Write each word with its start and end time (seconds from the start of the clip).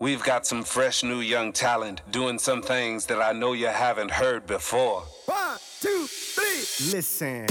We've 0.00 0.22
got 0.22 0.46
some 0.46 0.62
fresh 0.62 1.02
new 1.02 1.18
young 1.18 1.52
talent 1.52 2.02
doing 2.12 2.38
some 2.38 2.62
things 2.62 3.06
that 3.06 3.20
I 3.20 3.32
know 3.32 3.52
you 3.52 3.66
haven't 3.66 4.12
heard 4.12 4.46
before. 4.46 5.02
One, 5.26 5.58
two, 5.80 6.06
three, 6.06 6.94
listen. 6.94 7.46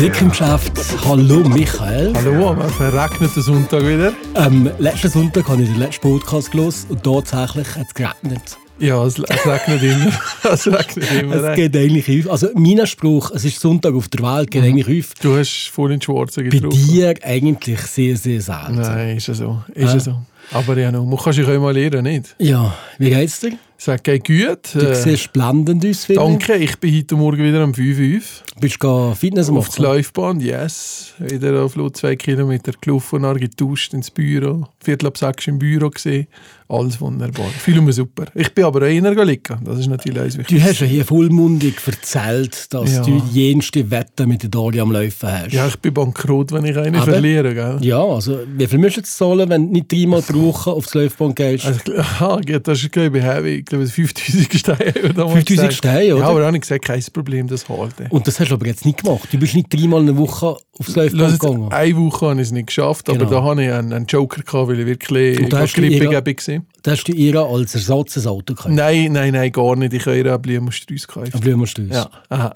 Rückenkraft. 0.00 1.04
Hallo 1.04 1.46
Michael. 1.46 2.14
Hallo, 2.14 2.48
am 2.48 2.70
verregneten 2.70 3.42
Sonntag 3.42 3.82
wieder. 3.82 4.14
Ähm, 4.36 4.70
letzten 4.78 5.10
Sonntag 5.10 5.46
habe 5.48 5.60
ich 5.60 5.68
den 5.68 5.78
letzten 5.78 6.00
Podcast 6.00 6.50
gelesen 6.50 6.92
und 6.92 7.04
tatsächlich 7.04 7.76
hat 7.76 7.86
es 7.88 7.92
geregnet. 7.92 8.58
Ja, 8.80 9.04
es, 9.04 9.18
es 9.18 9.46
regnet 9.46 9.82
immer. 9.82 10.12
es 10.52 10.66
regnet 10.66 11.12
immer. 11.20 11.34
Es 11.36 11.56
geht 11.56 11.76
eigentlich 11.76 12.26
auf. 12.26 12.32
Also 12.32 12.48
mein 12.54 12.86
Spruch, 12.86 13.30
es 13.34 13.44
ist 13.44 13.60
Sonntag 13.60 13.94
auf 13.94 14.08
der 14.08 14.20
Welt, 14.22 14.50
geht 14.50 14.62
eigentlich 14.62 15.04
auf. 15.04 15.14
Du 15.20 15.36
hast 15.36 15.68
voll 15.68 15.92
in 15.92 16.00
Schwarzen 16.00 16.44
Bei 16.44 16.50
getroffen. 16.50 16.86
dir 16.88 17.14
eigentlich 17.22 17.80
sehr, 17.80 18.16
sehr 18.16 18.40
selten. 18.40 18.76
Nein, 18.76 19.16
ist 19.16 19.26
ja 19.28 19.34
so. 19.34 19.62
Ist 19.74 19.90
Äh. 19.90 19.94
ja 19.94 20.00
so. 20.00 20.22
Aber 20.50 20.78
ja, 20.78 20.90
noch, 20.90 21.04
man 21.04 21.18
kann 21.18 21.34
sich 21.34 21.46
auch 21.46 21.60
mal 21.60 21.74
lernen, 21.74 22.04
nicht? 22.04 22.34
Ja, 22.38 22.74
wie 22.98 23.10
geht's 23.10 23.40
dir? 23.40 23.52
Sag, 23.76 24.02
geht 24.02 24.26
gut. 24.26 24.74
Du 24.74 24.78
Äh, 24.80 24.94
siehst 24.94 25.30
blendend 25.32 25.84
aus, 25.84 26.06
finde 26.06 26.22
danke, 26.22 26.54
ich 26.56 26.78
bin 26.78 26.96
heute 26.96 27.16
Morgen 27.16 27.44
wieder 27.44 27.60
am 27.62 27.72
5.5 27.72 28.22
Bist 28.58 28.82
du 28.82 29.14
Fitness 29.14 29.50
auf 29.50 29.68
machen? 29.68 29.82
Laufband, 29.84 30.42
yes. 30.42 31.12
Wieder 31.18 31.62
auf 31.62 31.76
Lot 31.76 31.98
zwei 31.98 32.16
Kilometer 32.16 32.72
gelaufen, 32.80 33.22
dann 33.22 33.36
getauscht 33.36 33.92
ins 33.92 34.10
Büro. 34.10 34.66
Viertel 34.82 35.06
ab 35.08 35.18
sechs 35.18 35.46
im 35.48 35.58
Büro 35.58 35.90
gesehen. 35.90 36.28
Alles 36.70 37.00
wunderbar. 37.00 37.46
Fühle 37.46 37.80
mich 37.80 37.94
super. 37.96 38.26
Ich 38.34 38.52
bin 38.52 38.64
aber 38.66 38.86
eher 38.86 39.24
liegen. 39.24 39.58
Das 39.64 39.78
ist 39.78 39.86
natürlich 39.86 40.20
eins 40.20 40.34
Du 40.34 40.40
wichtig. 40.40 40.62
hast 40.62 40.80
ja 40.80 40.86
hier 40.86 41.04
vollmundig 41.04 41.76
erzählt, 41.86 42.72
dass 42.74 42.92
Ja. 42.96 43.02
du 43.02 43.22
jenste 43.32 43.90
Wette 43.90 44.26
mit 44.26 44.42
der 44.42 44.50
Dori 44.50 44.78
am 44.80 44.92
Laufen 44.92 45.30
hast. 45.32 45.52
Ja, 45.52 45.66
ich 45.66 45.76
bin 45.78 45.94
bankrott, 45.94 46.52
wenn 46.52 46.66
ich 46.66 46.76
eine 46.76 47.00
Aber- 47.00 47.10
verliere, 47.12 47.54
gell? 47.54 47.78
Ja, 47.80 48.02
also 48.04 48.40
wie 48.54 48.66
viel 48.66 48.78
musst 48.78 48.98
du 48.98 49.02
zahlen, 49.02 49.48
wenn 49.48 49.66
du 49.68 49.72
nicht 49.72 49.90
dreimal 49.90 50.20
pro 50.20 50.42
Woche 50.42 50.70
aufs 50.70 50.92
Laufband 50.92 51.36
gehst? 51.36 51.64
Also, 51.64 51.80
ich 51.86 51.98
aha, 51.98 52.38
das 52.62 52.82
ist, 52.82 52.92
glaube 52.92 53.16
ich, 53.18 53.24
heavy. 53.24 53.54
Ich 53.60 53.64
glaube, 53.64 53.86
5000 53.86 54.52
Steine. 54.58 54.78
oder 55.04 55.12
damals 55.14 55.32
5000 55.34 55.46
gesagt. 55.48 55.72
Steine, 55.72 56.14
oder? 56.16 56.24
Ja, 56.24 56.28
aber 56.30 56.46
auch 56.46 56.50
nicht 56.52 56.60
gesagt, 56.62 56.84
kein 56.84 57.02
Problem, 57.14 57.46
das 57.48 57.66
halten. 57.68 58.06
Und 58.10 58.26
das 58.26 58.38
hast 58.40 58.50
du 58.50 58.54
aber 58.54 58.66
jetzt 58.66 58.84
nicht 58.84 59.02
gemacht. 59.02 59.26
Du 59.32 59.38
bist 59.38 59.54
nicht 59.54 59.72
dreimal 59.72 60.02
eine 60.02 60.16
Woche 60.18 60.56
aufs 60.78 60.94
Laufband 60.94 61.40
gegangen. 61.40 61.72
eine 61.72 61.96
Woche 61.96 62.26
habe 62.26 62.34
ich 62.42 62.48
es 62.48 62.52
nicht 62.52 62.66
geschafft, 62.66 63.08
aber 63.08 63.18
Genau. 63.20 63.30
da 63.30 63.42
hatte 63.44 63.62
ich 63.62 63.72
einen, 63.72 63.92
einen 63.94 64.06
Joker, 64.06 64.42
gehabt, 64.42 64.68
weil 64.68 64.80
ich 64.80 64.86
wirklich 64.86 65.40
Und 65.40 65.52
da 65.52 65.66
Da 66.82 66.92
hast 66.92 67.04
du 67.04 67.12
ihr 67.12 67.36
als 67.36 67.74
Ersatz 67.74 68.16
ein 68.16 68.26
Auto 68.26 68.54
gekauft. 68.54 68.74
Nein, 68.74 69.12
nein, 69.12 69.32
nein, 69.32 69.52
gar 69.52 69.76
nicht. 69.76 69.92
Ich 69.92 70.06
habe 70.06 70.18
ihr 70.18 70.32
einen 70.32 70.42
Blumenstrauß 70.42 71.06
gekauft. 71.06 71.34
Ein 71.34 71.40
Blumenstrauß. 71.40 71.88
Ja, 71.90 72.10
aha. 72.28 72.52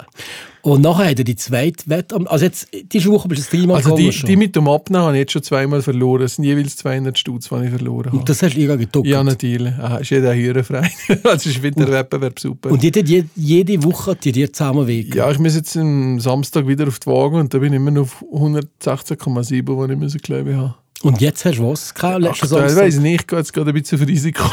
Und 0.63 0.81
nachher 0.81 1.09
hat 1.09 1.19
er 1.19 1.25
die 1.25 1.35
zweite 1.35 1.89
Wette. 1.89 2.15
Also 2.27 2.45
jetzt, 2.45 2.69
diese 2.71 3.11
Woche 3.11 3.27
bist 3.27 3.51
du 3.51 3.57
dreimal 3.57 3.75
Also 3.75 3.89
gegangen 3.89 4.09
die, 4.09 4.17
schon. 4.17 4.27
die 4.29 4.35
mit 4.37 4.55
dem 4.55 4.69
Abnehmen 4.69 5.03
habe 5.03 5.15
ich 5.15 5.19
jetzt 5.19 5.33
schon 5.33 5.43
zweimal 5.43 5.81
verloren. 5.81 6.23
Es 6.23 6.35
sind 6.35 6.45
jeweils 6.45 6.77
200 6.77 7.19
Stutz, 7.19 7.49
die 7.49 7.65
ich 7.65 7.69
verloren 7.69 8.05
habe. 8.05 8.17
Und 8.17 8.29
das 8.29 8.41
hast 8.41 8.55
du 8.55 8.61
ihr 8.61 8.77
getuckt. 8.77 9.05
Ja, 9.05 9.23
natürlich. 9.25 9.73
Aha, 9.73 9.97
ist 9.97 10.09
jeder 10.09 10.33
hürenfrei. 10.33 10.89
also 11.25 11.49
ist 11.49 11.61
wieder 11.61 11.85
der 11.85 11.91
Wettbewerb 11.91 12.39
super. 12.39 12.71
Und 12.71 12.81
jede, 12.81 13.03
jede, 13.03 13.27
jede 13.35 13.83
Woche 13.83 14.15
die 14.15 14.31
dir 14.31 14.53
zusammen 14.53 14.87
weg. 14.87 15.13
Ja, 15.13 15.29
ich 15.29 15.39
muss 15.39 15.53
jetzt 15.53 15.75
am 15.75 16.21
Samstag 16.21 16.65
wieder 16.65 16.87
auf 16.87 16.97
die 16.99 17.07
Waage 17.07 17.35
und 17.35 17.53
da 17.53 17.57
bin 17.57 17.73
ich 17.73 17.77
immer 17.77 17.91
noch 17.91 18.03
auf 18.03 18.23
116,7, 18.33 19.67
wo 19.67 19.85
ich 19.85 20.21
glaube 20.21 20.51
ich, 20.51 20.55
habe. 20.55 20.75
Und 21.03 21.19
jetzt 21.19 21.43
hast 21.43 21.57
du 21.57 21.69
was? 21.69 21.93
Kein 21.93 22.21
letzten 22.21 22.45
Aktuell 22.45 22.69
Samstag? 22.69 22.85
weiss 22.85 22.95
ich 22.95 23.01
nicht, 23.01 23.21
ich 23.21 23.27
gehe 23.27 23.39
jetzt 23.39 23.53
gerade 23.53 23.71
ein 23.71 23.73
bisschen 23.73 24.01
auf 24.01 24.07
Risiko. 24.07 24.43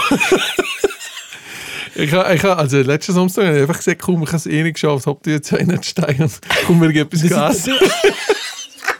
ich 1.95 2.12
habe, 2.12 2.34
ich 2.34 2.42
habe, 2.42 2.57
also 2.57 2.79
letzten 2.79 3.12
Samstag 3.12 3.47
habe 3.47 3.57
ich 3.57 3.62
einfach 3.62 3.77
gesagt, 3.77 4.03
komm, 4.03 4.23
ich 4.25 4.29
habe 4.29 4.37
es 4.37 4.47
eh 4.47 4.62
nicht 4.65 4.75
geschafft, 4.75 5.07
habt 5.07 5.27
ihr 5.29 5.34
jetzt 5.34 5.53
einen 5.55 5.81
steigen 5.83 6.25
und 6.25 6.39
komm, 6.67 6.83
wir 6.83 6.92
gehen 6.92 7.07
etwas 7.07 7.29
Gas. 7.29 7.69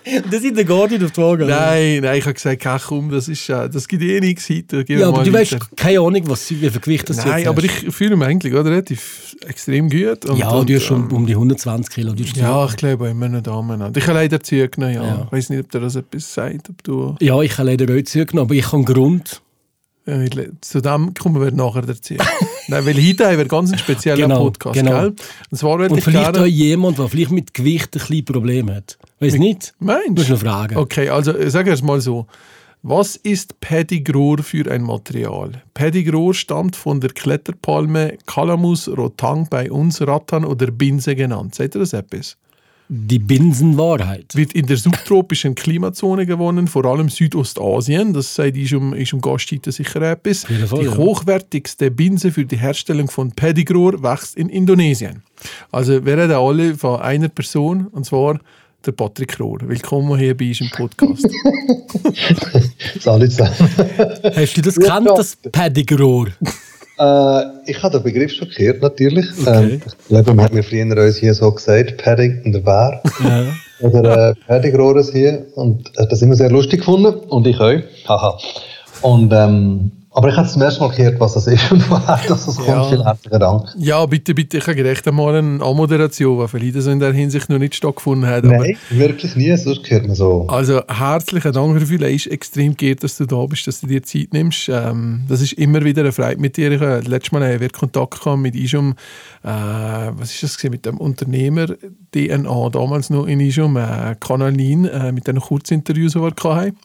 Das 0.31 0.41
sind 0.43 0.57
der 0.57 0.65
Guardian 0.65 1.05
auf 1.05 1.11
die 1.13 1.21
Waage. 1.21 1.45
oder? 1.45 1.61
Nein, 1.61 2.01
nein, 2.03 2.19
ich 2.19 2.25
habe 2.25 2.35
gesagt, 2.35 2.67
ach, 2.67 2.87
komm, 2.89 3.11
das, 3.11 3.29
ist, 3.29 3.49
äh, 3.49 3.69
das 3.69 3.87
gibt 3.89 4.03
eh 4.03 4.21
nichts 4.21 4.49
heute. 4.49 4.85
Ja, 4.89 5.09
aber 5.09 5.23
du 5.25 5.33
weiter. 5.33 5.57
weißt 5.57 5.77
keine 5.77 6.01
Ahnung, 6.01 6.23
was, 6.25 6.51
wie 6.51 6.57
viel 6.57 6.81
Gewicht 6.81 7.09
das 7.09 7.19
Nein, 7.19 7.39
jetzt 7.39 7.47
aber 7.49 7.63
hast. 7.63 7.83
ich 7.85 7.95
fühle 7.95 8.17
mich 8.17 8.27
eigentlich 8.29 8.53
gerade 8.53 8.71
relativ 8.71 9.37
extrem 9.47 9.89
gut. 9.91 10.25
Und, 10.27 10.39
Ja, 10.39 10.51
und, 10.51 10.69
du 10.69 10.75
hast 10.75 10.85
schon 10.85 11.03
ähm, 11.11 11.13
um 11.17 11.27
die 11.27 11.33
120 11.35 11.95
Kilo. 11.95 12.13
Du 12.13 12.23
Ja, 12.23 12.67
ich 12.67 12.77
glaube 12.77 13.09
immer 13.09 13.29
noch 13.29 13.43
Damen. 13.43 13.93
Ich 13.97 14.05
habe 14.07 14.15
leider 14.19 14.41
zugenommen, 14.43 14.95
ja. 14.95 15.03
Ja. 15.05 15.23
Ich 15.27 15.33
weiß 15.33 15.51
nicht, 15.51 15.61
ob 15.61 15.71
dir 15.71 15.81
das 15.81 15.97
etwas 15.97 16.33
sagt. 16.35 16.71
Ob 16.71 16.83
du, 16.85 17.17
ja, 17.21 17.41
ich 17.43 17.57
habe 17.59 17.71
leider 17.71 17.85
auch 17.95 18.03
zugenommen, 18.05 18.47
aber 18.49 18.55
ich 18.55 18.73
habe 18.73 18.85
Grund. 18.85 19.43
le- 20.07 20.53
zu 20.61 20.81
dem 20.81 21.15
kommen 21.15 21.41
wir 21.41 21.51
nachher 21.53 21.83
dazu. 21.83 22.15
Nein, 22.69 22.87
weil 22.87 22.95
heute 22.95 23.27
haben 23.27 23.39
wir 23.39 23.45
ganz 23.47 23.71
einen 23.71 23.79
speziellen 23.79 24.21
Genau, 24.23 24.45
Podcast, 24.45 24.75
genau. 24.79 25.01
gell? 25.01 25.15
Und 25.51 25.59
zwar 25.59 25.81
Und 25.81 25.97
ich 25.99 26.05
vielleicht 26.05 26.39
auch 26.39 26.47
jemand, 26.47 26.99
der 26.99 27.09
vielleicht 27.09 27.31
mit 27.33 27.53
Gewicht 27.55 27.95
ein 27.97 27.99
bisschen 28.01 28.25
Problem 28.25 28.71
hat. 28.71 28.97
Weiß 29.21 29.35
nicht? 29.35 29.75
Meinst 29.79 30.09
Du 30.09 30.13
musst 30.13 30.31
noch 30.31 30.39
fragen. 30.39 30.77
Okay, 30.77 31.11
also 31.11 31.33
äh, 31.33 31.51
sag 31.51 31.67
erst 31.67 31.85
mal 31.85 32.01
so. 32.01 32.27
Was 32.83 33.17
ist 33.17 33.61
Paddy 33.61 34.01
Grohr 34.01 34.39
für 34.39 34.71
ein 34.71 34.83
Material? 34.83 35.63
Paddy 35.75 36.05
Grohr 36.05 36.33
stammt 36.33 36.75
von 36.77 36.99
der 36.99 37.11
Kletterpalme 37.11 38.17
Calamus 38.25 38.89
rotang 38.89 39.47
bei 39.51 39.71
uns 39.71 40.01
Rattan 40.01 40.47
oder 40.47 40.71
Binse 40.71 41.15
genannt. 41.15 41.55
Seht 41.55 41.75
ihr 41.75 41.81
das 41.81 41.93
etwas? 41.93 42.39
Die 42.89 43.19
Binsenwahrheit. 43.19 44.35
Wird 44.35 44.55
in 44.55 44.67
der 44.67 44.79
subtropischen 44.79 45.55
Klimazone 45.55 46.25
gewonnen, 46.25 46.67
vor 46.67 46.87
allem 46.87 47.11
Südostasien. 47.11 48.15
Das 48.15 48.35
sagt 48.35 48.57
ist 48.57 48.73
um, 48.73 48.95
ist 48.95 49.13
um 49.13 49.21
Gaststätten 49.21 49.71
sicher 49.71 50.01
etwas. 50.01 50.45
Fall, 50.45 50.81
die 50.81 50.87
ja. 50.87 50.97
hochwertigste 50.97 51.91
Binse 51.91 52.33
für 52.33 52.47
die 52.47 52.57
Herstellung 52.57 53.11
von 53.11 53.31
Paddy 53.31 53.65
Grohr 53.65 54.03
wächst 54.03 54.37
in 54.37 54.49
Indonesien. 54.49 55.23
Also 55.71 56.05
wir 56.05 56.17
reden 56.17 56.33
alle 56.33 56.75
von 56.75 57.01
einer 57.01 57.29
Person, 57.29 57.87
und 57.89 58.07
zwar 58.07 58.41
der 58.87 58.93
Patrick 58.93 59.39
Rohr. 59.39 59.59
Willkommen 59.63 60.19
hier 60.19 60.37
bei 60.37 60.49
uns 60.49 60.61
im 60.61 60.71
Podcast. 60.71 61.29
Salut 63.01 63.31
zusammen. 63.31 63.55
Hast 64.35 64.57
du 64.57 64.63
das 64.63 64.77
gekannt, 64.77 65.09
das 65.15 65.37
Pedigrohr? 65.37 66.29
äh, 66.99 67.43
ich 67.67 67.83
habe 67.83 67.99
den 67.99 68.03
Begriff 68.03 68.33
schon 68.33 68.49
gehört, 68.49 68.81
natürlich. 68.81 69.27
Ähm, 69.47 69.83
ich 69.85 70.09
glaube, 70.09 70.35
man 70.35 70.45
hat 70.47 70.55
mir 70.55 70.63
früher 70.63 70.85
uns 70.85 71.17
hier 71.17 71.35
so 71.35 71.53
gesagt, 71.53 71.99
Padding 71.99 72.43
und 72.45 72.53
der 72.53 72.61
Bär. 72.61 73.03
Ja. 73.23 73.87
Oder 73.87 74.31
äh, 74.31 74.35
Paddigrohres 74.47 75.13
hier. 75.13 75.47
Und 75.57 75.91
äh, 75.99 76.07
das 76.09 76.23
immer 76.23 76.37
sehr 76.37 76.51
lustig 76.51 76.81
gefunden. 76.81 77.15
Und 77.29 77.47
ich 77.47 77.61
auch. 77.61 77.81
Haha. 78.09 78.39
Und, 79.03 79.33
ähm, 79.33 79.93
aber 80.13 80.29
ich 80.29 80.37
habe 80.37 80.49
zum 80.49 80.61
ersten 80.61 80.83
Mal 80.83 80.95
gehört, 80.95 81.21
was 81.21 81.35
das 81.35 81.47
ist 81.47 81.71
und 81.71 81.89
woher 81.91 82.21
das 82.27 82.47
kommt. 82.47 82.67
Ja. 82.67 82.89
Vielen 82.89 83.05
herzlichen 83.05 83.39
Dank. 83.39 83.69
ja, 83.79 84.05
bitte, 84.07 84.35
bitte, 84.35 84.59
ich 84.59 84.67
habe 84.67 84.75
gerecht 84.75 85.07
einmal 85.07 85.37
eine 85.37 85.63
Anmoderation, 85.63 86.39
weil 86.39 86.49
vielleicht 86.49 86.83
so 86.83 86.91
in 86.91 86.99
der 86.99 87.13
Hinsicht 87.13 87.49
noch 87.49 87.59
nicht 87.59 87.77
stattgefunden 87.77 88.29
hat. 88.29 88.45
Aber 88.45 88.59
Nein, 88.59 88.77
wirklich 88.91 89.37
nie. 89.37 89.57
Sonst 89.57 89.89
hört 89.89 90.07
man 90.07 90.17
so. 90.17 90.47
Also 90.49 90.83
herzlichen 90.89 91.53
Dank, 91.53 91.81
Raffaele. 91.81 92.09
Es 92.09 92.27
ist 92.27 92.33
extrem 92.33 92.77
geehrt, 92.77 93.05
dass 93.05 93.19
du 93.19 93.27
da 93.27 93.45
bist, 93.47 93.69
dass 93.69 93.81
du 93.81 93.87
dir 93.87 94.03
Zeit 94.03 94.33
nimmst. 94.33 94.69
Ähm, 94.69 95.23
das 95.29 95.43
ist 95.43 95.53
immer 95.53 95.85
wieder 95.85 96.03
eine 96.03 96.13
Freude 96.13 96.41
mit 96.41 96.57
dir. 96.57 96.73
Ich 96.73 96.81
habe 96.81 97.01
letztes 97.07 97.31
Mal 97.31 97.61
wir 97.61 97.71
Kontakt 97.71 98.21
gehabt 98.23 98.41
mit 98.41 98.57
Ishum, 98.57 98.95
äh, 99.45 99.49
was 99.49 100.33
ist 100.33 100.43
das 100.43 100.57
gewesen, 100.57 100.73
mit 100.73 100.87
dem 100.87 100.99
Unternehmer 100.99 101.67
DNA, 102.13 102.69
damals 102.71 103.11
noch 103.11 103.27
in 103.27 103.39
Ishum, 103.39 103.77
äh, 103.77 104.17
Kanalin, 104.19 104.87
äh, 104.87 105.13
mit 105.13 105.29
den 105.29 105.39
Kurzinterviews, 105.39 106.13
die 106.13 106.21
wir 106.21 106.33
hatten. 106.55 106.77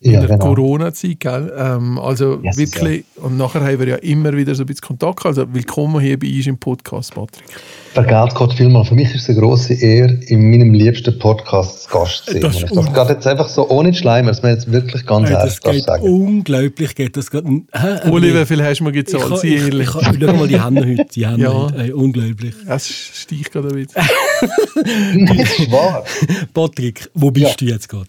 In 0.00 0.12
Ja, 0.12 0.20
der 0.20 0.28
genau. 0.36 0.54
Corona-Zeit, 0.54 1.18
gell? 1.20 1.52
Ähm, 1.56 1.98
also 1.98 2.38
Yes, 2.42 2.58
wirklich, 2.58 3.04
und 3.16 3.38
nachher 3.38 3.62
haben 3.64 3.78
wir 3.78 3.88
ja 3.88 3.96
immer 3.96 4.36
wieder 4.36 4.54
so 4.54 4.62
ein 4.64 4.66
bisschen 4.66 4.86
Kontakt. 4.86 5.24
Also 5.24 5.46
willkommen 5.54 5.98
hier 6.00 6.18
bei 6.18 6.26
uns 6.30 6.46
im 6.46 6.58
Podcast, 6.58 7.14
Patrick. 7.14 7.44
Vergelt 7.94 8.34
Gott 8.34 8.52
vielmal. 8.52 8.84
Für 8.84 8.94
mich 8.94 9.14
ist 9.14 9.22
es 9.22 9.30
eine 9.30 9.38
grosse 9.40 9.72
Ehre, 9.72 10.12
in 10.26 10.50
meinem 10.50 10.74
liebsten 10.74 11.18
Podcast 11.18 11.84
zu 11.84 11.90
Gast 11.90 12.26
zu 12.26 12.32
sein. 12.32 12.42
Das 12.42 12.56
ich 12.62 12.68
geht 12.70 13.08
jetzt 13.08 13.26
einfach 13.26 13.48
so 13.48 13.66
ohne 13.70 13.94
Schleim, 13.94 14.26
das 14.26 14.42
mir 14.42 14.50
jetzt 14.50 14.70
wirklich 14.70 15.06
ganz 15.06 15.30
Hey, 15.30 15.36
ehrlich 15.38 15.58
das 15.60 15.82
sagen. 15.84 16.02
unglaublich. 16.02 16.94
Geht 16.94 17.16
das 17.16 17.30
geht, 17.30 17.44
hä? 17.44 18.10
Oli, 18.10 18.34
wie 18.34 18.44
viel 18.44 18.62
hast 18.62 18.80
du 18.80 18.84
mir 18.84 18.90
ich, 18.90 19.06
gezahlt? 19.06 19.42
ich, 19.44 19.54
ich, 19.54 19.62
ehrlich. 19.62 19.88
ich, 19.88 19.94
ich, 19.96 20.18
schau 20.20 20.32
mal 20.34 20.48
die 20.48 20.62
Hände 20.62 20.86
heute. 20.86 21.06
Die 21.14 21.26
Hände 21.26 21.42
Ja. 21.44 21.52
heute. 21.54 21.78
Hey, 21.78 21.92
unglaublich. 21.92 22.54
Es 22.68 22.86
sticht 22.88 23.52
gerade 23.52 23.68
ein 23.68 23.74
bisschen. 23.86 24.02
Das 25.26 25.58
ist 25.58 25.70
wahr. 25.72 26.04
Patrick, 26.52 27.08
wo 27.14 27.30
bist 27.30 27.46
Ja. 27.46 27.54
du 27.58 27.64
jetzt 27.66 27.88
gerade? 27.88 28.08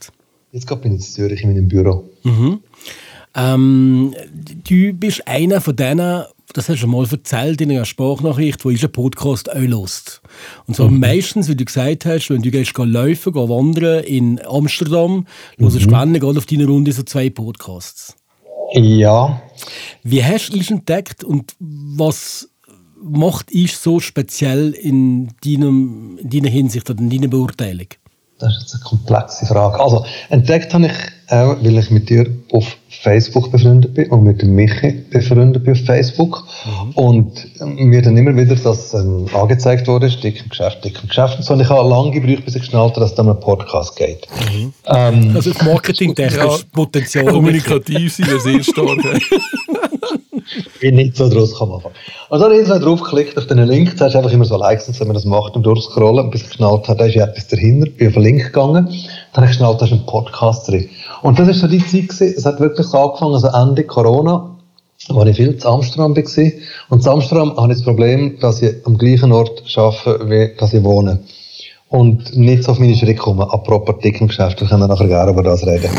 Jetzt 0.55 0.67
gerade 0.67 0.83
bin 0.83 0.93
ich 0.93 0.99
in 0.99 1.03
Zürich 1.03 1.43
in 1.43 1.49
meinem 1.49 1.67
Büro. 1.67 2.09
Ähm, 3.35 4.15
du 4.63 4.93
bist 4.93 5.27
einer 5.27 5.59
von 5.59 5.75
denen, 5.75 6.23
das 6.53 6.69
hast 6.69 6.81
du 6.81 6.87
mal 6.87 7.05
erzählt 7.11 7.59
in 7.59 7.71
einer 7.71 7.83
Sprachnachricht, 7.83 8.63
wo 8.63 8.69
unseren 8.69 8.93
Podcast 8.93 9.51
auch 9.51 9.59
hört. 9.59 10.21
Und 10.65 10.77
zwar 10.77 10.89
meistens, 10.89 11.49
wie 11.49 11.57
du 11.57 11.65
gesagt 11.65 12.05
hast, 12.05 12.29
wenn 12.29 12.41
du 12.41 12.51
gehst 12.51 12.73
geh 12.73 12.85
laufen, 12.85 13.33
geh 13.33 13.49
wandern 13.49 14.05
in 14.05 14.39
Amsterdam, 14.45 15.27
hörst 15.57 15.75
du 15.75 15.87
gerne 15.89 16.21
gerade 16.21 16.37
auf 16.37 16.45
deiner 16.45 16.67
Runde 16.67 16.93
so 16.93 17.03
zwei 17.03 17.29
Podcasts. 17.29 18.15
Ja, 18.75 19.41
Wie 20.03 20.23
hast 20.23 20.51
du 20.51 20.59
es 20.59 20.71
entdeckt 20.71 21.25
und 21.25 21.53
was 21.59 22.49
macht 23.03 23.47
ich 23.51 23.75
so 23.75 23.99
speziell 23.99 24.71
in, 24.71 25.33
deinem, 25.43 26.17
in 26.17 26.29
deiner 26.29 26.49
Hinsicht 26.49 26.89
oder 26.89 27.01
in 27.01 27.09
deiner 27.09 27.27
Beurteilung? 27.27 27.87
Das 28.45 28.57
ist 28.57 28.61
jetzt 28.61 28.73
eine 28.75 28.83
komplexe 28.83 29.45
Frage. 29.47 29.79
Also, 29.79 30.05
entdeckt 30.29 30.73
habe 30.73 30.85
ich 30.85 30.93
auch, 31.31 31.55
weil 31.59 31.77
ich 31.79 31.89
mit 31.89 32.09
dir 32.09 32.27
auf 32.51 32.77
Facebook 33.01 33.51
befreundet 33.51 33.95
bin 33.95 34.11
und 34.11 34.23
mit 34.23 34.43
Michi 34.43 34.91
befreundet 35.09 35.63
bin 35.63 35.73
auf 35.73 35.79
Facebook. 35.85 36.43
Mhm. 36.65 36.91
Und 36.91 37.77
mir 37.77 38.03
dann 38.03 38.15
immer 38.15 38.35
wieder 38.35 38.55
das 38.55 38.93
ähm, 38.93 39.25
angezeigt 39.33 39.87
wurde, 39.87 40.09
dick 40.09 40.43
im 40.43 40.49
Geschäft, 40.49 40.85
dick 40.85 40.99
im 41.01 41.09
Geschäft. 41.09 41.37
Und, 41.37 41.43
so. 41.43 41.53
und 41.53 41.61
ich 41.61 41.69
habe 41.69 41.89
lange 41.89 42.11
gebraucht, 42.11 42.45
bis 42.45 42.55
ich 42.55 42.61
geschnallt 42.61 42.91
habe, 42.91 42.99
dass 42.99 43.13
es 43.13 43.19
um 43.19 43.29
einen 43.29 43.39
Podcast 43.39 43.95
geht. 43.95 44.27
Mhm. 44.53 44.73
Ähm, 44.85 45.31
also, 45.35 45.51
marketingtechnisch 45.63 46.37
ja, 46.37 46.65
Potenzial. 46.71 47.25
Kommunikativ 47.31 48.13
sind 48.13 48.29
wir 48.29 48.39
sehr 48.39 48.63
stark. 48.63 48.99
Ich 50.55 50.79
bin 50.79 50.95
nicht 50.95 51.17
so 51.17 51.27
draus 51.27 51.59
am 51.59 51.73
Anfang. 51.73 51.91
Und 52.29 52.39
dann 52.39 52.51
habe 52.51 52.61
ich 52.61 52.67
draufgeklickt 52.67 53.37
auf 53.37 53.47
den 53.47 53.57
Link, 53.59 53.97
du 53.97 54.05
einfach 54.05 54.31
immer 54.31 54.45
so 54.45 54.57
Likes 54.57 54.87
wenn 54.99 55.07
man 55.07 55.15
das 55.15 55.25
macht 55.25 55.55
und 55.55 55.63
durchscrollen, 55.63 56.29
bis 56.29 56.41
ich 56.41 56.49
geschnallt 56.49 56.87
habe, 56.87 56.99
da 56.99 57.05
ist 57.05 57.15
ja 57.15 57.25
etwas 57.25 57.47
dahinter, 57.47 57.89
bin 57.89 58.07
auf 58.07 58.13
den 58.13 58.23
Link 58.23 58.43
gegangen, 58.43 58.85
dann 58.85 59.35
habe 59.35 59.45
ich 59.45 59.51
geschnallt, 59.51 59.81
da 59.81 59.85
ist 59.85 59.91
ein 59.91 60.05
Podcast 60.05 60.67
drin. 60.67 60.89
Und 61.23 61.39
das 61.39 61.47
ist 61.47 61.61
so 61.61 61.67
die 61.67 61.79
Zeit 61.79 62.09
gewesen, 62.09 62.33
es 62.37 62.45
hat 62.45 62.59
wirklich 62.59 62.85
so 62.87 62.97
angefangen, 62.97 63.33
also 63.33 63.47
Ende 63.47 63.83
Corona, 63.83 64.55
wo 65.09 65.23
ich 65.23 65.35
viel 65.35 65.57
zu 65.57 65.67
Amsterdam 65.67 66.15
war. 66.15 66.51
Und 66.89 67.03
zu 67.03 67.11
Amsterdam 67.11 67.57
habe 67.57 67.71
ich 67.71 67.79
das 67.79 67.85
Problem, 67.85 68.39
dass 68.39 68.61
ich 68.61 68.75
am 68.85 68.97
gleichen 68.97 69.31
Ort 69.31 69.63
arbeite, 69.75 70.29
wie 70.29 70.55
dass 70.57 70.73
ich 70.73 70.83
wohne 70.83 71.19
und 71.89 72.35
nicht 72.35 72.63
so 72.63 72.71
auf 72.71 72.79
meine 72.79 72.95
Schritte 72.95 73.15
kommen. 73.15 73.41
Apropos 73.41 73.95
Artikelgeschäft, 73.95 74.59
wir 74.59 74.67
können 74.67 74.87
nachher 74.87 75.07
gerne 75.07 75.31
über 75.31 75.43
das 75.43 75.65
reden. 75.65 75.91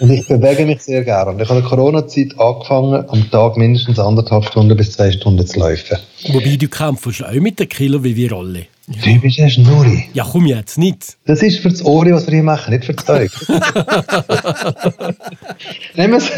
Und 0.00 0.10
ich 0.10 0.26
bewege 0.26 0.66
mich 0.66 0.82
sehr 0.82 1.04
gerne. 1.04 1.30
Und 1.30 1.40
ich 1.40 1.48
habe 1.48 1.58
in 1.58 1.64
der 1.64 1.70
Corona-Zeit 1.70 2.38
angefangen, 2.38 3.04
am 3.08 3.30
Tag 3.30 3.56
mindestens 3.56 3.98
anderthalb 3.98 4.44
Stunden 4.46 4.76
bis 4.76 4.92
zwei 4.92 5.12
Stunden 5.12 5.46
zu 5.46 5.58
laufen. 5.58 5.98
Wobei 6.28 6.56
du 6.56 6.68
kämpfst 6.68 7.24
auch 7.24 7.32
mit 7.32 7.58
den 7.58 7.68
Kilo 7.68 8.02
wie 8.02 8.16
wir 8.16 8.32
alle. 8.32 8.66
Du 8.88 9.20
bist 9.20 9.40
ein 9.40 9.50
Schnurri. 9.50 10.04
Ja, 10.14 10.24
komm 10.30 10.46
jetzt, 10.46 10.78
nicht. 10.78 11.16
Das 11.26 11.42
ist 11.42 11.58
für 11.58 11.70
das 11.70 11.84
Ohr, 11.84 12.06
was 12.06 12.26
wir 12.26 12.34
hier 12.34 12.44
machen, 12.44 12.72
nicht 12.72 12.84
für 12.84 12.94
das 12.94 13.04
Zeug. 13.04 13.32
Nehmen 15.96 16.12
wir 16.12 16.18
es. 16.18 16.30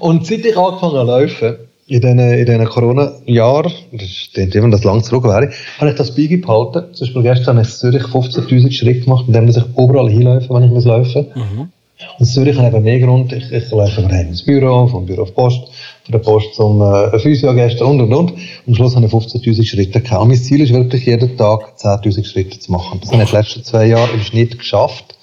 Und 0.00 0.26
seit 0.26 0.44
ich 0.44 0.56
angefangen 0.56 1.08
habe 1.08 1.28
zu 1.28 1.44
laufen, 1.46 1.69
in 1.90 2.00
diesen, 2.00 2.18
in 2.20 2.46
diesen 2.46 2.64
Corona-Jahren, 2.66 3.72
das 3.92 4.54
immer, 4.54 4.70
dass 4.70 4.84
lang 4.84 5.02
zurück 5.02 5.24
wäre, 5.24 5.50
habe 5.78 5.90
ich 5.90 5.96
das 5.96 6.14
beigehalten. 6.14 6.94
Zum 6.94 7.06
Beispiel 7.06 7.22
gestern 7.22 7.56
habe 7.56 7.66
ich 7.66 7.72
in 7.72 7.78
Zürich 7.78 8.02
15.000 8.04 8.70
Schritte 8.70 9.00
gemacht, 9.00 9.24
indem 9.26 9.48
ich 9.48 9.56
überall 9.76 10.08
hinlaufe, 10.08 10.48
wenn 10.50 10.62
ich 10.62 10.70
muss 10.70 10.84
laufen. 10.84 11.26
Mhm. 11.34 11.60
Und 11.60 12.20
in 12.20 12.26
Zürich 12.26 12.56
habe 12.56 12.68
ich 12.68 12.74
eben 12.74 12.84
mehr 12.84 13.00
Grund, 13.00 13.32
ich, 13.32 13.50
ich 13.50 13.70
laufe 13.72 14.02
von 14.02 14.10
ins 14.10 14.44
Büro, 14.44 14.86
vom 14.86 15.04
Büro 15.04 15.22
auf 15.22 15.34
Post, 15.34 15.62
von 16.04 16.12
der 16.12 16.20
Post 16.20 16.54
zum 16.54 16.80
äh, 16.80 17.18
Physio 17.18 17.52
gestern 17.54 17.88
und 17.88 18.00
und 18.02 18.14
und. 18.14 18.30
Und 18.30 18.40
am 18.68 18.74
Schluss 18.74 18.94
habe 18.94 19.06
ich 19.06 19.12
15.000 19.12 19.64
Schritte 19.64 20.00
gehabt. 20.00 20.22
Und 20.22 20.28
mein 20.28 20.36
Ziel 20.36 20.60
ist 20.60 20.72
wirklich, 20.72 21.04
jeden 21.06 21.36
Tag 21.36 21.76
10.000 21.76 22.24
Schritte 22.24 22.58
zu 22.60 22.70
machen. 22.70 23.00
Das 23.00 23.10
habe 23.10 23.24
ich 23.24 23.28
in 23.28 23.34
den 23.34 23.42
letzten 23.42 23.64
zwei 23.64 23.86
Jahren 23.86 24.14
im 24.14 24.20
Schnitt 24.20 24.56
geschafft. 24.60 25.16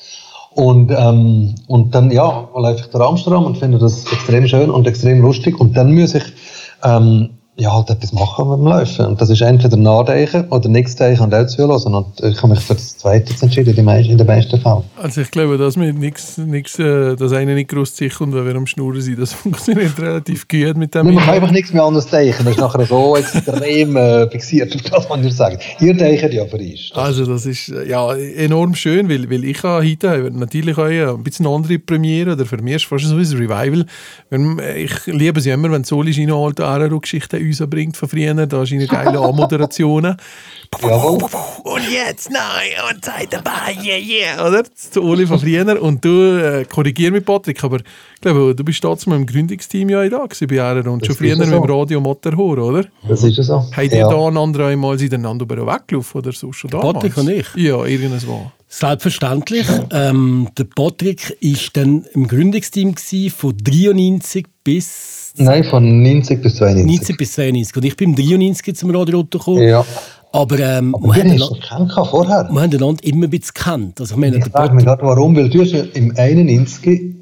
Und, 0.54 0.92
ähm, 0.92 1.56
und 1.68 1.96
dann, 1.96 2.12
ja, 2.12 2.50
laufe 2.54 2.82
ich 2.82 2.88
durch 2.88 3.04
Amsterdam 3.04 3.46
und 3.46 3.58
finde 3.58 3.78
das 3.78 4.04
extrem 4.12 4.48
schön 4.50 4.70
und 4.70 4.86
extrem 4.86 5.22
lustig. 5.22 5.62
Und 5.62 5.78
dann 5.78 5.96
muss 5.96 6.14
ich 6.14 6.24
ähm, 6.84 7.38
ja, 7.60 7.74
halt 7.74 7.90
etwas 7.90 8.14
machen 8.14 8.50
mit 8.50 8.60
dem 8.60 8.68
Laufen. 8.68 9.06
Und 9.08 9.20
das 9.20 9.32
ist 9.32 9.42
entweder 9.42 9.78
nachdenken 9.78 10.48
oder 10.52 10.70
nichts 10.70 10.96
denken 10.96 11.24
und 11.24 11.34
auch 11.34 11.48
zuhören. 11.48 11.96
Und 11.96 12.20
ich 12.22 12.38
habe 12.38 12.50
mich 12.50 12.60
für 12.60 12.76
das 12.76 12.98
Zweite 12.98 13.34
entschieden, 13.42 13.70
in 13.70 14.18
den 14.18 14.28
meisten 14.28 14.62
Fällen. 14.62 14.84
Also 14.96 15.22
ich 15.22 15.32
glaube, 15.32 15.58
dass 15.58 15.76
mir 15.76 15.92
nichts, 15.92 16.38
nichts, 16.38 16.78
äh, 16.78 17.16
dass 17.16 17.34
einer 17.34 17.56
nicht 17.56 17.70
groß 17.70 17.98
sich 17.98 18.22
und 18.22 18.36
wenn 18.36 18.46
wir 18.46 18.56
am 18.56 18.68
Schnurren 18.68 19.02
sind, 19.02 19.20
das 19.20 19.34
funktioniert 19.48 20.00
relativ 20.00 20.48
gut 20.48 20.78
mit 20.78 20.94
dem. 20.94 21.08
Man 21.08 21.18
kann 21.18 21.30
einfach 21.34 21.50
nichts 21.50 21.74
mehr 21.74 21.84
anderes 21.84 22.06
denken. 22.06 22.46
Das 22.46 22.54
ist 22.54 22.60
nachher 22.60 22.86
so 22.86 23.16
extrem 23.16 23.96
äh, 23.96 24.30
fixiert 24.30 24.76
auf 24.76 24.82
das, 24.84 25.10
was 25.10 25.24
ihr 25.24 25.32
sagt. 25.32 25.64
Ihr 25.82 25.96
denkt 25.96 26.32
ja 26.32 26.46
für 26.46 26.58
uns. 26.58 26.92
Also 26.94 27.26
das 27.26 27.48
ist 27.48 27.70
äh, 27.70 27.90
ja 27.90 28.14
enorm 28.14 28.76
schön, 28.76 29.10
weil, 29.10 29.32
weil 29.32 29.44
ich 29.44 29.64
habe 29.64 29.84
heute 29.84 30.30
natürlich 30.32 30.78
auch 30.78 30.86
ein 30.86 31.24
bisschen 31.24 31.48
andere 31.48 31.80
Premiere, 31.80 32.34
oder 32.34 32.46
für 32.46 32.62
mich 32.62 32.76
ist 32.76 32.86
fast 32.86 33.06
so 33.06 33.16
ein 33.16 33.22
Revival. 33.22 33.86
Ich 34.76 35.08
liebe 35.08 35.40
es 35.40 35.48
immer, 35.48 35.72
wenn 35.72 35.84
Soli 35.84 36.12
in 36.12 36.32
eine 36.32 36.36
alte 36.36 36.64
Araro-Geschichte 36.64 37.47
uns 37.48 37.64
bringt 37.70 37.98
von 37.98 38.10
früher. 38.10 38.34
Da 38.34 38.64
ist 38.64 38.72
eine 38.72 38.88
geile 38.88 39.20
Anmoderationen. 39.20 40.18
und 40.82 41.90
jetzt, 41.90 42.30
nein, 42.30 42.72
und 42.92 43.04
seid 43.04 43.32
dabei, 43.32 43.78
yeah, 43.82 43.98
yeah, 43.98 44.48
oder? 44.48 44.62
Ist 44.62 44.98
Oli 44.98 45.26
von 45.26 45.40
früher. 45.40 45.82
Und 45.82 46.04
du, 46.04 46.38
äh, 46.38 46.66
korrigier 46.66 47.12
mich, 47.12 47.26
Patrick, 47.26 47.64
aber 47.64 47.78
ich 47.78 48.22
glaube, 48.22 48.54
du 48.54 48.64
bist 48.64 48.82
trotzdem 48.82 49.14
im 49.14 49.26
Gründungsteam 49.26 49.90
ja 49.90 50.08
da 50.10 50.26
gewesen 50.26 50.48
bei 50.48 50.58
RR 50.58 50.88
und 50.92 51.06
schon 51.06 51.16
früher 51.16 51.36
so. 51.36 51.40
mit 51.40 51.52
dem 51.52 51.64
Radio 51.64 52.02
Motorhor, 52.02 52.58
oder? 52.58 52.86
Das 53.08 53.24
ist 53.24 53.36
so. 53.36 53.66
Habt 53.72 53.92
ihr 53.92 53.98
ja. 53.98 54.10
da 54.10 54.28
einander 54.28 54.68
einmal 54.68 54.98
miteinander 54.98 55.48
weggelaufen 55.48 56.20
oder 56.20 56.32
so 56.32 56.52
schon 56.52 56.70
damals? 56.70 56.94
Patrick 56.94 57.18
und 57.18 57.30
ich? 57.30 57.48
Ja, 57.56 57.84
irgendwas. 57.86 58.26
Selbstverständlich. 58.70 59.66
Ähm, 59.92 60.50
der 60.58 60.66
Patrick 60.66 61.38
war 61.42 61.60
dann 61.74 62.06
im 62.14 62.28
Gründungsteam 62.28 62.96
von 63.30 63.56
93 63.64 64.46
bis 64.64 65.34
Nein, 65.38 65.64
von 65.64 66.04
90 66.04 66.42
bis 66.42 66.56
92. 66.56 66.86
90 66.86 67.18
bis 67.18 67.34
92. 67.34 67.78
Und 67.78 67.86
ich 67.86 67.96
bin 67.96 68.10
im 68.10 68.16
93 68.16 68.76
zum 68.76 68.94
Radio 68.96 69.24
gekommen. 69.24 69.62
Ja. 69.62 69.86
Aber, 70.34 70.60
ähm, 70.60 70.94
Aber 70.94 71.16
wir, 71.16 71.24
haben 71.24 71.90
schon 71.90 72.06
vorher. 72.06 72.50
wir 72.50 72.62
haben 72.62 72.74
einander 72.74 73.04
immer 73.04 73.26
ein 73.26 73.30
bisschen 73.30 73.54
gekannt. 73.54 74.02
Also, 74.02 74.16
ich 74.16 74.20
meine, 74.20 74.38
ich 74.38 74.46
frage 74.46 74.76
mich 74.76 74.84
gerade, 74.84 75.02
warum, 75.04 75.36
weil 75.36 75.50
du 75.50 75.62
hast 75.62 75.72
ja 75.72 75.84
im 75.94 76.14
91 76.16 77.16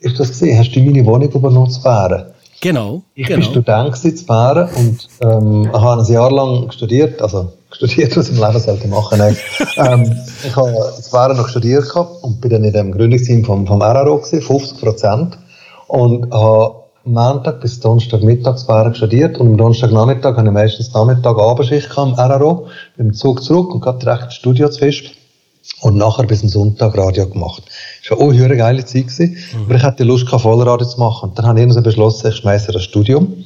ist 0.00 0.18
das 0.18 0.28
gesehen, 0.28 0.58
hast 0.58 0.72
du 0.72 0.80
meine 0.80 1.04
Wohnung 1.04 1.30
übernommen 1.30 1.70
zu 1.70 1.82
Bären. 1.82 2.26
Genau. 2.62 3.02
Ich 3.16 3.26
genau. 3.26 3.40
bin 3.40 3.50
Student 3.50 3.96
zu 3.96 4.24
Bären 4.24 4.68
und 4.76 5.08
ähm, 5.20 5.72
habe 5.72 6.00
ein 6.00 6.12
Jahr 6.12 6.30
lang 6.30 6.70
studiert, 6.70 7.20
also 7.20 7.52
studiert, 7.72 8.16
was 8.16 8.30
ich 8.30 8.36
im 8.36 8.42
Leben 8.42 8.60
sollte 8.60 8.86
machen. 8.86 9.20
ähm, 9.76 10.16
ich 10.44 10.54
habe 10.54 10.70
in 10.70 11.10
Bären 11.10 11.36
noch 11.36 11.48
studiert 11.48 11.92
und 12.22 12.40
bin 12.40 12.50
dann 12.52 12.62
in 12.62 12.72
dem 12.72 12.92
Gründungsteam 12.92 13.44
vom, 13.44 13.66
vom 13.66 13.82
RRO 13.82 14.18
gewesen, 14.18 14.42
50 14.42 14.80
Prozent. 14.80 15.38
Und 15.88 16.32
habe 16.32 16.76
Montag 17.04 17.60
bis 17.60 17.80
Donnerstag 17.80 18.22
mittags 18.22 18.64
studiert 18.96 19.38
und 19.38 19.48
am 19.48 19.56
Donnerstagnachmittag 19.56 20.36
habe 20.36 20.46
ich 20.46 20.54
meistens 20.54 20.94
Nachmittag 20.94 21.36
Abendschicht 21.36 21.98
am 21.98 22.14
RRO, 22.14 22.68
mit 22.96 23.08
dem 23.08 23.12
Zug 23.12 23.42
zurück 23.42 23.74
und 23.74 23.80
gerade 23.80 23.98
direkt 23.98 24.24
ins 24.26 24.34
Studio 24.34 24.68
zu 24.68 24.78
fest 24.78 25.10
und 25.80 25.96
nachher 25.96 26.26
bis 26.26 26.40
zum 26.40 26.48
Sonntag 26.48 26.96
Radio 26.96 27.28
gemacht. 27.28 27.64
Das 28.02 28.18
war 28.18 28.26
auch 28.26 28.32
eine 28.32 28.56
geile 28.56 28.84
Zeit 28.84 29.08
gewesen, 29.08 29.36
mhm. 29.54 29.64
aber 29.64 29.74
ich 29.76 29.82
hatte 29.82 30.04
Lust 30.04 30.28
Vollradio 30.28 30.86
zu 30.86 30.98
machen 30.98 31.30
und 31.30 31.38
dann 31.38 31.46
habe 31.46 31.58
ich 31.58 31.62
irgendwann 31.62 31.84
beschlossen, 31.84 32.28
ich 32.28 32.36
schmeiße 32.36 32.72
das 32.72 32.82
Studium 32.82 33.44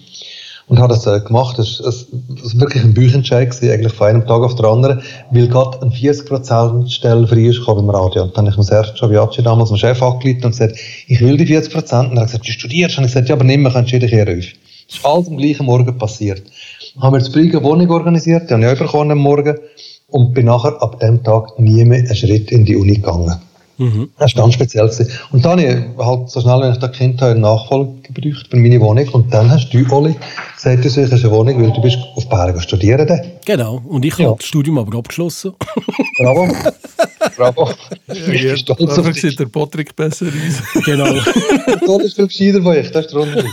und 0.68 0.78
habe 0.78 0.94
das 0.94 1.06
äh, 1.06 1.20
gemacht. 1.20 1.58
Das 1.58 1.80
war 1.80 2.60
wirklich 2.60 2.82
ein 2.82 2.94
Büchenscheid 2.94 3.50
gewesen, 3.50 3.72
eigentlich 3.72 3.92
von 3.92 4.08
einem 4.08 4.26
Tag 4.26 4.42
auf 4.42 4.54
den 4.54 4.66
anderen, 4.66 5.02
weil 5.30 5.48
gerade 5.48 5.80
eine 5.82 5.90
40% 5.90 6.88
Stelle 6.88 7.26
frei 7.26 7.46
ist 7.46 7.64
beim 7.64 7.90
Radio. 7.90 8.24
Und 8.24 8.36
dann 8.36 8.50
habe 8.50 8.60
ich 8.62 8.70
mir 8.70 8.76
erste 8.76 8.96
Jobiaci 8.96 9.42
damals 9.42 9.68
dem 9.68 9.78
Chef 9.78 10.02
angeleitet 10.02 10.44
und 10.44 10.50
gesagt, 10.52 10.76
ich 11.06 11.20
will 11.20 11.36
die 11.36 11.46
40%. 11.46 12.10
Und 12.10 12.16
er 12.16 12.22
hat 12.22 12.26
gesagt, 12.26 12.48
du 12.48 12.52
studierst. 12.52 12.98
Und 12.98 13.04
ich 13.04 13.12
gesagt, 13.12 13.28
ja, 13.28 13.34
aber 13.34 13.44
nicht 13.44 13.58
mehr, 13.58 13.72
kannst 13.72 13.92
du 13.92 13.98
dich 13.98 14.10
hier 14.10 14.26
rauf. 14.26 14.44
Das 14.88 14.98
ist 14.98 15.04
alles 15.04 15.28
am 15.28 15.36
gleichen 15.36 15.66
Morgen 15.66 15.98
passiert. 15.98 16.42
Haben 17.00 17.14
wir 17.14 17.18
das 17.18 17.30
Brügge 17.30 17.62
Wohnung 17.62 17.90
organisiert, 17.90 18.50
die 18.50 18.54
habe 18.54 18.72
ich 18.72 18.80
auch 18.80 18.94
am 18.94 19.18
Morgen. 19.18 19.56
Und 20.08 20.34
bin 20.34 20.46
nachher 20.46 20.80
ab 20.80 21.00
dem 21.00 21.22
Tag 21.24 21.58
nie 21.58 21.84
mehr 21.84 21.98
einen 21.98 22.14
Schritt 22.14 22.52
in 22.52 22.64
die 22.64 22.76
Uni 22.76 22.94
gegangen. 22.94 23.40
Mhm. 23.78 24.10
Das 24.18 24.34
war 24.34 24.42
ganz 24.42 24.54
speziell. 24.54 24.86
Gewesen. 24.86 25.10
Und 25.32 25.44
dann 25.44 25.60
habe 25.60 25.62
ich 25.62 26.04
halt 26.04 26.30
so 26.30 26.40
schnell, 26.40 26.60
wenn 26.60 26.72
ich 26.72 26.78
das 26.78 26.92
Kind 26.92 27.20
habe, 27.20 27.32
eine 27.32 27.40
Nachfolge 27.40 27.92
gebraucht 28.02 28.46
für 28.50 28.56
meine 28.56 28.80
Wohnung. 28.80 29.08
Und 29.08 29.32
dann 29.32 29.50
hast 29.50 29.70
du, 29.70 29.84
Oli, 29.90 30.16
gesagt, 30.54 30.84
du 30.84 30.88
suchst 30.88 31.12
eine 31.12 31.30
Wohnung, 31.30 31.62
weil 31.62 31.72
du 31.72 31.80
bist 31.80 31.98
auf 32.14 32.28
Bergen 32.28 32.60
studieren. 32.60 33.20
Genau. 33.44 33.82
Und 33.86 34.04
ich 34.04 34.16
ja. 34.18 34.28
habe 34.28 34.38
das 34.38 34.46
Studium 34.46 34.78
aber 34.78 34.98
abgeschlossen. 34.98 35.52
Bravo. 36.18 36.48
Bravo. 37.36 37.70
Ja, 38.06 38.14
ich 38.14 38.24
bin 38.26 38.56
stolz 38.56 38.98
auf 38.98 39.06
dich. 39.06 39.20
sieht 39.20 39.38
der 39.38 39.46
Patrick 39.46 39.94
besser 39.94 40.26
aus. 40.26 40.84
genau. 40.84 41.12
das 41.86 42.04
ist 42.04 42.16
viel 42.16 42.26
gescheiter 42.26 42.62
von 42.62 42.76
euch. 42.76 42.90
Das 42.90 43.06
ist 43.06 43.14
der 43.14 43.20
Unterschied. 43.20 43.52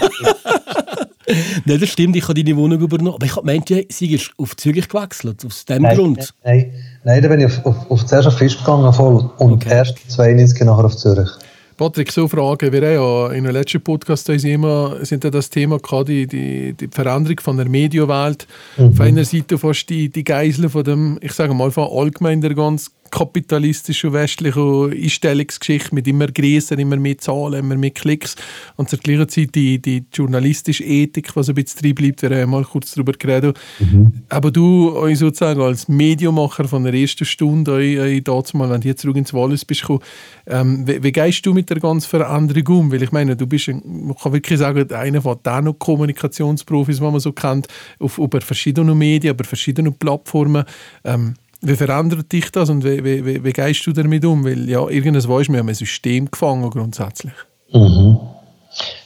Nein, 1.65 1.79
das 1.79 1.89
stimmt, 1.89 2.15
ich 2.15 2.23
habe 2.27 2.33
deine 2.33 2.57
Wohnung 2.57 2.79
übernommen. 2.79 3.15
Aber 3.15 3.25
ich 3.25 3.35
habe 3.35 3.45
gemeint, 3.45 3.71
sie 3.89 4.13
ist 4.13 4.31
auf 4.37 4.55
Zürich 4.57 4.87
gewechselt, 4.87 5.45
aus 5.45 5.65
dem 5.65 5.83
nein, 5.83 5.95
Grund. 5.95 6.33
Nein, 6.43 6.71
nein, 7.03 7.21
da 7.21 7.27
bin 7.27 7.39
ich 7.39 7.45
auf, 7.45 7.65
auf, 7.65 7.91
auf 7.91 8.05
zuerst 8.05 8.27
auf 8.27 8.37
Fisch 8.37 8.57
gegangen 8.57 8.91
voll 8.93 9.29
und 9.37 9.53
okay. 9.53 9.69
erst 9.69 10.11
92 10.11 10.65
nachher 10.65 10.85
auf 10.85 10.95
Zürich. 10.97 11.29
Patrick, 11.77 12.11
so 12.11 12.27
Frage. 12.27 12.71
Wir 12.71 12.81
haben 12.81 12.93
ja 12.93 13.31
in 13.37 13.43
der 13.45 13.53
letzten 13.53 13.81
Podcast 13.81 14.29
immer, 14.29 15.03
sind 15.03 15.23
ja 15.23 15.29
das 15.29 15.49
Thema 15.49 15.79
gehabt, 15.79 16.07
die, 16.07 16.27
die, 16.27 16.73
die 16.73 16.87
Veränderung 16.87 17.39
von 17.39 17.57
der 17.57 17.67
Medienwelt. 17.67 18.47
Mhm. 18.77 18.89
Auf 18.89 18.99
einer 18.99 19.25
Seite 19.25 19.57
fast 19.57 19.89
die, 19.89 20.09
die 20.09 20.23
Geiseln 20.23 20.69
von 20.69 20.83
dem, 20.83 21.17
ich 21.21 21.33
sage 21.33 21.53
mal, 21.53 21.71
von 21.71 21.89
allgemein 21.91 22.41
der 22.41 22.53
ganz 22.53 22.91
kapitalistische 23.13 24.11
westliche 24.11 24.89
Einstellungsgeschichte 24.91 25.93
mit 25.93 26.07
immer 26.07 26.25
größer, 26.25 26.79
immer 26.79 26.95
mehr 26.95 27.19
Zahlen, 27.19 27.59
immer 27.59 27.75
mehr 27.75 27.91
Klicks 27.91 28.35
und 28.75 28.89
zur 28.89 28.97
gleichen 28.97 29.29
Zeit 29.29 29.53
die, 29.53 29.79
die 29.79 30.03
journalistische 30.11 30.83
Ethik, 30.83 31.35
was 31.35 31.47
ein 31.47 31.53
bisschen 31.53 31.81
drin 31.81 31.93
bleibt, 31.93 32.23
wir 32.23 32.41
haben 32.41 32.49
mal 32.49 32.63
kurz 32.63 32.95
darüber 32.95 33.11
geredet. 33.11 33.59
Mhm. 33.77 34.23
Aber 34.29 34.49
du 34.49 34.95
euch 34.95 35.19
sozusagen 35.19 35.61
als 35.61 35.87
Medienmacher 35.87 36.67
von 36.67 36.85
der 36.85 36.95
ersten 36.95 37.25
Stunde, 37.25 37.73
euch, 37.73 37.99
euch 37.99 38.23
dazu 38.23 38.57
mal, 38.57 38.71
wenn 38.71 38.81
du 38.81 38.87
jetzt 38.87 39.01
zurück 39.01 39.17
ins 39.17 39.31
Wallis 39.31 39.63
bist, 39.63 39.81
gekommen, 39.81 39.99
ähm, 40.47 40.87
wie, 40.87 41.03
wie 41.03 41.11
gehst 41.11 41.45
du 41.45 41.53
mit 41.53 41.69
der 41.69 41.79
ganzen 41.79 42.09
Veränderung 42.09 42.79
um? 42.79 42.91
Weil 42.91 43.03
ich 43.03 43.11
meine, 43.11 43.35
du 43.35 43.45
bist, 43.45 43.67
man 43.67 44.15
kann 44.15 44.33
wirklich 44.33 44.57
sagen, 44.57 44.91
einer 44.91 45.21
von 45.21 45.37
den 45.45 45.77
Kommunikationsprofis, 45.77 46.97
die 46.97 47.03
man 47.03 47.19
so 47.19 47.31
kennt, 47.31 47.67
auf, 47.99 48.17
über 48.17 48.41
verschiedene 48.41 48.95
Medien, 48.95 49.35
über 49.35 49.43
verschiedene 49.43 49.91
Plattformen. 49.91 50.63
Ähm, 51.03 51.35
wie 51.63 51.75
verändert 51.75 52.31
dich 52.31 52.51
das 52.51 52.69
und 52.69 52.83
wie, 52.83 53.03
wie, 53.03 53.25
wie, 53.25 53.43
wie 53.43 53.53
gehst 53.53 53.87
du 53.87 53.93
damit 53.93 54.25
um? 54.25 54.43
Weil 54.43 54.69
ja, 54.69 54.87
irgendwas 54.87 55.25
ist 55.25 55.49
mir 55.49 55.59
ein 55.59 55.73
System 55.73 56.29
gefangen 56.29 56.69
grundsätzlich. 56.69 57.33
Mhm. 57.73 58.17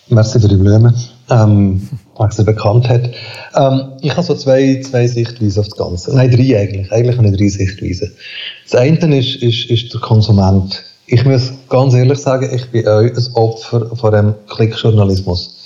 Merci 0.09 0.39
für 0.39 0.47
die 0.47 0.55
Blumen, 0.55 0.95
ähm, 1.29 1.87
weil 2.17 2.31
sie 2.31 2.43
bekannt 2.43 2.87
hat. 2.87 3.09
Ähm, 3.55 3.91
ich 4.01 4.11
habe 4.11 4.23
so 4.23 4.33
zwei, 4.35 4.81
zwei 4.81 5.05
Sichtweisen 5.05 5.59
auf 5.59 5.67
das 5.67 5.77
Ganze. 5.77 6.15
Nein, 6.15 6.31
drei 6.31 6.57
eigentlich. 6.57 6.91
Eigentlich 6.91 7.17
habe 7.17 7.27
ich 7.27 7.37
drei 7.37 7.49
Sichtweisen. 7.49 8.11
Das 8.63 8.79
eine 8.79 9.17
ist, 9.17 9.35
ist, 9.43 9.69
ist 9.69 9.93
der 9.93 10.01
Konsument. 10.01 10.81
Ich 11.07 11.23
muss 11.25 11.51
ganz 11.69 11.93
ehrlich 11.93 12.19
sagen, 12.19 12.49
ich 12.53 12.65
bin 12.71 12.87
auch 12.87 12.99
ein 12.99 13.27
Opfer 13.33 13.95
von 13.95 14.11
dem 14.13 14.33
Klickjournalismus. 14.47 15.56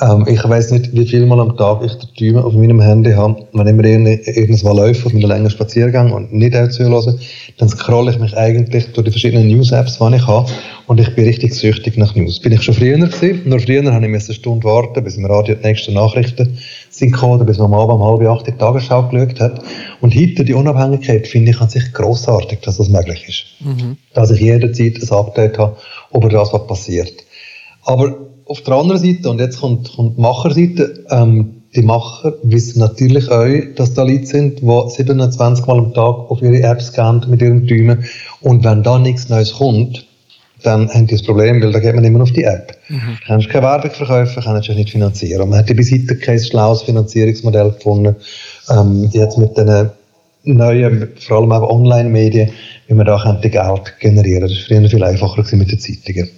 Ähm, 0.00 0.26
ich 0.26 0.42
weiß 0.42 0.72
nicht, 0.72 0.92
wie 0.92 1.06
viel 1.06 1.24
Mal 1.24 1.38
am 1.38 1.56
Tag 1.56 1.82
ich 1.84 1.92
den 1.94 2.12
Timer 2.16 2.44
auf 2.44 2.52
meinem 2.54 2.80
Handy 2.80 3.12
habe. 3.12 3.46
Wenn 3.52 3.66
ich 3.68 3.74
mir 3.74 4.26
irgendwas 4.26 4.62
läufe 4.62 5.06
auf 5.06 5.12
meinen 5.12 5.28
längeren 5.28 5.50
Spaziergang 5.50 6.10
und 6.12 6.32
nicht 6.32 6.56
auch 6.56 6.68
zuhöre, 6.68 7.16
dann 7.58 7.68
scrolle 7.68 8.10
ich 8.10 8.18
mich 8.18 8.36
eigentlich 8.36 8.92
durch 8.92 9.04
die 9.04 9.12
verschiedenen 9.12 9.46
News-Apps, 9.46 9.98
die 9.98 10.16
ich 10.16 10.26
habe. 10.26 10.50
Und 10.88 11.00
ich 11.00 11.14
bin 11.14 11.26
richtig 11.26 11.54
süchtig 11.54 11.96
nach 11.96 12.14
News. 12.16 12.40
Bin 12.40 12.52
ich 12.52 12.62
schon 12.62 12.74
früher 12.74 12.98
gewesen. 12.98 13.42
Nur 13.44 13.60
früher 13.60 13.84
habe 13.84 14.04
ich 14.04 14.12
eine 14.12 14.20
Stunde 14.20 14.64
warten, 14.64 15.04
bis 15.04 15.16
im 15.16 15.26
Radio 15.26 15.54
die 15.54 15.66
nächsten 15.66 15.94
Nachrichten 15.94 16.58
sind 16.90 17.12
gekommen, 17.12 17.46
bis 17.46 17.58
man 17.58 17.72
am 17.72 17.74
Abend 17.74 17.94
um 17.94 18.04
halb 18.04 18.28
acht 18.28 18.48
die 18.48 18.52
Tagesschau 18.52 19.08
geschaut 19.08 19.38
hat. 19.40 19.62
Und 20.00 20.14
heute 20.14 20.44
die 20.44 20.54
Unabhängigkeit 20.54 21.28
finde 21.28 21.52
ich 21.52 21.60
an 21.60 21.68
sich 21.68 21.92
grossartig, 21.92 22.60
dass 22.62 22.78
das 22.78 22.88
möglich 22.88 23.28
ist. 23.28 23.44
Mhm. 23.60 23.96
Dass 24.12 24.32
ich 24.32 24.40
jederzeit 24.40 25.00
ein 25.00 25.16
Update 25.16 25.56
habe 25.56 25.76
über 26.12 26.28
das, 26.28 26.52
was 26.52 26.66
passiert. 26.66 27.12
Aber 27.84 28.23
auf 28.46 28.60
der 28.62 28.74
anderen 28.74 29.00
Seite, 29.00 29.30
und 29.30 29.40
jetzt 29.40 29.60
kommt, 29.60 29.94
kommt 29.94 30.16
die 30.16 30.20
Macherseite, 30.20 31.04
ähm, 31.10 31.62
die 31.74 31.82
Macher 31.82 32.34
wissen 32.42 32.78
natürlich 32.78 33.30
auch, 33.30 33.48
dass 33.74 33.94
da 33.94 34.04
Leute 34.04 34.26
sind, 34.26 34.60
die 34.60 34.90
27 34.90 35.66
Mal 35.66 35.78
am 35.78 35.92
Tag 35.92 36.30
auf 36.30 36.40
ihre 36.40 36.62
Apps 36.62 36.92
gehen 36.92 37.24
mit 37.28 37.42
ihren 37.42 37.66
Träumen. 37.66 38.04
Und 38.40 38.62
wenn 38.64 38.82
da 38.82 38.98
nichts 38.98 39.28
Neues 39.28 39.54
kommt, 39.54 40.06
dann 40.62 40.88
haben 40.88 41.06
die 41.06 41.14
das 41.14 41.24
Problem, 41.24 41.60
weil 41.60 41.72
da 41.72 41.80
geht 41.80 41.94
man 41.94 42.04
immer 42.04 42.22
auf 42.22 42.32
die 42.32 42.44
App. 42.44 42.76
Mhm. 42.88 43.18
Du 43.20 43.26
kannst 43.26 43.48
keine 43.48 43.66
Werbung 43.66 43.90
verkaufen, 43.90 44.42
kannst 44.42 44.68
dich 44.68 44.76
nicht 44.76 44.90
finanzieren. 44.90 45.42
Und 45.42 45.50
man 45.50 45.58
hat 45.58 45.76
bis 45.76 45.90
heute 45.90 46.16
kein 46.16 46.38
schlaues 46.38 46.82
Finanzierungsmodell 46.82 47.72
gefunden. 47.72 48.16
Ähm, 48.70 49.10
jetzt 49.12 49.36
mit 49.36 49.56
den 49.56 49.90
neuen, 50.44 51.08
vor 51.18 51.38
allem 51.38 51.52
auch 51.52 51.68
Online-Medien, 51.68 52.50
wie 52.86 52.94
man 52.94 53.06
da 53.06 53.20
könnte 53.20 53.50
Geld 53.50 53.98
generieren 53.98 54.42
Das 54.42 54.52
war 54.52 54.78
früher 54.78 54.88
viel 54.88 55.04
einfacher 55.04 55.56
mit 55.56 55.72
den 55.72 55.78
Zeitungen. 55.80 56.30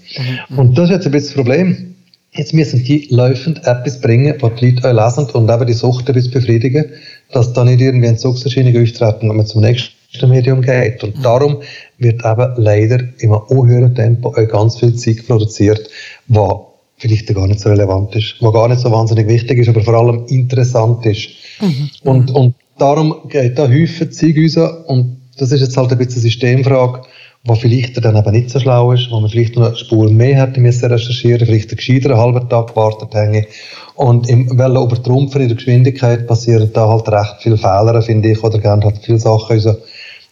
Mhm. 0.48 0.58
Und 0.58 0.78
das 0.78 0.84
ist 0.84 0.96
jetzt 0.96 1.06
ein 1.06 1.12
bisschen 1.12 1.36
das 1.36 1.44
Problem. 1.44 1.95
Jetzt 2.32 2.52
müssen 2.52 2.84
die 2.84 3.06
laufend 3.10 3.58
etwas 3.66 4.00
bringen, 4.00 4.34
was 4.40 4.54
die 4.56 4.70
Leute 4.70 4.90
auch 4.90 5.16
lesen 5.16 5.30
und 5.30 5.50
eben 5.50 5.66
die 5.66 5.72
Sucht 5.72 6.08
ein 6.08 6.14
bisschen 6.14 6.32
befriedigen, 6.32 6.84
dass 7.32 7.52
da 7.52 7.64
nicht 7.64 7.80
irgendwie 7.80 8.08
ein 8.08 8.18
Zugserscheinung 8.18 8.82
auftreten, 8.82 9.28
wenn 9.28 9.36
man 9.36 9.46
zum 9.46 9.62
nächsten 9.62 10.28
Medium 10.28 10.60
geht. 10.60 11.02
Und 11.02 11.24
darum 11.24 11.62
wird 11.98 12.24
eben 12.24 12.52
leider 12.56 13.00
in 13.18 13.32
einem 13.32 13.42
unhöheren 13.48 13.94
Tempo 13.94 14.30
auch 14.30 14.48
ganz 14.48 14.78
viel 14.78 14.94
Zeit 14.96 15.26
produziert, 15.26 15.88
was 16.28 16.50
vielleicht 16.98 17.34
gar 17.34 17.46
nicht 17.46 17.60
so 17.60 17.68
relevant 17.68 18.14
ist, 18.16 18.36
was 18.40 18.52
gar 18.52 18.68
nicht 18.68 18.80
so 18.80 18.90
wahnsinnig 18.90 19.28
wichtig 19.28 19.58
ist, 19.58 19.68
aber 19.68 19.82
vor 19.82 19.94
allem 19.94 20.26
interessant 20.28 21.04
ist. 21.06 21.28
Mhm. 21.60 21.90
Und, 22.02 22.30
und 22.32 22.54
darum 22.78 23.28
geht 23.28 23.58
da 23.58 23.68
häufig 23.68 24.12
Zeug 24.12 24.36
raus 24.38 24.84
und 24.86 25.20
das 25.38 25.52
ist 25.52 25.60
jetzt 25.60 25.76
halt 25.76 25.92
ein 25.92 25.98
bisschen 25.98 26.14
eine 26.14 26.22
Systemfrage 26.22 27.02
wo 27.46 27.54
vielleicht 27.54 28.04
dann 28.04 28.16
eben 28.16 28.32
nicht 28.32 28.50
so 28.50 28.58
schlau 28.58 28.92
ist, 28.92 29.10
wo 29.10 29.20
man 29.20 29.30
vielleicht 29.30 29.56
noch 29.56 29.68
eine 29.68 29.76
Spur 29.76 30.10
mehr 30.10 30.46
hätte 30.46 30.60
müssen 30.60 30.90
recherchieren, 30.90 31.46
vielleicht 31.46 31.70
einen 31.70 31.76
gescheiteren 31.76 32.18
halben 32.18 32.48
Tag 32.48 32.68
gewartet 32.68 33.14
hängen. 33.14 33.46
Und 33.94 34.28
im 34.28 34.58
Wellen 34.58 34.82
übertrumpfen 34.82 35.40
in 35.40 35.48
der 35.48 35.56
Geschwindigkeit 35.56 36.26
passieren 36.26 36.70
da 36.72 36.88
halt 36.88 37.08
recht 37.08 37.36
viele 37.40 37.56
Fehler, 37.56 38.02
finde 38.02 38.32
ich, 38.32 38.42
oder 38.42 38.58
gehen 38.58 38.84
halt 38.84 38.98
viele 39.02 39.18
Sachen 39.18 39.58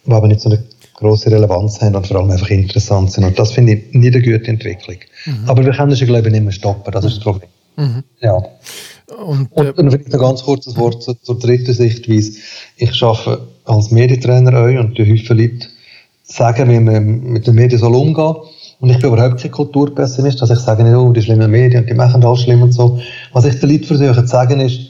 die 0.07 0.13
aber 0.13 0.29
nicht 0.29 0.41
so 0.41 0.51
eine 0.51 0.63
grosse 0.95 1.31
Relevanz 1.31 1.81
haben 1.81 1.97
und 1.97 2.07
vor 2.07 2.19
allem 2.19 2.31
einfach 2.31 2.51
interessant 2.51 3.13
sind. 3.13 3.25
Und 3.25 3.39
das 3.39 3.53
finde 3.53 3.73
ich 3.75 3.95
nicht 3.95 4.15
eine 4.15 4.23
gute 4.23 4.51
Entwicklung. 4.51 4.97
Mhm. 5.25 5.49
Aber 5.49 5.65
wir 5.65 5.73
können 5.73 5.93
es, 5.93 6.01
glaube 6.01 6.27
ich, 6.27 6.33
nicht 6.33 6.45
mehr 6.45 6.53
stoppen, 6.53 6.93
das 6.93 7.05
ist 7.05 7.17
das 7.17 7.25
Problem. 7.25 7.49
Mhm. 7.77 8.05
Ja. 8.21 8.43
Und, 9.19 9.49
äh, 9.57 9.71
und 9.71 9.79
dann 9.79 9.91
vielleicht 9.91 10.13
noch 10.13 10.21
ganz 10.21 10.43
kurz 10.43 10.67
ein 10.67 10.77
Wort 10.77 11.03
zur, 11.03 11.21
zur 11.23 11.39
dritten 11.39 11.73
Sichtweise. 11.73 12.39
Ich 12.77 13.03
arbeite 13.03 13.47
als 13.65 13.91
Medientrainer 13.91 14.59
auch 14.59 14.81
und 14.81 14.97
die 14.99 15.03
Häufig 15.03 15.29
Leute 15.29 15.69
sagen, 16.25 16.69
wie 16.71 16.81
man 16.81 17.21
mit 17.21 17.47
den 17.47 17.55
Medien 17.55 17.79
soll 17.79 17.95
umgehen 17.95 18.35
und 18.81 18.91
ich 18.91 18.99
bin 18.99 19.13
überhaupt 19.13 19.41
kein 19.41 19.51
Kulturpessimist, 19.51 20.43
dass 20.43 20.51
ich 20.51 20.59
sage 20.59 20.85
nicht, 20.85 20.95
oh, 20.95 21.13
die 21.13 21.23
schlimmen 21.23 21.51
Medien, 21.51 21.83
und 21.83 21.91
die 21.91 21.95
machen 21.95 22.25
alles 22.25 22.43
schlimm 22.43 22.63
und 22.63 22.73
so. 22.73 22.99
Was 23.33 23.45
ich 23.45 23.59
den 23.61 23.71
Leuten 23.71 23.85
versuche 23.85 24.25
zu 24.25 24.27
sagen 24.27 24.61
ist, 24.61 24.81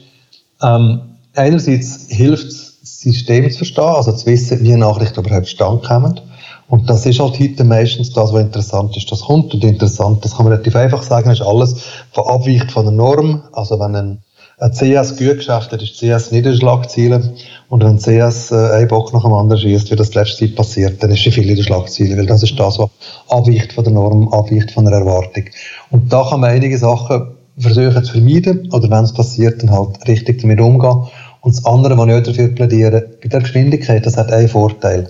ähm, 0.61 1.01
einerseits 1.35 2.07
hilft 2.09 2.47
es, 2.47 2.79
das 2.81 2.99
System 2.99 3.49
zu 3.49 3.59
verstehen, 3.59 3.83
also 3.83 4.11
zu 4.11 4.25
wissen, 4.25 4.63
wie 4.63 4.75
Nachrichten 4.75 5.19
überhaupt 5.19 5.47
stand 5.47 5.83
kommen. 5.83 6.19
Und 6.67 6.89
das 6.89 7.05
ist 7.05 7.19
halt 7.19 7.39
heute 7.39 7.63
meistens 7.63 8.11
das, 8.11 8.33
was 8.33 8.41
interessant 8.41 8.97
ist. 8.97 9.11
Das 9.11 9.21
kommt 9.21 9.53
und 9.53 9.63
interessant, 9.63 10.25
das 10.25 10.35
kann 10.35 10.45
man 10.45 10.53
relativ 10.53 10.75
einfach 10.75 11.03
sagen, 11.03 11.29
ist 11.29 11.41
alles 11.41 11.75
von 12.11 12.25
abweicht 12.27 12.71
von 12.71 12.85
der 12.85 12.93
Norm. 12.93 13.43
Also 13.53 13.79
wenn 13.79 13.95
ein 13.95 14.17
ein 14.57 14.71
CS 14.71 15.17
gut 15.17 15.37
geschafft 15.37 15.71
hat, 15.71 15.81
ist 15.81 15.99
CS 15.99 16.31
nicht 16.31 16.45
in 16.45 16.55
Schlagzeilen. 16.55 17.35
Und 17.67 17.83
wenn 17.83 17.97
CS 17.97 18.51
äh, 18.51 18.55
ein 18.55 18.87
Bock 18.87 19.13
nach 19.13 19.23
dem 19.23 19.33
anderen 19.33 19.61
schießt, 19.61 19.91
wie 19.91 19.95
das 19.95 20.13
letzte 20.13 20.45
Zeit 20.45 20.55
passiert, 20.55 21.03
dann 21.03 21.11
ist 21.11 21.23
sie 21.23 21.31
viel 21.31 21.47
den 21.47 21.63
Schlagzeilen, 21.63 22.17
weil 22.17 22.25
das 22.25 22.43
ist 22.43 22.57
das, 22.57 22.79
was 22.79 22.89
abweicht 23.29 23.73
von 23.73 23.83
der 23.83 23.93
Norm, 23.93 24.31
abweicht 24.31 24.71
von 24.71 24.85
der 24.85 24.93
Erwartung. 24.93 25.45
Und 25.91 26.11
da 26.11 26.25
kann 26.29 26.39
man 26.39 26.51
einige 26.51 26.77
Sachen 26.77 27.35
versuchen 27.57 28.03
zu 28.03 28.13
vermeiden, 28.13 28.71
oder 28.71 28.89
wenn 28.89 29.03
es 29.03 29.13
passiert, 29.13 29.61
dann 29.61 29.71
halt 29.71 30.07
richtig 30.07 30.41
damit 30.41 30.61
umgehen. 30.61 31.07
Und 31.41 31.55
das 31.55 31.65
andere, 31.65 31.97
was 31.97 32.07
ich 32.07 32.13
auch 32.13 32.23
dafür 32.23 32.47
plädiere, 32.49 33.09
bei 33.21 33.29
der 33.29 33.41
Geschwindigkeit, 33.41 34.05
das 34.05 34.17
hat 34.17 34.31
einen 34.31 34.47
Vorteil. 34.47 35.07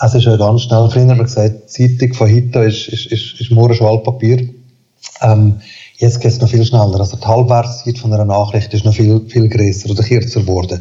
Es 0.00 0.14
ist 0.14 0.24
ja 0.24 0.36
ganz 0.36 0.62
schnell, 0.62 0.88
früher 0.90 1.08
haben 1.08 1.18
wir 1.18 1.24
gesagt, 1.24 1.76
die 1.78 1.96
Zeitung 1.96 2.14
von 2.14 2.32
heute 2.32 2.60
ist, 2.60 2.88
ist, 2.88 3.06
ist, 3.06 3.40
ist 3.40 3.50
nur 3.50 3.68
ein 3.68 3.74
Schwallpapier. 3.74 4.48
Ähm, 5.20 5.60
Jetzt 5.98 6.20
geht 6.20 6.32
es 6.32 6.40
noch 6.40 6.48
viel 6.48 6.64
schneller. 6.64 6.98
Also 6.98 7.16
die 7.16 7.26
Halbwertszeit 7.26 7.98
von 7.98 8.12
einer 8.12 8.24
Nachricht 8.24 8.74
ist 8.74 8.84
noch 8.84 8.94
viel, 8.94 9.20
viel 9.28 9.48
größer 9.48 9.90
oder 9.90 10.02
kürzer 10.02 10.40
geworden. 10.40 10.80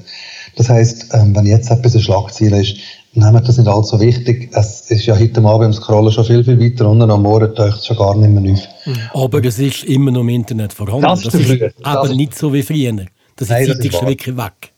Das 0.56 0.70
heisst, 0.70 1.08
ähm, 1.14 1.36
wenn 1.36 1.46
jetzt 1.46 1.70
etwas 1.70 1.96
ein 1.96 2.02
Schlagziel 2.02 2.54
ist, 2.54 2.78
nehmen 3.14 3.44
das 3.46 3.58
nicht 3.58 3.68
allzu 3.68 4.00
wichtig. 4.00 4.50
Es 4.54 4.90
ist 4.90 5.06
ja 5.06 5.18
heute 5.18 5.42
Abend 5.44 5.66
im 5.66 5.74
Scrollen 5.74 6.12
schon 6.12 6.26
viel, 6.26 6.44
viel 6.44 6.60
weiter 6.60 6.90
unten. 6.90 7.10
Am 7.10 7.22
Morgen 7.22 7.54
taucht 7.56 7.80
es 7.80 7.86
schon 7.86 7.98
gar 7.98 8.16
nicht 8.16 8.30
mehr 8.30 8.54
auf. 8.54 8.60
Mhm. 8.86 8.96
Aber 9.14 9.44
es 9.46 9.60
ist 9.60 9.84
immer 9.84 10.12
noch 10.12 10.22
im 10.22 10.30
Internet 10.30 10.74
vorhanden. 10.74 11.04
Das, 11.04 11.22
das 11.22 11.36
ist, 11.36 11.50
ist 11.50 11.76
aber 11.84 12.08
das 12.08 12.18
nicht 12.18 12.36
so 12.36 12.52
wie 12.54 12.64
früher. 12.64 13.06
Das 13.36 13.50
Nein, 13.50 13.68
ist, 13.68 13.84
die 13.84 13.90
Zeitung 13.90 14.10
wirklich 14.10 14.38
weg. 14.38 14.74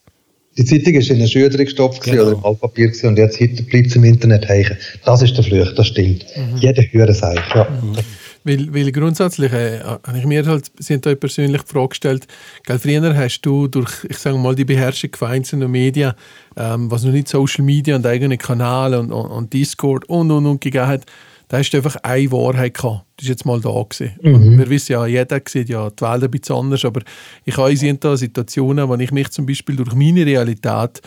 Die 0.58 0.64
Zeitung 0.64 0.94
war 0.94 1.02
in 1.02 1.16
einer 1.18 1.28
Schülerung 1.28 1.66
gestopft 1.66 2.04
genau. 2.04 2.24
oder 2.24 2.32
im 2.34 2.46
Altpapier 2.46 2.92
und 3.04 3.18
jetzt 3.18 3.42
heute 3.42 3.62
bleibt 3.64 3.88
es 3.88 3.96
im 3.98 4.06
Internet 4.06 4.48
hängen. 4.48 4.78
Das 5.04 5.22
ist 5.22 5.36
der 5.36 5.44
Fluch, 5.44 5.74
das 5.76 5.88
stimmt. 5.88 6.26
Mhm. 6.36 6.58
Jeder 6.58 6.84
hört 6.92 7.10
es 7.10 7.22
eigentlich. 7.22 7.54
Ja. 7.54 7.68
Mhm. 7.70 7.98
Weil, 8.46 8.72
weil 8.74 8.92
grundsätzlich 8.92 9.52
äh, 9.52 9.80
habe 9.82 10.20
ich 10.20 10.26
mir 10.26 10.46
halt, 10.46 10.72
sind 10.78 11.06
da 11.06 11.16
persönlich 11.16 11.64
die 11.64 11.72
Frage 11.72 11.90
gestellt, 11.90 12.28
gell, 12.64 12.78
früher 12.78 13.18
hast 13.18 13.42
du 13.42 13.68
durch, 13.68 14.06
ich 14.08 14.20
sage 14.20 14.38
mal, 14.38 14.54
die 14.54 14.66
Beherrschung 14.66 15.10
von 15.16 15.30
einzelnen 15.30 15.72
Medien, 15.72 16.14
ähm, 16.56 16.90
was 16.92 17.04
noch 17.04 17.12
nicht 17.12 17.28
Social 17.28 17.66
Media 17.66 17.96
und 17.96 18.06
eigene 18.06 18.38
Kanäle 18.38 19.00
und, 19.00 19.12
und, 19.12 19.26
und, 19.26 19.52
Discord 19.52 20.08
und 20.08 20.30
und 20.30 20.46
und 20.46 20.62
gegeben 20.62 20.88
hat, 20.88 21.06
da 21.48 21.58
hast 21.58 21.72
du 21.72 21.78
einfach 21.78 21.96
eine 22.04 22.32
Wahrheit 22.32 22.76
gehabt. 22.76 23.06
Das 23.18 23.26
ist 23.26 23.30
jetzt 23.30 23.46
mal 23.46 23.60
da 23.60 23.70
gewesen. 23.70 24.14
Mhm. 24.22 24.36
Und 24.36 24.58
wir 24.60 24.70
wissen 24.70 24.94
ja, 24.94 25.06
jeder 25.08 25.42
sieht 25.48 25.70
ja 25.70 25.90
die 25.90 26.02
Welt 26.02 26.24
ein 26.24 26.32
bisschen 26.32 26.56
anders, 26.56 26.86
aber 26.86 27.02
ich 27.46 27.58
habe 27.58 27.74
in 27.74 28.00
da 28.00 28.16
Situationen, 28.16 28.88
wo 28.88 28.96
ich 28.96 29.12
mich 29.12 29.30
zum 29.30 29.46
Beispiel 29.46 29.76
durch 29.76 29.94
meine 29.96 30.26
Realität 30.26 31.02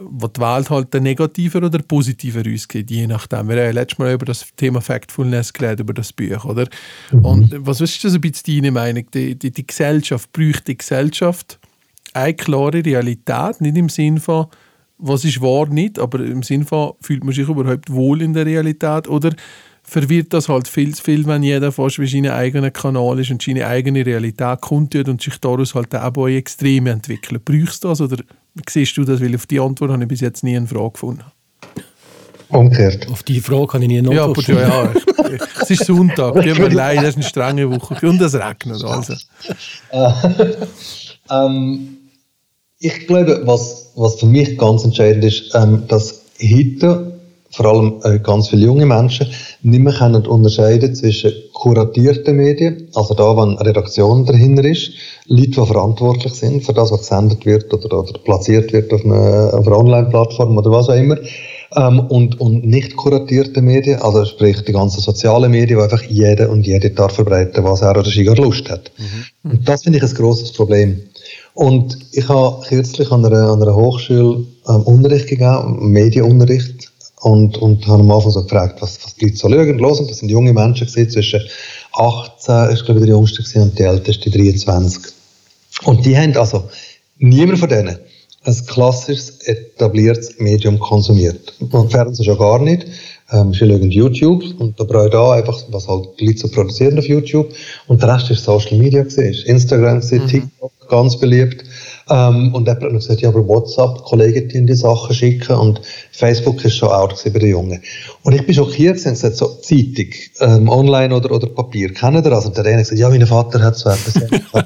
wo 0.00 0.26
die 0.28 0.40
Welt 0.40 0.70
halt 0.70 0.92
der 0.92 1.00
negativer 1.00 1.62
oder 1.62 1.78
positiver 1.78 2.42
ausgeht, 2.46 2.90
je 2.90 3.06
nachdem. 3.06 3.48
Wir 3.48 3.56
haben 3.56 3.64
ja 3.66 3.70
letztes 3.70 3.98
Mal 3.98 4.12
über 4.12 4.26
das 4.26 4.46
Thema 4.56 4.80
Factfulness 4.80 5.52
geredet, 5.52 5.80
über 5.80 5.94
das 5.94 6.12
Buch, 6.12 6.44
oder? 6.44 6.66
Mhm. 7.12 7.24
Und 7.24 7.66
was 7.66 7.80
ist 7.80 8.02
das 8.04 8.14
ein 8.14 8.20
bisschen 8.20 8.56
deine 8.56 8.70
Meinung? 8.72 9.06
Die, 9.12 9.38
die, 9.38 9.50
die 9.50 9.66
Gesellschaft, 9.66 10.32
bräuchte 10.32 10.64
die 10.72 10.78
Gesellschaft 10.78 11.58
eine 12.12 12.34
klare 12.34 12.84
Realität, 12.84 13.60
nicht 13.60 13.76
im 13.76 13.88
Sinne 13.88 14.20
von, 14.20 14.46
was 14.98 15.24
ist 15.24 15.40
wahr, 15.42 15.66
nicht, 15.66 15.98
aber 15.98 16.20
im 16.20 16.42
Sinne 16.42 16.64
von, 16.64 16.92
fühlt 17.00 17.24
man 17.24 17.34
sich 17.34 17.48
überhaupt 17.48 17.92
wohl 17.92 18.22
in 18.22 18.32
der 18.32 18.46
Realität 18.46 19.08
oder 19.08 19.34
verwirrt 19.86 20.32
das 20.32 20.48
halt 20.48 20.66
viel 20.66 20.94
zu 20.94 21.02
viel, 21.02 21.26
wenn 21.26 21.42
jeder 21.42 21.70
fast 21.70 21.98
wie 21.98 22.08
seinen 22.08 22.32
eigenen 22.32 22.72
Kanal 22.72 23.20
ist 23.20 23.30
und 23.30 23.40
seine 23.40 23.66
eigene 23.66 24.04
Realität 24.04 24.60
kundtut 24.60 25.08
und 25.08 25.22
sich 25.22 25.38
daraus 25.38 25.74
halt 25.74 25.94
auch 25.94 26.26
Extreme 26.26 26.90
entwickeln. 26.90 27.40
Brauchst 27.44 27.84
du 27.84 27.88
das 27.88 28.00
oder 28.00 28.16
siehst 28.68 28.96
du 28.96 29.04
das? 29.04 29.20
Weil 29.20 29.34
auf 29.36 29.46
die 29.46 29.60
Antwort 29.60 29.92
habe 29.92 30.02
ich 30.02 30.08
bis 30.08 30.20
jetzt 30.20 30.42
nie 30.42 30.56
eine 30.56 30.66
Frage 30.66 30.90
gefunden. 30.90 31.24
Umgekehrt. 32.48 33.08
Auf 33.08 33.22
die 33.22 33.40
Frage 33.40 33.66
kann 33.66 33.82
ich 33.82 33.88
nie 33.88 34.02
noch 34.02 34.12
Ja, 34.12 34.24
aber 34.24 34.42
ja, 34.42 34.84
ja. 34.84 34.92
es 35.62 35.70
ist 35.70 35.86
Sonntag, 35.86 36.34
tut 36.34 36.44
mir 36.44 36.68
leid, 36.68 36.98
es 37.02 37.10
ist 37.10 37.16
eine 37.16 37.24
strenge 37.24 37.70
Woche 37.70 38.06
und 38.06 38.20
es 38.20 38.34
regnet. 38.34 38.84
Also. 38.84 39.14
ähm, 41.30 41.96
ich 42.78 43.06
glaube, 43.06 43.42
was, 43.44 43.92
was 43.94 44.20
für 44.20 44.26
mich 44.26 44.58
ganz 44.58 44.84
entscheidend 44.84 45.24
ist, 45.24 45.54
ähm, 45.54 45.84
dass 45.88 46.22
heute 46.40 47.15
vor 47.50 47.66
allem 47.66 48.00
äh, 48.02 48.18
ganz 48.18 48.48
viele 48.48 48.66
junge 48.66 48.86
Menschen 48.86 49.28
nicht 49.62 49.80
mehr 49.80 49.92
können 49.92 50.26
unterscheiden 50.26 50.94
zwischen 50.94 51.32
kuratierten 51.52 52.36
Medien, 52.36 52.88
also 52.94 53.14
da, 53.14 53.36
wenn 53.36 53.56
eine 53.56 53.68
Redaktion 53.68 54.26
dahinter 54.26 54.64
ist, 54.64 54.92
Leute, 55.26 55.50
die 55.50 55.66
verantwortlich 55.66 56.34
sind 56.34 56.64
für 56.64 56.72
das, 56.72 56.92
was 56.92 57.00
gesendet 57.00 57.46
wird 57.46 57.72
oder, 57.72 58.00
oder 58.00 58.18
platziert 58.18 58.72
wird 58.72 58.92
auf 58.92 59.04
einer, 59.04 59.54
auf 59.54 59.66
einer 59.66 59.78
Online-Plattform 59.78 60.56
oder 60.58 60.70
was 60.70 60.88
auch 60.88 60.94
immer, 60.94 61.16
ähm, 61.74 62.00
und, 62.00 62.40
und 62.40 62.64
nicht 62.64 62.96
kuratierte 62.96 63.60
Medien, 63.62 64.00
also 64.00 64.24
sprich 64.24 64.62
die 64.62 64.72
ganzen 64.72 65.00
sozialen 65.00 65.50
Medien, 65.50 65.78
wo 65.78 65.82
einfach 65.82 66.02
jeder 66.02 66.50
und 66.50 66.66
jede 66.66 66.90
darf 66.90 67.14
verbreiten, 67.14 67.64
was 67.64 67.82
er 67.82 67.90
oder 67.90 68.04
sie 68.04 68.24
gerade 68.24 68.42
Lust 68.42 68.70
hat. 68.70 68.90
Mhm. 68.98 69.50
Und 69.50 69.68
das 69.68 69.82
finde 69.82 69.98
ich 69.98 70.04
ein 70.04 70.14
grosses 70.14 70.52
Problem. 70.52 71.00
Und 71.54 71.98
ich 72.12 72.28
habe 72.28 72.64
kürzlich 72.66 73.10
an 73.10 73.24
einer, 73.24 73.50
an 73.50 73.62
einer 73.62 73.74
Hochschule 73.74 74.44
ähm, 74.68 74.82
Unterricht 74.82 75.26
gegeben, 75.26 75.90
Medienunterricht, 75.90 76.75
und, 77.20 77.58
und 77.58 77.86
habe 77.86 78.00
am 78.00 78.10
Anfang 78.10 78.30
so 78.30 78.42
gefragt, 78.42 78.80
was, 78.80 78.98
was 79.04 79.14
die 79.14 79.26
Leute 79.26 79.36
so 79.36 79.48
schauen, 79.48 79.80
hören. 79.80 80.06
Das 80.08 80.18
sind 80.18 80.28
junge 80.28 80.52
Menschen 80.52 80.86
gewesen, 80.86 81.10
zwischen 81.10 81.40
18, 81.94 82.70
ist 82.70 82.84
glaube 82.84 83.00
ich 83.00 83.06
der 83.06 83.14
Jüngste 83.14 83.42
gewesen, 83.42 83.62
und 83.62 83.78
die 83.78 83.82
Älteste 83.82 84.30
23. 84.30 85.12
Und 85.84 86.04
die 86.04 86.16
haben 86.16 86.36
also, 86.36 86.64
niemand 87.18 87.58
von 87.58 87.68
denen, 87.68 87.98
ein 88.44 88.66
klassisches, 88.66 89.40
etabliertes 89.40 90.38
Medium 90.38 90.78
konsumiert. 90.78 91.54
Und 91.58 91.90
Fernsehen 91.90 92.24
schon 92.24 92.38
gar 92.38 92.60
nicht. 92.60 92.86
Ähm, 93.32 93.52
sie 93.52 93.58
schauen 93.58 93.90
YouTube 93.90 94.44
und 94.60 94.78
da 94.78 94.84
brauche 94.84 95.06
ich 95.06 95.10
da 95.10 95.32
einfach, 95.32 95.60
was 95.70 95.88
halt 95.88 96.10
die 96.20 96.26
Leute 96.26 96.38
so 96.38 96.48
produzieren 96.48 96.96
auf 96.96 97.08
YouTube. 97.08 97.48
Und 97.88 98.00
der 98.00 98.14
Rest 98.14 98.30
ist 98.30 98.44
Social 98.44 98.78
Media 98.78 99.02
gewesen, 99.02 99.44
Instagram 99.46 100.00
gewesen, 100.00 100.22
mhm. 100.22 100.28
TikTok, 100.28 100.72
ganz 100.88 101.16
beliebt. 101.16 101.64
Ähm, 102.08 102.54
und 102.54 102.68
jemand 102.68 102.84
hat 102.84 102.92
noch 102.92 103.00
gesagt, 103.00 103.22
ja, 103.22 103.30
aber 103.30 103.46
WhatsApp, 103.48 104.04
Kollegen, 104.04 104.48
die 104.48 104.64
die 104.64 104.74
Sachen 104.74 105.12
schicken 105.12 105.56
und 105.56 105.80
Facebook 106.16 106.64
ist 106.64 106.76
schon 106.76 106.88
out 106.88 107.22
bei 107.24 107.38
den 107.38 107.50
Jungen. 107.50 107.82
Und 108.22 108.34
ich 108.34 108.44
bin 108.46 108.54
schockiert, 108.54 108.98
sie 108.98 109.06
haben 109.06 109.14
gesagt, 109.14 109.36
so 109.36 109.46
Zeitung, 109.60 110.08
ähm, 110.40 110.68
online 110.68 111.14
oder, 111.14 111.30
oder 111.30 111.46
Papier, 111.46 111.92
kennen 111.92 112.22
das? 112.22 112.46
Und 112.46 112.56
der 112.56 112.64
eine 112.64 112.78
gesagt, 112.78 112.98
ja, 112.98 113.08
mein 113.10 113.26
Vater 113.26 113.60
hat 113.60 113.76
so 113.76 113.90
etwas. 113.90 114.14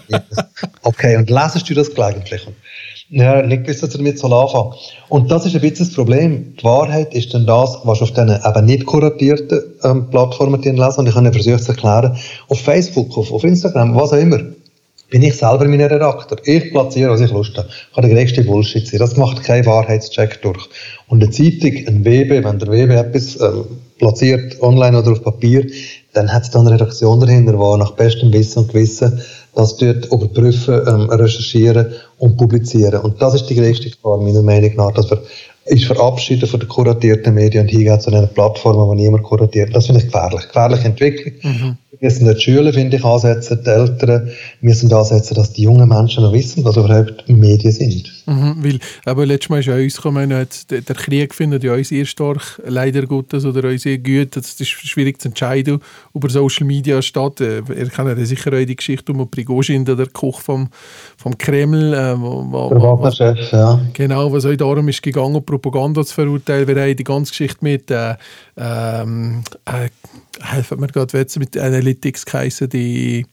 okay, 0.83 1.17
und 1.17 1.29
lesest 1.29 1.69
du 1.69 1.75
das 1.75 1.93
gelegentlich? 1.93 2.47
Ja, 3.13 3.43
nicht 3.43 3.65
gewusst, 3.65 3.83
dass 3.83 3.93
er 3.93 3.99
damit 3.99 4.21
soll 4.21 4.33
anfangen. 4.33 4.75
Und 5.09 5.33
das 5.33 5.45
ist 5.45 5.57
ein 5.57 5.61
bisschen 5.61 5.87
das 5.87 5.95
Problem. 5.95 6.55
Die 6.57 6.63
Wahrheit 6.63 7.13
ist 7.13 7.35
dann 7.35 7.45
das, 7.45 7.79
was 7.83 8.01
auf 8.01 8.13
diesen 8.13 8.31
eben 8.31 8.65
nicht 8.67 8.87
kuratierten 8.87 9.61
ähm, 9.83 10.09
Plattformen 10.11 10.63
lesen. 10.63 11.01
Und 11.01 11.09
ich 11.09 11.15
habe 11.17 11.33
versucht 11.33 11.65
zu 11.65 11.73
erklären, 11.73 12.17
auf 12.49 12.61
Facebook, 12.61 13.19
auf, 13.19 13.33
auf 13.33 13.43
Instagram, 13.43 13.97
was 13.97 14.13
auch 14.13 14.19
immer, 14.19 14.39
bin 15.11 15.23
ich 15.23 15.37
selber 15.37 15.67
mein 15.67 15.81
Redakteur. 15.81 16.39
Ich 16.45 16.71
platziere, 16.71 17.11
was 17.11 17.21
ich 17.21 17.31
Lust 17.31 17.57
habe. 17.59 17.69
Ich 17.69 17.95
kann 17.95 18.09
der 18.09 18.15
größte 18.15 18.45
Bullshit 18.45 18.87
sein. 18.87 19.01
Das 19.01 19.17
macht 19.17 19.43
keinen 19.43 19.67
Wahrheitscheck 19.67 20.41
durch. 20.43 20.69
Und 21.09 21.23
eine 21.23 21.31
Zeitung, 21.31 21.73
ein 21.87 22.05
WB, 22.05 22.45
wenn 22.45 22.59
der 22.59 22.69
WB 22.69 22.95
etwas 22.95 23.39
ähm, 23.41 23.65
platziert, 23.99 24.63
online 24.63 24.99
oder 24.99 25.13
auf 25.13 25.23
Papier, 25.23 25.67
dann 26.13 26.33
hat 26.33 26.45
es 26.45 26.51
dann 26.51 26.63
eine 26.67 26.75
Redaktion 26.75 27.21
dahinter, 27.21 27.53
die 27.53 27.79
nach 27.79 27.93
bestem 27.93 28.33
Wissen 28.33 28.61
und 28.61 28.73
Gewissen 28.73 29.21
das 29.55 29.77
dort 29.77 30.07
überprüfen, 30.07 30.81
ähm, 30.87 31.11
recherchieren 31.11 31.93
und 32.19 32.37
publizieren. 32.37 33.01
Und 33.01 33.21
das 33.21 33.35
ist 33.35 33.47
die 33.47 33.57
größte 33.57 33.91
Gefahr, 33.91 34.19
meiner 34.19 34.43
Meinung 34.43 34.75
nach, 34.77 34.93
dass 34.93 35.11
wir 35.11 35.23
uns 35.65 35.85
verabschieden 35.85 36.49
von 36.49 36.61
den 36.61 36.69
kuratierten 36.69 37.35
Medien 37.35 37.65
und 37.65 37.71
hingehen 37.71 38.01
zu 38.01 38.11
einer 38.11 38.27
Plattform, 38.27 38.77
wo 38.77 38.95
niemand 38.95 39.25
kuratiert. 39.25 39.75
Das 39.75 39.87
finde 39.87 40.01
ich 40.01 40.07
gefährlich. 40.07 40.47
Gefährliche 40.47 40.85
Entwicklung. 40.85 41.35
Mhm. 41.43 41.77
Wir 42.01 42.09
müssen 42.09 42.35
die 42.35 42.41
Schüler, 42.41 42.73
finde 42.73 42.97
ich, 42.97 43.05
ansetzen, 43.05 43.61
die 43.63 43.69
Eltern 43.69 44.31
müssen 44.63 44.93
ansetzen, 44.93 45.35
dass 45.35 45.53
die 45.53 45.63
jungen 45.63 45.89
Menschen 45.89 46.23
noch 46.23 46.33
wissen, 46.33 46.65
was 46.65 46.77
überhaupt 46.77 47.29
Medien 47.29 47.73
sind. 47.73 48.20
Mhm, 48.31 48.65
weil, 48.65 48.79
aber 49.07 49.27
letztes 49.27 49.49
Mal 49.49 49.59
ist 49.59 49.67
ja 49.67 49.75
uns 49.75 49.97
gekommen, 49.97 50.29
der, 50.31 50.47
der 50.81 50.95
Krieg 50.95 51.35
findet 51.35 51.65
ja 51.65 51.75
uns 51.75 51.89
sehr 51.89 52.05
stark, 52.05 52.63
leider 52.65 53.05
Gottes, 53.07 53.45
oder 53.45 53.69
uns 53.69 53.83
sehr 53.83 53.99
gut. 53.99 54.37
Es 54.37 54.61
ist 54.61 54.69
schwierig 54.69 55.21
zu 55.21 55.29
entscheiden 55.29 55.81
über 56.15 56.31
Social 56.31 56.65
Media 56.65 57.03
statt. 57.03 57.41
Äh, 57.41 57.59
ihr 57.59 57.89
kennt 57.89 58.09
ja 58.09 58.25
sicher 58.25 58.53
auch 58.53 58.65
die 58.65 58.77
Geschichte 58.77 59.11
um 59.11 59.29
Prigozhin, 59.29 59.85
der 59.85 60.07
Koch 60.07 60.41
vom, 60.41 60.69
vom 61.17 61.37
Kreml. 61.37 61.93
Äh, 61.93 62.21
wo, 62.21 62.69
der 62.69 62.81
Wagner-Chef, 62.81 63.51
ja. 63.51 63.81
Genau, 63.95 64.33
was 64.33 64.47
auch 64.47 64.55
darum 64.55 64.89
ist 64.89 65.03
gegangen, 65.03 65.45
Propaganda 65.45 66.05
zu 66.05 66.15
verurteilen. 66.15 66.69
Wir 66.69 66.83
haben 66.83 66.97
die 66.97 67.05
ganze 67.05 67.31
Geschichte 67.33 67.59
mit, 67.63 67.91
äh, 67.91 68.15
ähm, 68.57 69.43
äh, 69.65 69.89
helfen 70.41 70.79
mir 70.79 70.87
gerade, 70.87 71.27
mit 71.37 71.59
Analytics 71.59 72.27
geheißen, 72.27 72.69
die 72.69 73.27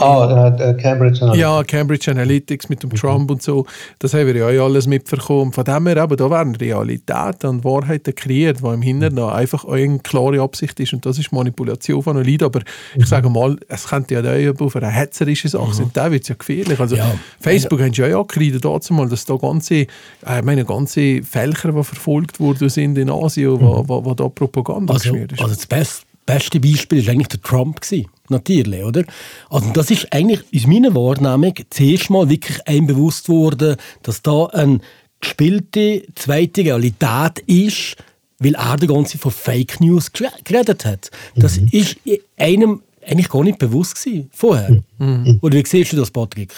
Ah, 0.00 0.48
äh, 0.48 0.74
Cambridge 0.74 1.22
Analytics. 1.22 1.40
Ja, 1.40 1.62
Cambridge 1.64 2.10
Analytics 2.10 2.68
mit 2.68 2.82
dem 2.82 2.90
mhm. 2.90 2.94
Trump 2.94 3.30
und 3.30 3.42
so. 3.42 3.66
Das 3.98 4.14
haben 4.14 4.26
wir 4.26 4.36
ja 4.36 4.62
alles 4.62 4.86
mitbekommen. 4.86 5.52
Von 5.52 5.64
dem 5.64 5.86
her, 5.86 5.98
aber 5.98 6.16
da 6.16 6.30
werden 6.30 6.54
Realitäten 6.54 7.48
und 7.48 7.64
Wahrheiten 7.64 8.14
kreiert, 8.14 8.60
die 8.62 8.66
im 8.66 8.82
Hintergrund 8.82 9.32
einfach 9.32 9.64
eine 9.64 9.98
klare 9.98 10.40
Absicht 10.40 10.78
ist. 10.80 10.92
Und 10.92 11.04
das 11.06 11.18
ist 11.18 11.32
Manipulation 11.32 12.02
von 12.02 12.16
Leuten. 12.16 12.44
Aber 12.44 12.60
mhm. 12.60 13.02
ich 13.02 13.06
sage 13.06 13.28
mal, 13.28 13.56
es 13.68 13.88
könnte 13.88 14.14
ja 14.14 14.52
auch 14.52 14.60
auf 14.60 14.76
eine 14.76 14.88
hetzerische 14.88 15.48
Sache 15.48 15.74
sein. 15.74 15.86
Mhm. 15.86 15.90
Da 15.94 16.10
wird 16.10 16.22
es 16.22 16.28
ja 16.28 16.34
gefährlich. 16.36 16.78
Also 16.78 16.96
ja. 16.96 17.10
Facebook 17.40 17.80
ja. 17.80 17.86
haben 17.86 17.92
ja 17.92 18.06
ja 18.08 18.22
gekreidet 18.22 18.64
dazu 18.64 18.94
mal, 18.94 19.08
dass 19.08 19.24
da 19.24 19.36
ganze, 19.36 19.74
äh, 19.74 20.42
meine, 20.42 20.64
ganze 20.64 21.22
Fälcher, 21.22 21.72
die 21.72 21.84
verfolgt 21.84 22.40
wurden 22.40 22.68
sind 22.68 22.98
in 22.98 23.10
Asien, 23.10 23.52
mhm. 23.52 23.60
wo, 23.60 23.84
wo, 23.88 24.04
wo 24.04 24.14
da 24.14 24.28
Propaganda 24.28 24.94
also, 24.94 25.10
geschmiert 25.10 25.32
ist. 25.32 25.40
Also 25.40 25.54
das 25.54 25.66
Beste 25.66 26.08
beste 26.28 26.60
Beispiel 26.60 27.04
war 27.06 27.14
eigentlich 27.14 27.28
der 27.28 27.40
Trump. 27.40 27.80
Gewesen. 27.80 28.06
Natürlich, 28.28 28.84
oder? 28.84 29.04
Also 29.50 29.70
das 29.72 29.90
ist 29.90 30.12
eigentlich 30.12 30.40
aus 30.54 30.66
meiner 30.66 30.94
Wahrnehmung 30.94 31.54
zuerst 31.70 32.10
mal 32.10 32.28
wirklich 32.28 32.66
einem 32.66 32.86
bewusst 32.86 33.28
worden, 33.28 33.76
dass 34.02 34.22
da 34.22 34.46
eine 34.46 34.80
gespielte 35.20 36.02
zweite 36.14 36.64
Realität 36.64 37.40
ist, 37.46 37.96
weil 38.38 38.54
er 38.54 38.76
die 38.76 38.86
ganze 38.86 39.18
von 39.18 39.32
Fake 39.32 39.80
News 39.80 40.12
geredet 40.12 40.84
hat. 40.84 41.10
Das 41.34 41.60
mhm. 41.60 41.68
ist 41.72 41.96
einem 42.36 42.82
eigentlich 43.04 43.28
gar 43.28 43.42
nicht 43.42 43.58
bewusst 43.58 44.02
gewesen, 44.02 44.30
vorher. 44.32 44.82
Mhm. 44.98 45.38
Oder 45.40 45.56
wie 45.56 45.66
siehst 45.66 45.92
du 45.92 45.96
das, 45.96 46.10
Patrick? 46.10 46.52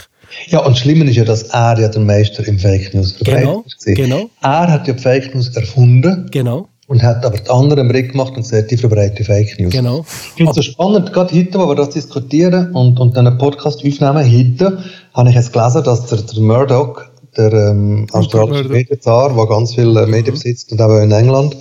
Ja, 0.48 0.64
und 0.64 0.76
schlimmer 0.76 1.04
ist 1.06 1.16
ja, 1.16 1.24
dass 1.24 1.44
er 1.44 1.78
ja 1.78 1.88
der 1.88 2.00
Meister 2.00 2.46
im 2.46 2.58
Fake 2.58 2.92
News 2.94 3.12
verbreitet 3.12 3.76
genau, 3.84 3.96
genau. 3.96 4.30
Er 4.42 4.70
hat 4.70 4.86
ja 4.86 4.94
Fake 4.94 5.34
News 5.34 5.48
erfunden. 5.56 6.28
Genau 6.30 6.68
und 6.90 7.04
hat 7.04 7.24
aber 7.24 7.38
die 7.38 7.48
anderen 7.48 7.86
im 7.86 7.90
Rick 7.92 8.12
gemacht 8.12 8.36
und 8.36 8.44
sagt, 8.44 8.72
die 8.72 8.76
verbreiten 8.76 9.24
Fake 9.24 9.60
News. 9.60 9.72
Genau. 9.72 10.00
Ich 10.00 10.34
finde 10.34 10.50
es 10.50 10.56
so 10.56 10.62
spannend, 10.62 11.12
gerade 11.12 11.32
heute, 11.36 11.56
wo 11.60 11.68
wir 11.68 11.76
das 11.76 11.90
diskutieren 11.90 12.72
und, 12.72 12.98
und 12.98 13.16
einen 13.16 13.38
Podcast 13.38 13.78
aufnehmen, 13.86 14.24
heute 14.26 14.82
habe 15.14 15.28
ich 15.28 15.36
jetzt 15.36 15.52
gelesen, 15.52 15.84
dass 15.84 16.06
der, 16.06 16.18
der 16.18 16.42
Murdoch, 16.42 17.02
der 17.36 17.52
ähm, 17.52 18.08
australische 18.10 18.68
Medienzar, 18.68 19.32
der 19.32 19.46
ganz 19.46 19.72
viele 19.76 20.02
äh, 20.02 20.06
Medien 20.06 20.34
mhm. 20.34 20.40
besitzt 20.40 20.72
und 20.72 20.82
auch 20.82 20.98
in 20.98 21.12
England, 21.12 21.56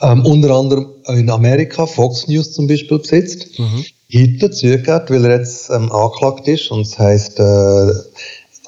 ähm, 0.00 0.24
unter 0.24 0.56
anderem 0.56 0.86
in 1.08 1.28
Amerika, 1.28 1.84
Fox 1.84 2.26
News 2.26 2.54
zum 2.54 2.66
Beispiel 2.66 3.00
besitzt, 3.00 3.58
mhm. 3.58 3.84
heute 4.14 4.50
zugehört, 4.50 5.10
weil 5.10 5.26
er 5.26 5.40
jetzt 5.40 5.68
ähm, 5.68 5.92
angeklagt 5.92 6.48
ist 6.48 6.70
und 6.70 6.86
es 6.86 6.98
heisst, 6.98 7.38
äh, 7.38 7.92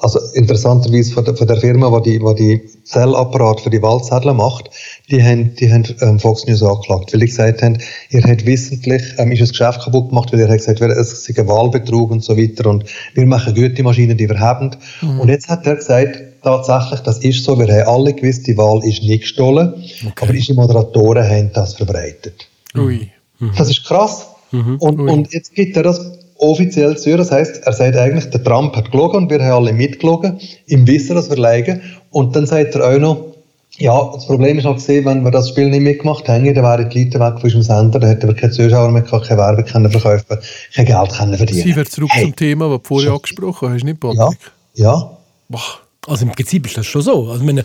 also 0.03 0.19
interessanterweise 0.33 1.13
von 1.13 1.23
der, 1.23 1.35
von 1.35 1.47
der 1.47 1.55
Firma, 1.55 1.97
die 2.01 2.19
die, 2.19 2.35
die 2.35 2.83
Zellapparat 2.83 3.61
für 3.61 3.69
die 3.69 3.81
Wahlzettel 3.81 4.33
macht, 4.33 4.69
die 5.09 5.23
haben, 5.23 5.55
die 5.55 5.71
haben 5.71 5.85
ähm, 6.01 6.19
Fox 6.19 6.45
News 6.45 6.61
angeklagt, 6.61 7.13
weil 7.13 7.21
die 7.21 7.27
gesagt 7.27 7.61
haben, 7.61 7.77
ihr 8.09 8.21
habt 8.21 8.45
wissentlich, 8.45 9.01
ähm, 9.17 9.31
ist 9.31 9.41
das 9.41 9.49
Geschäft 9.51 9.81
kaputt 9.81 10.09
gemacht, 10.09 10.33
weil 10.33 10.41
ihr 10.41 10.49
habt 10.49 10.57
gesagt, 10.57 10.81
es 10.81 11.23
sei 11.23 11.33
ein 11.37 11.47
Wahlbetrug 11.47 12.11
und 12.11 12.21
so 12.21 12.37
weiter 12.37 12.69
und 12.69 12.83
wir 13.13 13.25
machen 13.25 13.55
gute 13.55 13.81
Maschinen, 13.81 14.17
die 14.17 14.27
wir 14.27 14.39
haben. 14.39 14.71
Mhm. 15.01 15.21
Und 15.21 15.29
jetzt 15.29 15.47
hat 15.47 15.65
er 15.65 15.75
gesagt, 15.75 16.21
tatsächlich, 16.43 16.99
das 16.99 17.19
ist 17.19 17.45
so, 17.45 17.57
wir 17.57 17.67
haben 17.67 17.87
alle 17.87 18.13
gewusst, 18.13 18.45
die 18.45 18.57
Wahl 18.57 18.83
ist 18.83 19.01
nicht 19.03 19.21
gestohlen, 19.21 19.73
okay. 20.05 20.13
aber 20.19 20.31
unsere 20.31 20.55
Moderatoren 20.55 21.23
haben 21.25 21.51
das 21.53 21.75
verbreitet. 21.75 22.49
Ui. 22.75 23.09
Mhm. 23.39 23.51
Das 23.57 23.69
ist 23.69 23.85
krass. 23.85 24.27
Mhm. 24.51 24.75
Und, 24.79 24.99
und 24.99 25.33
jetzt 25.33 25.55
gibt 25.55 25.77
er 25.77 25.83
das 25.83 26.22
offiziell 26.37 26.97
zu. 26.97 27.15
Das 27.17 27.31
heißt, 27.31 27.63
er 27.63 27.73
sagt 27.73 27.95
eigentlich, 27.95 28.29
der 28.29 28.43
Trump 28.43 28.75
hat 28.75 28.91
gelogen 28.91 29.23
und 29.23 29.29
wir 29.29 29.41
haben 29.43 29.63
alle 29.63 29.73
mitgelogen, 29.73 30.39
im 30.67 30.87
Wissen, 30.87 31.15
dass 31.15 31.29
wir 31.29 31.37
leiden. 31.37 31.81
Und 32.11 32.35
dann 32.35 32.45
sagt 32.45 32.75
er 32.75 32.87
auch 32.87 32.99
noch, 32.99 33.33
ja, 33.77 34.11
das 34.13 34.27
Problem 34.27 34.57
ist 34.57 34.65
noch 34.65 34.75
gesehen, 34.75 35.05
wenn 35.05 35.23
wir 35.23 35.31
das 35.31 35.49
Spiel 35.49 35.69
nicht 35.69 35.81
mitgemacht 35.81 36.27
hätten, 36.27 36.53
dann 36.53 36.63
wären 36.63 36.89
die 36.89 37.03
Leute 37.05 37.19
weg 37.19 37.39
von 37.39 37.43
unserem 37.43 37.63
Sender, 37.63 37.99
dann 37.99 38.09
hätten 38.09 38.27
wir 38.27 38.35
keine 38.35 38.53
Zuschauer 38.53 38.91
mehr 38.91 39.01
gehabt, 39.01 39.27
keine 39.27 39.41
Werbung 39.41 39.65
können 39.65 39.89
verkaufen, 39.89 40.37
kein 40.75 40.85
Geld 40.85 41.11
können 41.11 41.37
verdienen. 41.37 41.63
Sie 41.63 41.75
wird 41.75 41.89
zurück 41.89 42.09
hey. 42.13 42.25
zum 42.25 42.35
Thema, 42.35 42.69
das 42.69 42.81
du 42.83 42.87
vorher 42.87 43.13
angesprochen 43.13 43.73
hast, 43.73 43.83
nicht, 43.83 43.99
Patrick? 43.99 44.19
Ja. 44.19 44.29
ja. 44.75 45.17
Boah. 45.49 45.61
Also 46.05 46.25
im 46.25 46.31
Prinzip 46.33 46.65
ist 46.65 46.77
das 46.77 46.85
schon 46.85 47.01
so. 47.01 47.29
Also 47.29 47.45
wenn 47.47 47.63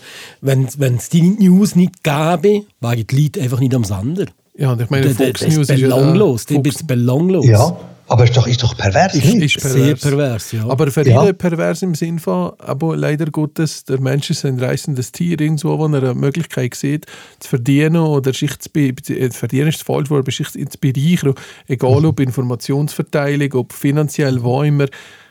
wenn 0.71 0.95
es 0.95 1.09
die 1.09 1.21
News 1.21 1.75
nicht 1.75 2.03
gäbe, 2.03 2.63
wären 2.79 3.05
die 3.05 3.21
Leute 3.21 3.41
einfach 3.41 3.59
nicht 3.59 3.75
am 3.75 3.83
Sender. 3.83 4.27
Ja, 4.57 4.71
und 4.71 4.81
ich 4.81 4.89
meine, 4.89 5.09
Fox 5.09 5.41
News 5.41 5.69
ist 5.69 5.81
belanglos. 5.81 6.45
Ja, 6.49 6.55
Fox. 6.55 6.83
belanglos. 6.83 7.45
Ja. 7.45 7.77
Aber 8.09 8.23
ist 8.23 8.35
doch, 8.35 8.47
ist 8.47 8.63
doch 8.63 8.75
pervers. 8.75 9.13
Ist, 9.13 9.25
ist 9.25 9.61
pervers. 9.61 9.73
Sehr 9.73 9.95
pervers, 9.95 10.51
ja. 10.51 10.67
Aber 10.67 10.89
für 10.89 11.07
ja. 11.07 11.27
ihn 11.27 11.37
pervers 11.37 11.83
im 11.83 11.93
Sinn 11.93 12.17
von, 12.17 12.53
aber 12.57 12.97
leider 12.97 13.27
Gottes, 13.27 13.83
der 13.85 14.01
Mensch 14.01 14.31
ist 14.31 14.45
ein 14.45 14.59
reißendes 14.59 15.11
Tier, 15.11 15.39
irgendwo, 15.39 15.77
wo 15.77 15.85
er 15.85 16.01
eine 16.01 16.15
Möglichkeit 16.15 16.73
sieht, 16.73 17.05
zu 17.39 17.49
verdienen 17.49 17.97
oder 17.97 18.33
sich 18.33 18.57
zu 18.57 18.69
äh, 18.75 19.29
verdienen 19.29 19.67
ist 19.67 19.79
das 19.79 19.85
falsche 19.85 20.09
Wort, 20.09 20.21
aber 20.23 20.31
sich 20.31 20.49
zu 20.49 20.79
bereichern, 20.81 21.35
egal 21.67 22.03
ob 22.03 22.19
Informationsverteilung, 22.19 23.53
ob 23.53 23.73
finanziell, 23.73 24.41
wo 24.41 24.63
immer. 24.63 24.87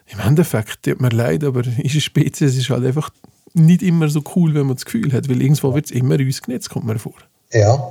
Im 0.06 0.20
Endeffekt 0.20 0.84
tut 0.84 1.00
mir 1.00 1.10
leid, 1.10 1.42
aber 1.42 1.62
unsere 1.82 2.00
Spezies 2.00 2.56
ist 2.56 2.70
halt 2.70 2.86
einfach 2.86 3.10
nicht 3.54 3.82
immer 3.82 4.08
so 4.08 4.22
cool, 4.36 4.54
wenn 4.54 4.66
man 4.66 4.76
das 4.76 4.84
Gefühl 4.84 5.12
hat, 5.12 5.28
weil 5.28 5.42
irgendwo 5.42 5.74
wird 5.74 5.86
es 5.86 5.90
immer 5.90 6.14
uns 6.14 6.42
genetzt, 6.42 6.70
kommt 6.70 6.86
mir 6.86 6.98
vor. 6.98 7.14
Ja, 7.52 7.82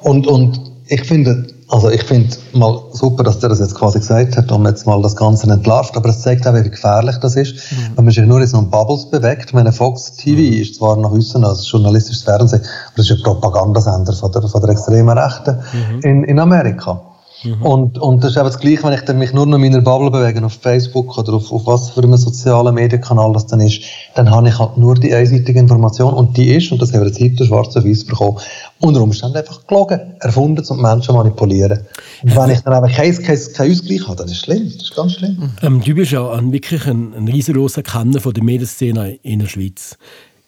und, 0.00 0.26
und 0.26 0.75
ich 0.88 1.04
finde, 1.04 1.46
Also 1.68 1.90
ich 1.90 2.02
finde 2.04 2.28
mal 2.52 2.80
super, 2.92 3.24
dass 3.24 3.40
der 3.40 3.48
das 3.48 3.58
jetzt 3.58 3.74
quasi 3.74 3.98
gesagt 3.98 4.36
hat 4.36 4.52
und 4.52 4.66
jetzt 4.66 4.86
mal 4.86 5.02
das 5.02 5.16
Ganze 5.16 5.50
entlarvt, 5.50 5.96
aber 5.96 6.10
es 6.10 6.22
zeigt 6.22 6.46
auch, 6.46 6.54
wie 6.54 6.70
gefährlich 6.70 7.16
das 7.16 7.34
ist, 7.34 7.54
mhm. 7.72 7.96
wenn 7.96 8.04
man 8.04 8.14
sich 8.14 8.24
nur 8.24 8.40
in 8.40 8.46
so 8.46 8.58
einem 8.58 8.70
Bubbles 8.70 9.10
bewegt. 9.10 9.46
Ich 9.46 9.52
meine, 9.52 9.72
Fox 9.72 10.12
TV 10.12 10.40
mhm. 10.40 10.62
ist 10.62 10.76
zwar 10.76 10.96
nach 10.96 11.10
außen 11.10 11.44
als 11.44 11.68
journalistisches 11.68 12.22
Fernsehen, 12.22 12.62
aber 12.62 13.02
es 13.02 13.10
ist 13.10 13.16
ein 13.16 13.22
Propagandasender 13.24 14.12
von 14.12 14.30
der, 14.30 14.42
von 14.42 14.60
der 14.60 14.70
extremen 14.70 15.18
Rechten 15.18 15.56
mhm. 15.56 16.00
in, 16.02 16.24
in 16.24 16.38
Amerika. 16.38 17.00
Mhm. 17.42 17.62
Und, 17.62 17.98
und 17.98 18.24
das 18.24 18.30
ist 18.30 18.36
eben 18.36 18.46
das 18.46 18.58
Gleiche, 18.58 18.84
wenn 18.84 18.92
ich 18.92 19.14
mich 19.14 19.32
nur 19.32 19.46
noch 19.46 19.58
in 19.58 19.62
meiner 19.62 19.80
Bubble 19.80 20.10
bewege, 20.10 20.44
auf 20.44 20.54
Facebook 20.54 21.18
oder 21.18 21.34
auf, 21.34 21.52
auf 21.52 21.66
was 21.66 21.90
für 21.90 22.02
einem 22.02 22.16
sozialen 22.16 22.74
Medienkanal 22.74 23.32
das 23.32 23.46
dann 23.46 23.60
ist, 23.60 23.82
dann 24.14 24.30
habe 24.30 24.48
ich 24.48 24.58
halt 24.58 24.78
nur 24.78 24.94
die 24.94 25.12
einseitige 25.12 25.58
Information 25.58 26.14
und 26.14 26.36
die 26.36 26.54
ist, 26.54 26.72
und 26.72 26.80
das 26.80 26.92
haben 26.92 27.00
wir 27.00 27.08
jetzt 27.08 27.20
heute 27.20 27.44
schwarz 27.44 27.76
auf 27.76 27.84
weiß 27.84 28.06
bekommen, 28.06 28.38
unter 28.80 29.02
Umständen 29.02 29.36
einfach 29.36 29.66
gelogen, 29.66 30.14
erfunden, 30.20 30.64
um 30.68 30.82
Menschen 30.82 31.14
manipulieren. 31.14 31.80
Und 32.22 32.36
wenn 32.36 32.50
ich 32.50 32.60
dann 32.60 32.74
aber 32.74 32.88
keinen 32.88 33.22
kein, 33.22 33.38
kein 33.54 33.70
Ausgleich 33.70 34.06
habe, 34.06 34.16
dann 34.16 34.26
ist 34.26 34.32
es 34.32 34.38
schlimm, 34.40 34.64
das 34.64 34.82
ist 34.82 34.94
ganz 34.94 35.12
schlimm. 35.14 35.50
Ähm, 35.62 35.80
du 35.82 35.94
bist 35.94 36.12
ja 36.12 36.30
ein, 36.30 36.52
wirklich 36.52 36.86
ein, 36.86 37.14
ein 37.14 37.28
riesengroßer 37.28 37.82
Kenner 37.82 38.20
von 38.20 38.34
der 38.34 38.44
Medienszene 38.44 39.18
in 39.22 39.38
der 39.38 39.46
Schweiz. 39.46 39.96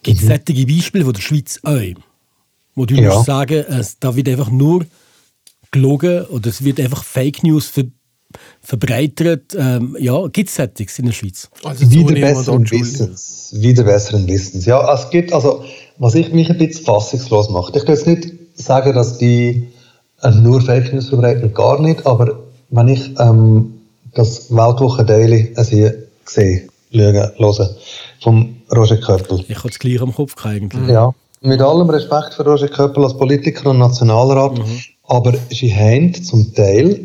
Gibt 0.03 0.19
es 0.19 0.25
mhm. 0.25 0.41
solche 0.47 0.67
Beispiele 0.67 1.05
von 1.05 1.14
der 1.14 1.21
Schweiz 1.21 1.61
auch, 1.62 1.81
wo 2.75 2.87
du 2.87 2.95
ja. 2.95 3.14
musst 3.14 3.27
sagen, 3.27 3.64
es, 3.69 3.99
da 3.99 4.14
wird 4.14 4.29
einfach 4.29 4.51
nur 4.51 4.85
gelogen 5.71 6.25
oder 6.27 6.49
es 6.49 6.64
wird 6.64 6.81
einfach 6.81 7.05
Fake 7.05 7.43
News 7.43 7.67
ver 7.67 7.85
verbreitert. 8.61 9.57
Ähm, 9.59 9.97
ja, 9.99 10.27
gibt 10.29 10.51
es 10.51 10.55
Settings 10.55 10.99
in 10.99 11.07
der 11.07 11.12
Schweiz? 11.12 11.49
Also 11.64 11.91
wieder 11.91 12.12
besseren 12.12 12.71
Wissens. 12.71 13.55
Wieder 13.55 13.85
besseren 13.85 14.27
Wissens. 14.27 14.67
Ja, 14.67 14.93
es 14.93 15.09
gibt, 15.09 15.33
also, 15.33 15.64
was 15.99 16.15
ich 16.15 16.33
mich 16.33 16.51
ein 16.51 16.59
bisschen 16.59 16.85
fassungslos 16.85 17.51
macht. 17.51 17.77
Ich 17.77 17.85
kann 17.85 17.95
jetzt 17.95 18.07
nicht 18.07 18.33
sagen, 18.55 18.95
dass 18.95 19.19
die 19.19 19.69
äh, 20.23 20.31
nur 20.31 20.61
Fake 20.61 20.93
News 20.93 21.09
verbreiten, 21.09 21.53
gar 21.55 21.81
nicht, 21.81 22.07
aber 22.07 22.39
wenn 22.71 22.89
ich 22.89 23.19
ähm, 23.19 23.75
das 24.15 24.51
Weltwoche 24.51 25.05
Daily 25.05 25.53
also 25.57 25.77
hier 25.77 25.95
sehe, 26.25 26.69
schaue, 26.93 27.33
höre, 27.39 27.77
vom 28.21 28.57
Roger 28.75 28.99
Köppel. 28.99 29.45
Ich 29.49 29.59
habe 29.59 29.69
es 29.69 29.79
gleich 29.79 30.01
am 30.01 30.15
Kopf 30.15 30.35
eigentlich. 30.45 30.89
Ja, 30.89 31.15
mit 31.41 31.61
allem 31.61 31.89
Respekt 31.89 32.35
für 32.35 32.45
Roger 32.45 32.69
Köppel 32.69 33.05
als 33.05 33.17
Politiker 33.17 33.71
und 33.71 33.79
Nationalrat, 33.79 34.59
mhm. 34.59 34.81
Aber 35.09 35.33
sie 35.51 35.75
haben 35.75 36.13
zum 36.23 36.55
Teil, 36.55 37.01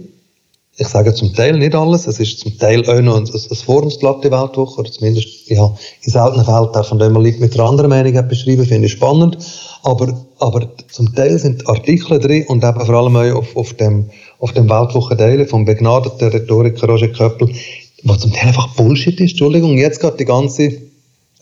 ich 0.75 0.87
sage 0.87 1.13
zum 1.13 1.33
Teil 1.33 1.57
nicht 1.57 1.75
alles, 1.75 2.07
es 2.07 2.19
ist 2.19 2.39
zum 2.39 2.57
Teil 2.57 2.87
auch 2.89 2.99
noch 3.01 3.17
ein, 3.17 3.25
ein 3.25 3.55
Forumsblatt 3.55 4.23
die 4.23 4.31
Weltwoche, 4.31 4.79
oder 4.79 4.91
zumindest, 4.91 5.47
ja, 5.47 5.71
in 6.01 6.11
seltenen 6.11 6.45
Fällen 6.45 6.69
darf 6.73 6.87
von 6.87 6.97
dem 6.97 7.13
man 7.13 7.21
mit 7.21 7.53
einer 7.53 7.69
anderen 7.69 7.89
Meinung 7.89 8.27
beschreiben, 8.27 8.65
finde 8.65 8.87
ich 8.87 8.93
spannend. 8.93 9.37
Aber, 9.83 10.25
aber 10.39 10.67
zum 10.89 11.13
Teil 11.13 11.37
sind 11.37 11.67
Artikel 11.67 12.19
drin 12.19 12.45
und 12.47 12.63
eben 12.63 12.85
vor 12.85 12.95
allem 12.95 13.15
auch 13.15 13.35
auf, 13.37 13.55
auf 13.55 13.73
dem, 13.73 14.09
auf 14.39 14.53
dem 14.53 14.67
Weltwoche 14.67 15.47
vom 15.47 15.65
begnadeten 15.65 16.29
Rhetoriker 16.29 16.87
Roger 16.87 17.09
Köppel, 17.09 17.53
was 18.03 18.19
zum 18.19 18.33
Teil 18.33 18.47
einfach 18.47 18.73
Bullshit 18.75 19.19
ist. 19.19 19.31
Entschuldigung, 19.31 19.77
jetzt 19.77 20.01
geht 20.01 20.19
die 20.19 20.25
ganze 20.25 20.71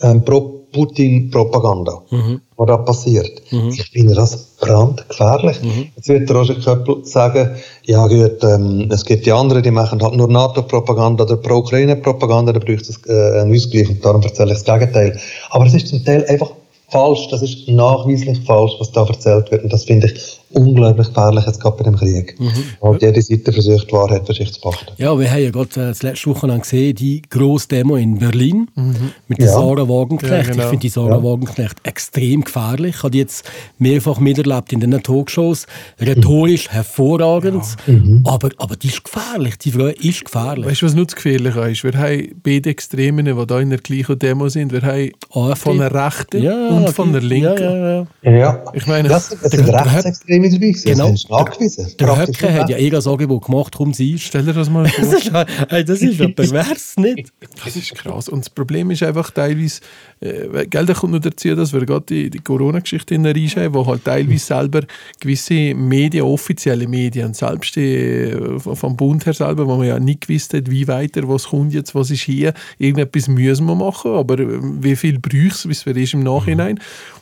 ähm, 0.02 0.26
Pro 0.26 0.61
Putin-Propaganda, 0.72 2.02
mhm. 2.10 2.42
was 2.58 2.68
da 2.68 2.78
passiert. 2.78 3.42
Mhm. 3.52 3.70
Ich 3.70 3.90
finde 3.90 4.16
das 4.16 4.36
brandgefährlich. 4.60 5.62
Mhm. 5.62 5.88
Jetzt 5.96 6.08
wird 6.08 6.30
der 6.30 6.36
Roger 6.36 6.56
Köppel 6.56 7.04
sagen, 7.06 7.52
ja 7.84 8.08
gut, 8.08 8.44
ähm, 8.44 8.90
es 8.92 9.06
gibt 9.06 9.26
die 9.26 9.32
anderen, 9.32 9.64
die 9.64 9.72
machen 9.72 10.02
halt 10.02 10.16
nur 10.16 10.28
NATO-Propaganda 10.28 11.24
oder 11.24 11.38
Pro-Ukraine-Propaganda, 11.38 12.54
da 12.54 12.60
braucht 12.60 12.90
es 12.90 13.00
äh, 13.08 13.42
einen 13.42 13.54
Ausgleich 13.56 13.90
und 13.90 14.04
darum 14.04 14.22
erzähle 14.22 14.54
ich 14.54 14.64
das 14.64 14.66
Gegenteil. 14.66 15.20
Aber 15.50 15.66
es 15.66 15.74
ist 15.74 15.88
zum 15.88 16.04
Teil 16.04 16.26
einfach 16.26 16.52
falsch, 16.90 17.28
das 17.30 17.42
ist 17.42 17.68
nachweislich 17.68 18.40
falsch, 18.46 18.74
was 18.80 18.92
da 18.92 19.06
erzählt 19.06 19.52
wird. 19.52 19.64
Und 19.64 19.74
das 19.74 19.86
finde 19.86 20.08
ich 20.08 20.41
unglaublich 20.54 21.08
gefährlich 21.08 21.46
jetzt 21.46 21.60
gerade 21.60 21.78
bei 21.78 21.84
dem 21.84 21.96
Krieg. 21.96 22.40
Mhm. 22.40 22.52
Und 22.80 23.02
jede 23.02 23.22
Seite 23.22 23.52
versucht, 23.52 23.88
die 23.90 23.94
Wahrheit 23.94 24.26
für 24.26 24.34
sich 24.34 24.54
zu 24.54 24.62
beachten. 24.62 24.94
Ja, 24.98 25.18
wir 25.18 25.32
haben 25.32 25.44
ja 25.44 25.52
gerade 25.52 25.70
äh, 25.70 25.88
das 25.90 26.04
letzte 26.04 26.30
Woche 26.30 26.48
gesehen, 26.60 26.96
die 26.96 27.22
grosse 27.30 27.68
Demo 27.68 27.96
in 27.96 28.18
Berlin 28.18 28.68
mhm. 28.76 29.12
mit 29.28 29.40
der 29.40 29.48
ja. 29.48 29.54
Sarah 29.54 29.88
Wagenknecht. 29.88 30.48
Ja, 30.48 30.52
genau. 30.52 30.64
Ich 30.64 30.70
finde 30.70 30.82
die 30.82 30.90
Sarah 30.90 31.18
ja. 31.18 31.24
Wagenknecht 31.24 31.78
extrem 31.84 32.44
gefährlich. 32.44 32.96
Ich 32.96 33.04
habe 33.04 33.12
die 33.12 33.20
jetzt 33.20 33.50
mehrfach 33.78 34.20
miterlebt 34.20 34.74
in 34.74 34.80
den 34.80 35.02
Talkshows. 35.02 35.68
Rhetorisch 36.00 36.68
mhm. 36.70 36.74
hervorragend, 36.74 37.64
mhm. 37.88 38.24
aber, 38.26 38.50
aber 38.58 38.76
die 38.76 38.88
ist 38.88 39.04
gefährlich. 39.04 39.58
Die 39.60 39.72
Frau 39.72 39.88
ist 39.88 40.26
gefährlich. 40.26 40.66
Weißt 40.66 40.82
du, 40.82 40.86
was 40.86 40.96
noch 40.96 41.08
gefährlich 41.08 41.56
ist? 41.56 41.84
Wir 41.84 41.94
haben 41.94 42.28
beide 42.44 42.70
Extremen, 42.70 43.26
die 43.26 43.34
hier 43.34 43.60
in 43.60 43.70
der 43.70 43.80
gleichen 43.80 44.20
Demo 44.20 44.50
sind. 44.50 44.72
Wir 44.72 44.82
haben 44.82 45.12
AfD. 45.32 45.62
von 45.62 45.78
der 45.78 45.94
Rechten 45.94 46.48
und 46.48 46.90
von 46.90 47.12
der 47.12 47.22
Linken. 47.22 47.58
Ja, 47.62 48.08
ja, 48.24 48.32
ja. 48.32 48.64
Ich 48.74 48.88
meine, 48.88 49.10
das, 49.10 49.30
das 49.30 49.52
sind 49.52 49.68
Rechtsextreme 49.70 50.41
Probleme 50.42 50.50
dabei 50.50 50.72
gewesen. 50.72 50.92
Genau. 50.92 51.12
Das 51.12 51.30
nachgewiesen. 51.30 51.88
Der, 52.00 52.08
der 52.08 52.18
Höcke 52.18 52.54
hat 52.54 52.70
ja 52.70 52.78
eh 52.78 52.90
das 52.90 53.08
Angebot 53.08 53.46
gemacht, 53.46 53.74
warum 53.76 53.94
sie 53.94 54.14
ist. 54.14 54.24
Stell 54.24 54.44
dir 54.44 54.54
das 54.54 54.70
mal 54.70 54.88
vor. 54.90 55.06
das 55.06 55.24
ist, 55.26 55.32
hey, 55.34 55.86
das 55.86 56.02
ist 56.02 56.20
ja 56.20 56.28
pervers, 56.36 56.96
nicht? 56.98 57.32
Das 57.64 57.76
ist 57.76 57.96
krass. 57.96 58.30
Und 58.30 58.40
das 58.40 58.50
Problem 58.50 58.92
ist 58.92 59.04
einfach 59.04 59.32
teilweise, 59.32 59.82
äh, 60.20 60.66
Geld 60.68 60.94
kommt 60.94 61.14
noch 61.14 61.20
dazu, 61.20 61.56
dass 61.56 61.74
wir 61.74 61.86
gerade 61.86 62.06
die, 62.08 62.30
die 62.30 62.40
Corona-Geschichte 62.40 63.16
in 63.16 63.26
reinschauen, 63.26 63.74
wo 63.74 63.86
halt 63.86 64.06
teilweise 64.06 64.46
selber 64.46 64.82
gewisse 65.20 65.74
Medien, 65.76 66.26
offizielle 66.26 66.88
Medien, 66.88 67.34
selbst 67.34 67.76
die, 67.76 67.82
äh, 67.82 68.60
vom 68.60 68.96
Bund 68.96 69.26
her 69.26 69.34
selber, 69.34 69.68
wo 69.68 69.76
man 69.76 69.88
ja 69.88 70.00
nicht 70.00 70.28
gewusst 70.28 70.54
hat, 70.54 70.70
wie 70.70 70.88
weiter, 70.88 71.28
was 71.28 71.46
kommt 71.46 71.74
jetzt, 71.74 71.96
was 71.96 72.12
ist 72.12 72.24
hier, 72.24 72.54
irgendetwas 72.78 73.28
müssen 73.28 73.66
wir 73.66 73.76
machen, 73.76 74.12
aber 74.12 74.40
äh, 74.40 74.60
wie 74.62 74.96
viel 74.96 75.20
braucht 75.20 75.66
es, 75.66 75.68
wie 75.68 75.72
es 75.72 75.86
ist 75.86 76.14
im 76.14 76.24
Nachhinein. 76.24 76.80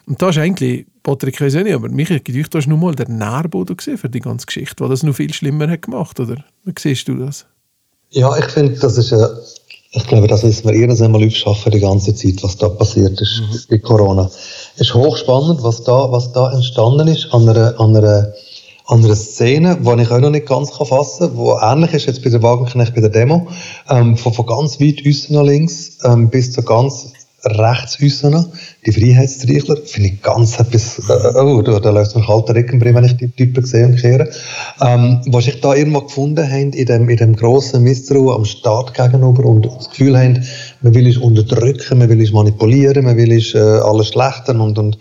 Und 0.09 0.19
da 0.19 0.29
ist 0.29 0.39
eigentlich 0.39 0.87
Patrick 1.03 1.39
weiß 1.39 1.53
nicht, 1.53 1.73
aber 1.73 1.87
mich 1.87 2.09
hat 2.09 2.25
gedacht, 2.25 2.51
du 2.51 2.57
hast 2.57 2.67
nur 2.67 2.79
mal 2.79 2.95
den 2.95 3.19
Nährboden 3.19 3.77
für 3.79 4.09
die 4.09 4.19
ganze 4.19 4.47
Geschichte, 4.47 4.83
was 4.83 4.89
das 4.89 5.03
noch 5.03 5.15
viel 5.15 5.31
schlimmer 5.31 5.69
hat 5.69 5.83
gemacht, 5.83 6.19
oder? 6.19 6.43
Wie 6.65 6.73
siehst 6.77 7.07
du 7.07 7.15
das? 7.15 7.45
Ja, 8.09 8.35
ich 8.37 8.45
finde, 8.45 8.79
das 8.79 8.97
ist 8.97 9.11
ja, 9.11 9.29
ich 9.91 10.07
glaube, 10.07 10.27
das 10.27 10.43
müssen 10.43 10.67
wir 10.67 10.73
irgendwann 10.73 11.11
mal 11.11 11.23
aufschaffen, 11.23 11.71
die 11.71 11.79
ganze 11.79 12.15
Zeit, 12.15 12.41
was 12.41 12.57
da 12.57 12.69
passiert 12.69 13.21
ist 13.21 13.41
mhm. 13.41 13.59
bei 13.69 13.77
Corona. 13.77 14.29
Es 14.75 14.81
ist 14.81 14.95
hochspannend, 14.95 15.61
was 15.61 15.83
da, 15.83 16.11
was 16.11 16.31
da 16.31 16.51
entstanden 16.53 17.07
ist 17.07 17.27
an 17.31 17.47
einer, 17.47 17.79
an 17.79 17.95
einer, 17.95 18.33
an 18.87 19.05
einer 19.05 19.15
Szene, 19.15 19.77
die 19.79 20.01
ich 20.01 20.09
auch 20.09 20.19
noch 20.19 20.31
nicht 20.31 20.47
ganz 20.47 20.71
fassen 20.71 21.27
kann, 21.27 21.37
die 21.37 21.65
ähnlich 21.65 21.93
ist 21.93 22.07
jetzt 22.07 22.23
bei 22.23 22.31
der 22.31 22.41
Wagenknecht 22.41 22.95
bei 22.95 23.01
der 23.01 23.11
Demo, 23.11 23.47
ähm, 23.89 24.17
von, 24.17 24.33
von 24.33 24.47
ganz 24.47 24.79
weit 24.79 25.05
außen 25.07 25.35
nach 25.35 25.43
links 25.43 25.99
ähm, 26.03 26.31
bis 26.31 26.51
zu 26.51 26.63
ganz 26.63 27.13
rechts 27.43 27.97
äußern, 28.01 28.45
die 28.85 28.91
Freiheitstreichler, 28.91 29.77
finde 29.85 30.09
ich 30.09 30.21
ganz 30.21 30.59
etwas, 30.59 30.99
äh, 31.09 31.37
oh, 31.39 31.61
da, 31.61 31.89
läuft 31.89 32.15
mir 32.15 32.25
kalter 32.25 32.55
Rücken, 32.55 32.81
wenn 32.81 33.03
ich 33.03 33.17
die 33.17 33.29
Typen 33.29 33.65
sehe 33.65 33.85
und 33.85 33.97
kehre. 33.97 34.29
Ähm, 34.81 35.21
was 35.27 35.47
ich 35.47 35.61
da 35.61 35.73
irgendwo 35.73 36.01
gefunden 36.01 36.45
habe, 36.45 36.61
in 36.61 36.85
dem, 36.85 37.09
in 37.09 37.17
dem 37.17 37.35
grossen 37.35 37.83
Misstrauen 37.83 38.35
am 38.35 38.45
Staat 38.45 38.93
gegenüber 38.93 39.45
und 39.45 39.65
das 39.65 39.89
Gefühl 39.89 40.17
haben, 40.17 40.43
man 40.81 40.93
will 40.93 41.07
es 41.07 41.17
unterdrücken, 41.17 41.99
man 41.99 42.09
will 42.09 42.21
es 42.21 42.31
manipulieren, 42.31 43.05
man 43.05 43.17
will 43.17 43.31
es 43.31 43.53
äh, 43.53 43.59
alles 43.59 44.09
schlechtern 44.09 44.59
und, 44.61 44.77
und 44.77 44.97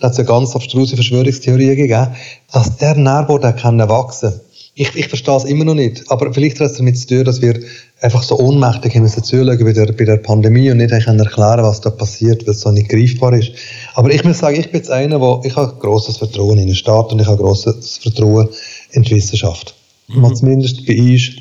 da 0.00 0.06
hat 0.06 0.12
es 0.12 0.18
ja 0.18 0.24
ganz 0.24 0.54
abstruse 0.56 0.96
Verschwörungstheorien 0.96 1.76
gegeben, 1.76 2.08
dass 2.52 2.76
der 2.76 2.96
Nährboden 2.96 3.54
kann 3.56 3.78
wachsen 3.88 4.32
ich, 4.74 4.94
ich 4.96 5.08
verstehe 5.08 5.36
es 5.36 5.44
immer 5.44 5.64
noch 5.64 5.74
nicht. 5.74 6.10
Aber 6.10 6.32
vielleicht 6.32 6.58
hat 6.60 6.70
es 6.70 6.78
damit 6.78 6.98
zu 6.98 7.06
tun, 7.06 7.24
dass 7.24 7.42
wir 7.42 7.60
einfach 8.00 8.22
so 8.22 8.38
ohnmächtig 8.38 8.94
haben 8.94 9.02
müssen 9.02 9.22
zuschauen 9.22 9.64
bei 9.64 9.72
der, 9.72 9.92
bei 9.92 10.04
der 10.04 10.16
Pandemie 10.16 10.70
und 10.70 10.78
nicht 10.78 10.92
erklären 10.92 11.62
was 11.62 11.80
da 11.80 11.90
passiert, 11.90 12.46
weil 12.46 12.54
es 12.54 12.60
so 12.60 12.70
nicht 12.72 12.88
greifbar 12.88 13.34
ist. 13.34 13.52
Aber 13.94 14.10
ich 14.10 14.24
muss 14.24 14.38
sagen, 14.38 14.58
ich 14.58 14.70
bin 14.70 14.80
jetzt 14.80 14.90
einer, 14.90 15.20
wo 15.20 15.42
ich 15.44 15.54
habe 15.56 15.78
grosses 15.78 16.16
Vertrauen 16.16 16.58
in 16.58 16.68
den 16.68 16.76
Staat 16.76 17.12
und 17.12 17.20
ich 17.20 17.26
habe 17.26 17.42
grosses 17.42 17.98
Vertrauen 17.98 18.48
in 18.92 19.02
die 19.02 19.14
Wissenschaft. 19.14 19.74
Mhm. 20.08 20.34
Zumindest 20.34 20.86
bei 20.86 20.98
uns 20.98 21.32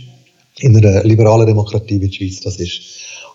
in 0.59 0.75
einer 0.75 1.03
liberalen 1.03 1.47
Demokratie 1.47 2.01
wie 2.01 2.09
die 2.09 2.15
Schweiz 2.15 2.41
das 2.41 2.57
ist. 2.57 2.81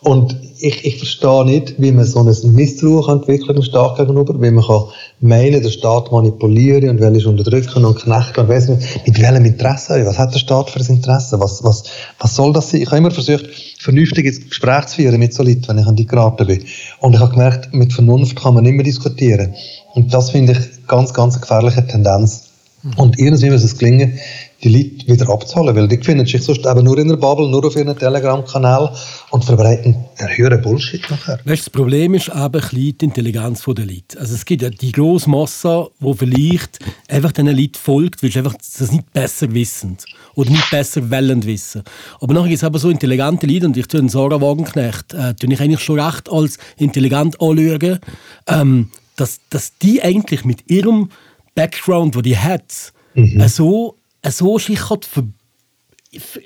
Und 0.01 0.37
ich, 0.59 0.85
ich 0.85 0.99
verstehe 0.99 1.45
nicht, 1.45 1.75
wie 1.79 1.93
man 1.93 2.05
so 2.05 2.21
ein 2.21 2.53
Misstrauen 2.53 3.19
entwickeln 3.19 3.57
dem 3.57 3.63
Staat 3.63 3.97
gegenüber, 3.97 4.35
wie 4.41 4.51
man 4.51 4.65
kann 4.65 4.85
meinen, 5.21 5.63
den 5.63 5.71
Staat 5.71 6.13
manipulieren 6.13 6.91
und 6.91 7.01
will 7.01 7.27
unterdrücken 7.27 7.85
und 7.85 7.99
knechten 7.99 8.41
und 8.41 8.49
weiss 8.49 8.69
nicht, 8.69 9.07
mit 9.07 9.21
welchem 9.21 9.45
Interesse, 9.45 10.05
was 10.07 10.19
hat 10.19 10.35
der 10.35 10.39
Staat 10.39 10.71
für 10.71 10.81
ein 10.81 10.87
Interesse, 10.87 11.41
was, 11.41 11.65
was, 11.65 11.85
was 12.19 12.35
soll 12.35 12.53
das 12.53 12.71
sein? 12.71 12.83
Ich 12.83 12.89
habe 12.89 12.99
immer 12.99 13.11
versucht, 13.11 13.47
vernünftig 13.79 14.27
ins 14.27 14.49
Gespräch 14.49 14.87
zu 14.87 14.97
führen 14.97 15.19
mit 15.19 15.35
so 15.35 15.43
Leuten, 15.43 15.69
wenn 15.69 15.79
ich 15.79 15.87
an 15.87 15.97
die 15.97 16.07
geraten 16.07 16.47
bin. 16.47 16.65
Und 17.01 17.15
ich 17.15 17.21
habe 17.21 17.33
gemerkt, 17.33 17.75
mit 17.75 17.93
Vernunft 17.93 18.37
kann 18.37 18.55
man 18.55 18.65
nicht 18.65 18.75
mehr 18.75 18.85
diskutieren. 18.85 19.55
Und 19.95 20.13
das 20.13 20.31
finde 20.31 20.53
ich 20.53 20.87
ganz, 20.87 21.15
ganz 21.15 21.35
eine 21.35 21.41
gefährliche 21.41 21.87
Tendenz. 21.87 22.45
Mhm. 22.83 22.93
Und 22.97 23.19
irgendwie 23.19 23.51
muss 23.51 23.65
es 23.65 23.79
gelingen, 23.79 24.19
die 24.67 24.83
Leute 24.83 25.07
wieder 25.07 25.29
abzuholen, 25.31 25.77
weil 25.77 25.89
die 25.89 25.99
finden 25.99 26.27
sich 26.27 26.43
sonst 26.43 26.67
eben 26.67 26.85
nur 26.85 26.99
in 26.99 27.09
der 27.09 27.17
Bubble, 27.17 27.49
nur 27.49 27.65
auf 27.65 27.77
ihrem 27.77 27.97
Telegram-Kanal 27.97 28.93
und 29.31 29.45
verbreiten 29.45 29.97
einen 30.19 30.37
höheren 30.37 30.61
Bullshit 30.61 31.09
nachher. 31.11 31.39
Weißt, 31.45 31.67
das 31.67 31.71
Problem 31.71 32.15
ist 32.15 32.29
eben 32.29 32.63
die 32.73 33.05
Intelligenz 33.05 33.65
der 33.65 33.85
Leute. 33.85 34.19
Also 34.19 34.35
es 34.35 34.45
gibt 34.45 34.63
ja 34.63 34.71
die 34.71 34.93
grosse 34.93 35.31
Masse, 35.31 35.89
die 36.01 36.15
vielleicht 36.15 36.79
einfach 37.09 37.33
diesen 37.33 37.57
Leuten 37.57 37.75
folgt, 37.75 38.23
weil 38.23 38.33
sie 38.33 38.39
einfach 38.39 38.55
das 38.55 38.93
nicht 38.93 39.13
besser 39.13 39.53
wissen 39.53 39.97
oder 40.35 40.51
nicht 40.51 40.71
besser 40.71 41.11
wollen 41.11 41.45
wissen. 41.45 41.83
Aber 42.21 42.35
nachher 42.35 42.49
gibt 42.49 42.59
es 42.59 42.65
aber 42.65 42.79
so 42.79 42.91
intelligente 42.91 43.47
Leute 43.47 43.67
und 43.67 43.77
ich 43.77 43.87
tue 43.87 44.09
Sarah 44.09 44.41
Wagenknecht, 44.41 45.15
äh, 45.15 45.35
tue 45.35 45.53
ich 45.53 45.61
eigentlich 45.61 45.81
schon 45.81 46.01
recht 46.01 46.31
als 46.31 46.59
intelligent 46.77 47.41
anschauen, 47.41 48.01
ähm, 48.49 48.91
dass, 49.17 49.41
dass 49.51 49.79
die 49.79 50.03
eigentlich 50.03 50.45
mit 50.45 50.71
ihrem 50.71 51.11
Background, 51.55 52.15
den 52.15 52.23
die 52.23 52.37
hat, 52.37 52.93
mhm. 53.15 53.41
äh, 53.41 53.49
so 53.49 53.97
so 54.31 54.59
sich 54.59 54.79
kann 54.81 55.33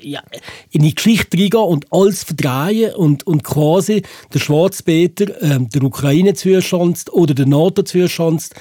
ja, 0.00 0.22
in 0.70 0.82
die 0.82 0.94
Geschichte 0.94 1.36
reingehen 1.36 1.62
und 1.62 1.86
alles 1.92 2.24
verdrehen 2.24 2.94
und, 2.94 3.24
und 3.26 3.44
quasi 3.44 4.02
der 4.34 4.38
Schwarzpeter 4.40 5.40
ähm, 5.42 5.68
der 5.68 5.82
Ukraine 5.84 6.34
zuschanzt 6.34 7.12
oder 7.12 7.34
der 7.34 7.46
NATO 7.46 7.82
zuschanzt, 7.82 8.54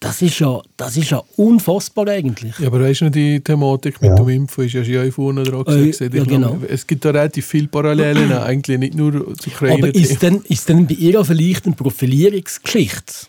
das 0.00 0.20
ist 0.22 0.40
ja, 0.40 0.60
das 0.76 0.96
ist 0.96 1.10
ja 1.10 1.22
unfassbar 1.36 2.08
eigentlich. 2.08 2.58
Ja, 2.58 2.66
aber 2.66 2.80
weißt 2.80 3.02
du, 3.02 3.10
die 3.10 3.40
Thematik 3.40 4.00
mit 4.02 4.10
Ja. 4.10 4.16
dem 4.16 4.28
Impfen 4.28 4.64
ist 4.64 4.72
ja 4.74 4.84
schon 4.84 5.12
vorne 5.12 5.42
dran 5.44 5.64
Äh, 5.66 5.86
gesehen. 5.86 6.12
ja, 6.14 6.22
Ich 6.22 6.28
genau. 6.28 6.48
glaube, 6.48 6.68
Es 6.68 6.86
gibt 6.86 7.04
da 7.04 7.10
relativ 7.10 7.46
viele 7.46 7.68
Parallelen, 7.68 8.32
eigentlich 8.32 8.78
nicht 8.78 8.94
nur 8.94 9.12
zur 9.38 9.52
Ukraine. 9.52 9.74
Aber 9.88 9.94
ist 9.94 10.20
denn, 10.22 10.42
ist 10.48 10.68
denn 10.68 10.86
bei 10.86 10.94
ihr 10.94 11.20
auch 11.20 11.26
vielleicht 11.26 11.66
eine 11.66 11.76
Profilierungsgeschichte? 11.76 13.26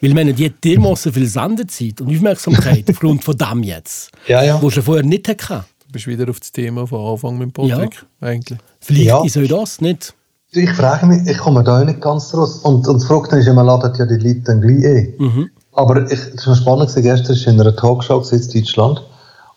Weil 0.00 0.14
meine, 0.14 0.32
die 0.34 0.46
hat 0.46 0.62
dermassen 0.64 1.12
viel 1.12 1.26
Sendezeit 1.26 2.00
und 2.00 2.14
Aufmerksamkeit 2.14 2.84
aufgrund 2.90 3.22
von 3.24 3.36
dem 3.36 3.62
jetzt, 3.62 4.10
Ja, 4.26 4.42
ja. 4.42 4.60
wo 4.62 4.70
sie 4.70 4.82
vorher 4.82 5.04
nicht 5.04 5.28
hatte. 5.28 5.64
Du 5.86 5.92
bist 5.92 6.06
wieder 6.06 6.28
auf 6.30 6.40
das 6.40 6.52
Thema 6.52 6.86
von 6.86 7.12
Anfang 7.12 7.38
mit 7.38 7.52
Patrick, 7.52 8.04
eigentlich. 8.20 8.58
Vielleicht 8.80 9.06
Ja. 9.06 9.24
ist 9.24 9.36
auch 9.38 9.60
das 9.60 9.80
nicht. 9.80 10.14
Ich 10.54 10.70
frage 10.70 11.06
mich, 11.06 11.26
ich 11.28 11.38
komme 11.38 11.64
da 11.64 11.82
nicht 11.84 12.00
ganz 12.02 12.34
raus. 12.34 12.58
Und, 12.58 12.86
und 12.86 12.96
das 12.96 13.04
Verrückte 13.06 13.36
ist, 13.36 13.46
ja, 13.46 13.54
man 13.54 13.66
ladet 13.66 13.96
ja 13.98 14.04
die 14.06 14.16
Leute 14.16 14.40
dann 14.40 14.60
gleich 14.60 14.84
ein. 14.84 15.50
Aber 15.72 16.10
ich, 16.10 16.20
das 16.34 16.46
war 16.46 16.54
spannend, 16.56 16.88
gewesen. 16.90 17.02
gestern 17.02 17.28
war 17.28 17.36
ich 17.36 17.46
in 17.46 17.60
einer 17.60 17.74
Talkshow 17.76 18.22
in 18.30 18.48
Deutschland. 18.52 19.02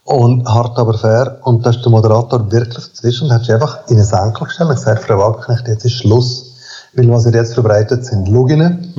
Und 0.06 0.48
hart 0.48 0.78
aber 0.78 0.98
fair. 0.98 1.39
Und 1.44 1.65
da 1.65 1.72
ist 1.72 1.82
der 1.82 1.89
Moderator 1.91 2.50
wirklich 2.52 2.86
dazwischen 2.86 3.26
und 3.28 3.34
hat 3.34 3.44
sich 3.44 3.54
einfach 3.56 3.80
in 3.89 3.96
eine 3.98 4.06
Senkel 4.06 4.46
gestellt 4.46 4.70
und 4.70 4.76
gesagt, 4.76 5.04
Frau 5.04 5.18
Wagenknecht, 5.18 5.68
jetzt 5.68 5.84
ist 5.84 5.94
Schluss. 5.94 6.55
Weil 6.96 7.10
was 7.10 7.26
ihr 7.26 7.34
jetzt 7.34 7.54
verbreitet, 7.54 8.06
sind 8.06 8.28
Luginen. 8.30 8.94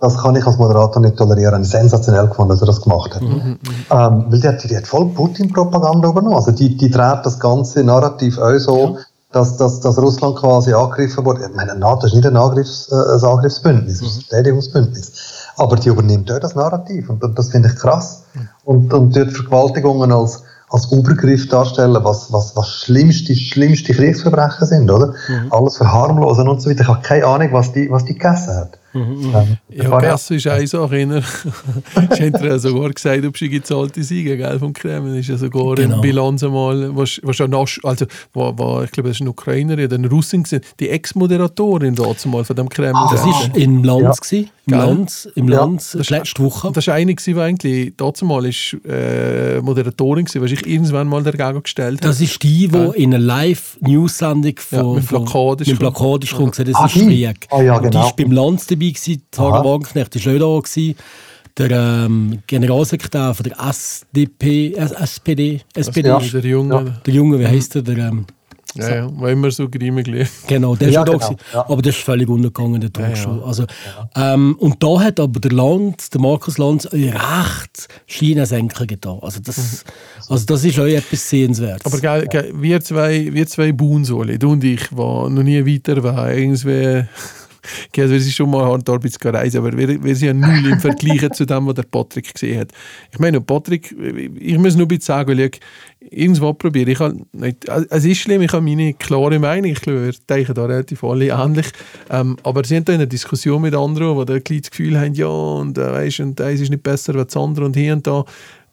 Das 0.00 0.18
kann 0.18 0.36
ich 0.36 0.46
als 0.46 0.58
Moderator 0.58 1.00
nicht 1.00 1.16
tolerieren. 1.16 1.64
Sensationell 1.64 2.28
gefunden, 2.28 2.50
dass 2.50 2.60
er 2.60 2.66
das 2.66 2.82
gemacht 2.82 3.14
hat. 3.14 3.22
Ähm, 3.90 4.26
weil 4.28 4.40
die 4.40 4.48
hat, 4.48 4.62
die 4.64 4.76
hat 4.76 4.86
voll 4.86 5.06
Putin-Propaganda 5.06 6.08
übernommen. 6.08 6.36
Also 6.36 6.52
die, 6.52 6.76
die 6.76 6.90
dreht 6.90 7.24
das 7.24 7.40
ganze 7.40 7.82
Narrativ 7.82 8.38
auch 8.38 8.58
so, 8.58 8.98
dass, 9.32 9.56
dass, 9.56 9.80
dass 9.80 9.98
Russland 9.98 10.36
quasi 10.36 10.72
angegriffen 10.72 11.24
wurde. 11.24 11.46
Ich 11.48 11.54
meine, 11.54 11.74
NATO 11.74 12.06
ist 12.06 12.14
nicht 12.14 12.26
ein, 12.26 12.36
Angriffs, 12.36 12.90
äh, 12.90 12.94
ein 12.94 13.24
Angriffsbündnis, 13.24 14.00
ist 14.00 14.16
ein 14.16 14.22
Verteidigungsbündnis. 14.22 15.12
Aber 15.56 15.76
die 15.76 15.88
übernimmt 15.88 16.30
auch 16.32 16.38
das 16.38 16.54
Narrativ 16.54 17.10
und, 17.10 17.22
und 17.22 17.38
das 17.38 17.50
finde 17.50 17.68
ich 17.68 17.76
krass. 17.76 18.22
Und, 18.64 18.92
und 18.94 19.16
dort 19.16 19.32
Vergewaltigungen 19.32 20.12
als, 20.12 20.42
als 20.70 20.92
Übergriff 20.92 21.48
darstellen, 21.48 21.96
was, 22.02 22.32
was, 22.32 22.54
was 22.56 22.68
schlimmste, 22.68 23.34
schlimmste 23.34 23.94
Kriegsverbrechen 23.94 24.66
sind, 24.66 24.90
oder? 24.90 25.14
Alles 25.50 25.76
verharmlosen 25.78 26.48
und 26.48 26.60
so 26.60 26.70
weiter. 26.70 26.82
Ich 26.82 26.88
habe 26.88 27.02
keine 27.02 27.26
Ahnung, 27.26 27.48
was 27.52 27.72
die, 27.72 27.90
was 27.90 28.04
die 28.04 28.14
gegessen 28.14 28.54
hat. 28.54 28.78
Das 29.70 29.84
Ja, 29.84 29.90
war 29.90 30.00
Gessen 30.00 30.36
ist 30.36 30.46
eine 30.46 30.66
Sache. 30.66 30.98
Ich 30.98 32.18
hätte 32.20 32.46
ja 32.46 32.58
sogar 32.58 32.90
gesagt, 32.90 33.24
ob 33.24 33.36
sie 33.36 33.48
gezahlte 33.48 34.02
Siege 34.02 34.36
gell, 34.36 34.58
vom 34.58 34.72
Kreml. 34.72 35.16
ist 35.18 35.28
ja 35.28 35.36
sogar 35.36 35.74
Genau. 35.76 35.94
eine 35.94 36.02
Bilanz 36.02 36.42
einmal, 36.42 36.94
was, 36.96 37.20
was 37.22 37.40
also, 37.40 38.06
wo, 38.32 38.52
wo, 38.56 38.82
ich 38.82 38.90
glaube, 38.92 39.08
das 39.10 39.16
ist 39.18 39.20
eine 39.22 39.30
Ukrainerin 39.30 39.86
oder 39.86 39.96
eine 39.96 40.08
Russin, 40.10 40.42
gewesen, 40.42 40.62
die 40.80 40.88
Ex-Moderatorin 40.90 41.94
dort 41.94 42.24
mal 42.26 42.44
von 42.44 42.56
dem 42.56 42.68
Kreml. 42.68 43.00
Das 43.10 43.24
war 43.24 43.50
im 43.54 43.84
Lanz. 43.84 44.20
gewesen, 44.20 44.50
Im 44.66 44.72
Gell? 44.72 44.78
Lanz, 44.78 45.28
im 45.34 45.48
Ja. 45.48 45.60
Lanz 45.60 45.94
letzte 46.10 46.42
Woche. 46.42 46.70
Das 46.72 46.86
war 46.86 46.94
eine, 46.94 47.14
die 47.14 47.34
eigentlich 47.36 47.92
dort 47.96 48.20
mal 48.22 48.44
ist, 48.46 48.76
äh, 48.86 49.60
Moderatorin 49.60 50.26
war, 50.26 50.42
die 50.42 50.48
sich 50.48 50.66
irgendwann 50.66 51.08
mal 51.08 51.22
dagegen 51.22 51.62
gestellt 51.62 52.00
hat. 52.02 52.08
Das 52.10 52.20
ist 52.20 52.42
die, 52.42 52.68
die 52.68 52.90
in 53.02 53.14
einer 53.14 53.18
Live-News-Sendung 53.24 54.54
Ja, 54.70 54.78
von, 54.82 54.94
mit 54.96 55.04
von- 55.04 55.24
Plakat 55.24 55.60
ist 55.62 55.68
mit 55.68 55.78
gekommen. 55.78 55.94
Plakat 55.94 56.24
ist 56.24 56.30
gekommen, 56.30 56.50
gesagt, 56.50 56.68
das 56.68 56.76
Ah, 56.76 56.86
ist 56.86 56.94
die? 56.96 57.06
Krieg. 57.06 57.46
Ah, 57.50 57.62
ja, 57.62 57.76
Und 57.76 57.84
Die 57.84 57.90
genau. 57.90 58.04
war 58.04 58.12
beim 58.16 58.32
Lanz 58.32 58.66
dabei, 58.66 58.87
gewesen, 58.92 59.22
Sarah 59.34 59.60
Aha. 59.60 59.64
Wagenknecht 59.64 60.26
war 60.26 60.46
auch 60.46 60.62
da. 60.62 60.68
Gewesen. 60.68 60.94
Der 61.56 61.70
ähm, 61.72 62.38
Generalsekretär 62.46 63.34
von 63.34 63.42
der 63.44 63.56
SDP, 63.58 64.74
SPD, 64.74 65.60
SPD, 65.74 66.08
Ja. 66.08 66.18
der 66.20 66.40
Junge, 66.44 67.00
der 67.04 67.14
Junge, 67.14 67.40
wie 67.40 67.46
heißt 67.48 67.74
der? 67.74 67.82
der 67.82 67.98
ähm, 67.98 68.26
ja, 68.76 68.94
ja, 68.96 69.20
war 69.20 69.30
immer 69.30 69.50
so 69.50 69.68
grimmig. 69.68 70.06
Genau, 70.46 70.76
der 70.76 70.90
Ja, 70.90 71.02
ist 71.02 71.06
schon 71.08 71.16
genau, 71.16 71.18
da 71.18 71.26
gewesen. 71.26 71.36
ja. 71.54 71.68
Aber 71.68 71.82
der 71.82 71.90
ist 71.90 71.98
völlig 71.98 72.28
untergegangen, 72.28 72.80
der 72.80 72.92
Talkshow. 72.92 73.38
ja. 73.40 73.42
Also, 73.42 73.64
ähm, 74.14 74.56
und 74.60 74.80
da 74.82 75.00
hat 75.00 75.18
aber 75.18 75.40
der 75.40 75.50
Lanz, 75.52 76.10
der 76.10 76.20
Markus 76.20 76.58
Lanz, 76.58 76.86
recht 76.92 77.88
China-Senker 78.06 78.86
getan. 78.86 79.18
Also 79.22 79.40
das, 79.40 79.84
also 80.28 80.44
das 80.46 80.64
ist 80.64 80.78
auch 80.78 80.84
etwas 80.84 81.28
sehenswertes. 81.28 81.86
Aber 81.86 81.98
gell, 81.98 82.26
gell, 82.28 82.52
wir 82.54 82.80
zwei, 82.82 83.32
wir 83.32 83.46
zwei 83.48 83.72
Buhnsole, 83.72 84.38
du 84.38 84.52
und 84.52 84.62
ich, 84.62 84.88
die 84.90 84.94
noch 84.94 85.28
nie 85.42 85.64
weiter 85.66 86.00
waren, 86.04 86.36
irgendwie, 86.38 87.04
also 87.96 88.12
wir 88.12 88.20
sind 88.20 88.32
schon 88.32 88.50
mal 88.50 88.64
hart 88.64 88.88
Arbeit 88.88 89.18
gereist, 89.18 89.56
aber 89.56 89.76
wir, 89.76 90.02
wir 90.02 90.16
sind 90.16 90.26
ja 90.26 90.34
null 90.34 90.72
im 90.72 90.80
Vergleich 90.80 91.28
zu 91.32 91.44
dem, 91.44 91.66
was 91.66 91.74
der 91.74 91.82
Patrick 91.82 92.32
gesehen 92.32 92.60
hat. 92.60 92.72
Ich 93.12 93.18
meine, 93.18 93.40
Patrick, 93.40 93.94
ich 94.38 94.58
muss 94.58 94.76
nur 94.76 94.86
ein 94.86 94.88
bisschen 94.88 95.02
sagen, 95.02 95.38
ich 95.38 95.60
irgendwas 96.10 96.56
probiere. 96.58 96.90
Ich 96.90 97.00
habe 97.00 97.16
nicht, 97.32 97.68
also 97.68 97.86
es 97.90 98.04
ist 98.04 98.18
schlimm, 98.18 98.42
ich 98.42 98.52
habe 98.52 98.62
meine 98.62 98.94
klare 98.94 99.38
Meinung, 99.38 99.70
ich 99.70 99.80
glaube, 99.80 100.06
wir 100.06 100.14
denken 100.28 100.54
da 100.54 100.64
relativ 100.64 101.02
alle 101.04 101.26
ähnlich, 101.28 101.66
ähm, 102.10 102.36
aber 102.42 102.64
sie 102.64 102.76
haben 102.76 102.84
da 102.84 102.92
in 102.92 103.00
einer 103.00 103.06
Diskussion 103.06 103.62
mit 103.62 103.74
anderen, 103.74 104.18
die 104.18 104.24
da 104.24 104.38
das 104.38 104.70
Gefühl 104.70 104.98
haben, 104.98 105.14
ja, 105.14 105.26
und, 105.26 105.78
äh, 105.78 105.92
weißt, 105.92 106.20
und 106.20 106.40
eins 106.40 106.60
ist 106.60 106.70
nicht 106.70 106.82
besser 106.82 107.14
als 107.16 107.32
das 107.32 107.42
andere 107.42 107.66
und 107.66 107.76
hier 107.76 107.92
und 107.92 108.06
da. 108.06 108.24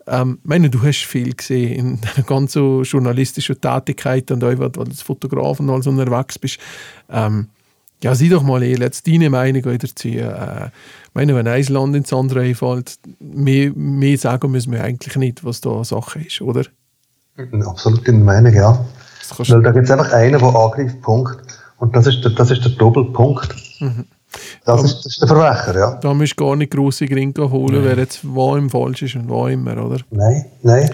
Ähm, 0.07 0.39
ich 0.43 0.49
meine, 0.49 0.69
du 0.69 0.81
hast 0.83 1.05
viel 1.05 1.33
gesehen 1.33 1.73
in 1.73 2.01
deiner 2.15 2.25
ganzen 2.25 2.83
journalistischen 2.83 3.59
Tätigkeit 3.59 4.29
und 4.31 4.43
auch, 4.43 4.79
als 4.79 5.01
Fotograf 5.01 5.59
und 5.59 5.69
alles 5.69 5.87
unterwegs 5.87 6.37
bist. 6.37 6.59
Ähm, 7.09 7.47
ja, 8.05 8.13
sieh 8.13 8.29
doch 8.29 8.43
mal 8.43 8.61
ehrlich, 8.61 8.81
jetzt 8.81 9.07
deine 9.07 9.31
Meinung 9.31 9.63
dazu. 9.63 10.07
Äh, 10.09 10.67
ich 10.67 11.15
meine, 11.15 11.35
wenn 11.35 11.47
ein 11.47 11.63
Land 11.63 11.95
ins 11.95 12.13
andere 12.13 12.41
einfällt, 12.41 12.99
mehr, 13.19 13.71
mehr 13.73 14.15
sagen 14.19 14.51
müssen 14.51 14.71
wir 14.71 14.83
eigentlich 14.83 15.15
nicht, 15.15 15.43
was 15.43 15.59
da 15.59 15.83
Sache 15.83 16.19
ist, 16.19 16.39
oder? 16.39 16.65
Absolut 17.65 18.07
in 18.07 18.17
der 18.17 18.25
Meinung, 18.25 18.53
ja. 18.53 18.85
Weil 19.37 19.63
da 19.63 19.71
gibt 19.71 19.85
es 19.85 19.91
einfach 19.91 20.13
einen, 20.13 20.39
der 20.39 20.55
angreift, 20.55 21.01
Punkt. 21.01 21.41
Und 21.79 21.95
das 21.95 22.05
ist 22.05 22.23
der, 22.23 22.31
das 22.33 22.51
ist 22.51 22.63
der 22.63 22.73
Doppelpunkt. 22.73 23.55
Das, 24.65 24.83
ist, 24.83 24.97
das 24.97 25.05
ist 25.07 25.21
der 25.21 25.27
Verbrecher, 25.27 25.79
ja. 25.79 25.95
da 25.95 26.13
musst 26.13 26.39
du 26.39 26.45
gar 26.45 26.55
nicht 26.55 26.71
grosse 26.71 27.07
Gringe 27.07 27.49
holen, 27.49 27.83
wer 27.83 27.97
jetzt 27.97 28.19
wo 28.23 28.55
im 28.55 28.69
falsch 28.69 29.01
ist 29.01 29.15
und 29.15 29.29
wo 29.29 29.47
immer, 29.47 29.83
oder? 29.83 30.01
Nein, 30.11 30.45
nein. 30.61 30.91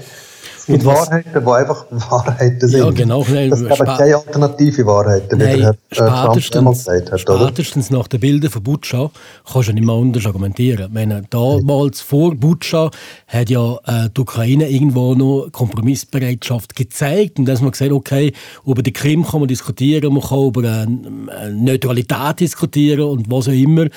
Und 0.67 0.85
was- 0.85 1.07
Wahrheiten, 1.09 1.31
die 1.33 1.51
einfach 1.51 1.85
Wahrheiten 1.91 2.67
sind. 2.67 2.79
Ja, 2.79 2.89
genau. 2.91 3.25
Nein, 3.29 3.51
Es 3.51 3.59
gibt 3.59 3.77
keine 3.77 4.15
alternative 4.15 4.85
Wahrheiten, 4.85 5.39
wie 5.39 5.43
Nein, 5.43 5.57
der 5.59 5.75
Herr 5.91 6.25
äh, 6.25 6.25
spätestens, 6.33 6.85
gesagt 6.85 7.11
hat, 7.11 7.29
oder? 7.29 7.47
spätestens 7.47 7.89
nach 7.89 8.07
den 8.07 8.19
Bildern 8.19 8.51
von 8.51 8.63
Butscha 8.63 9.11
kannst 9.51 9.69
du 9.69 9.73
nicht 9.73 9.85
mehr 9.85 9.95
anders 9.95 10.25
argumentieren. 10.25 10.87
Ich 10.87 10.93
meine, 10.93 11.23
damals 11.29 12.01
vor 12.01 12.35
Butscha 12.35 12.89
hat 13.27 13.49
ja 13.49 13.75
äh, 13.85 14.09
die 14.15 14.21
Ukraine 14.21 14.69
irgendwo 14.69 15.15
noch 15.15 15.49
Kompromissbereitschaft 15.51 16.75
gezeigt 16.75 17.39
und 17.39 17.45
dass 17.45 17.61
man 17.61 17.71
gesagt 17.71 17.91
okay, 17.91 18.33
über 18.65 18.81
die 18.81 18.93
Krim 18.93 19.25
kann 19.25 19.39
man 19.41 19.47
diskutieren, 19.47 20.13
man 20.13 20.23
kann 20.23 20.39
über 20.47 20.63
äh, 20.63 20.83
äh, 20.83 21.49
Neutralität 21.51 22.39
diskutieren 22.39 23.01
und 23.01 23.29
was 23.31 23.47
auch 23.47 23.53
immer. 23.53 23.87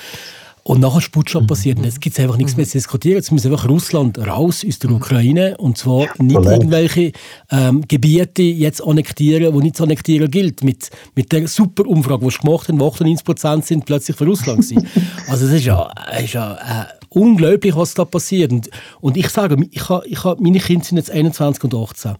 Und 0.67 0.79
nachher 0.81 0.97
ist 0.97 1.11
Butscha 1.11 1.39
Mhm. 1.41 1.47
passiert. 1.47 1.77
Und 1.77 1.83
jetzt 1.83 2.01
gibt 2.01 2.17
es 2.17 2.23
einfach 2.23 2.37
nichts 2.37 2.57
mehr 2.57 2.65
zu 2.65 2.73
diskutieren. 2.79 3.17
Jetzt 3.17 3.31
muss 3.31 3.45
einfach 3.45 3.69
Russland 3.69 4.17
raus 4.17 4.65
aus 4.67 4.79
der 4.79 4.89
Ukraine. 4.89 5.55
Und 5.57 5.77
zwar 5.77 6.07
nicht 6.17 6.35
irgendwelche 6.43 7.11
ähm, 7.51 7.83
Gebiete 7.87 8.41
jetzt 8.41 8.81
annektieren, 8.83 9.53
die 9.53 9.59
nicht 9.61 9.75
zu 9.77 9.83
annektieren 9.83 10.29
gilt. 10.31 10.63
Mit, 10.63 10.89
mit 11.13 11.31
der 11.31 11.47
super 11.47 11.85
Umfrage, 11.85 12.25
die 12.25 12.31
sie 12.31 12.39
gemacht 12.39 12.67
haben, 12.67 12.79
wo 12.79 12.87
98% 12.87 13.61
sind 13.63 13.85
plötzlich 13.85 14.17
für 14.17 14.25
Russland 14.25 14.61
gewesen. 14.67 14.87
Also 15.27 15.45
es 15.45 15.53
ist 15.53 15.65
ja, 15.65 15.87
es 16.11 16.23
ist 16.25 16.33
ja 16.33 16.53
äh, 16.55 17.04
unglaublich, 17.15 17.75
was 17.75 17.93
da 17.93 18.05
passiert. 18.05 18.51
Und, 18.51 18.69
und 19.01 19.17
ich 19.17 19.29
sage, 19.29 19.57
ich 19.71 19.89
ha, 19.89 20.01
ich 20.05 20.23
ha, 20.23 20.35
meine 20.39 20.59
Kinder 20.59 20.85
sind 20.85 20.97
jetzt 20.97 21.11
21 21.11 21.63
und 21.63 21.75
18. 21.75 22.15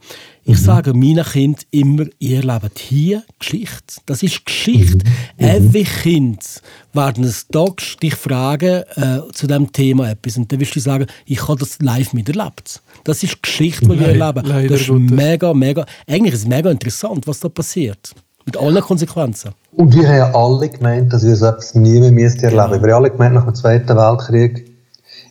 Ich 0.46 0.60
sage 0.60 0.94
meinen 0.94 1.24
Kindern 1.24 1.64
immer, 1.72 2.06
ihr 2.20 2.42
lebt 2.44 2.80
hier 2.80 3.24
Geschichte. 3.40 3.96
Das 4.06 4.22
ist 4.24 4.46
Geschichte. 4.46 5.04
Every 5.38 5.84
Kind 5.84 6.62
werden 6.94 7.24
es 7.24 7.48
Tag 7.48 7.82
dich 8.02 8.16
fragen 8.16 8.84
äh, 8.96 9.20
zu 9.34 9.48
diesem 9.48 9.72
Thema 9.72 10.10
etwas. 10.12 10.38
Und 10.38 10.52
dann 10.52 10.60
wirst 10.60 10.76
du 10.76 10.80
sagen, 10.80 11.08
ich 11.26 11.48
habe 11.48 11.60
das 11.60 11.80
live 11.82 12.14
miterlebt. 12.14 12.82
Das 13.04 13.24
ist 13.24 13.42
Geschichte, 13.42 13.88
die 13.88 14.00
wir 14.00 14.08
erleben. 14.08 14.46
leider 14.46 14.70
Das 14.70 14.82
ist 14.82 14.88
Gottes. 14.88 15.12
mega, 15.12 15.54
mega, 15.54 15.86
eigentlich 16.08 16.34
ist 16.34 16.42
es 16.42 16.48
mega 16.48 16.70
interessant, 16.70 17.28
was 17.28 17.40
da 17.40 17.50
passiert. 17.50 18.14
Mit 18.46 18.58
allen 18.58 18.82
Konsequenzen. 18.82 19.52
Und 19.72 19.96
wir 19.96 20.08
haben 20.08 20.18
ja 20.18 20.34
alle 20.36 20.70
gemeint, 20.70 21.12
dass 21.12 21.26
wir 21.26 21.36
so 21.36 21.48
etwas 21.48 21.74
nie 21.74 22.00
mehr 22.00 22.12
müssten 22.12 22.44
erleben. 22.44 22.84
Wir 22.84 22.94
haben 22.94 23.04
alle 23.04 23.10
gemeint, 23.12 23.34
nach 23.34 23.46
dem 23.46 23.56
Zweiten 23.56 23.98
Weltkrieg 23.98 24.75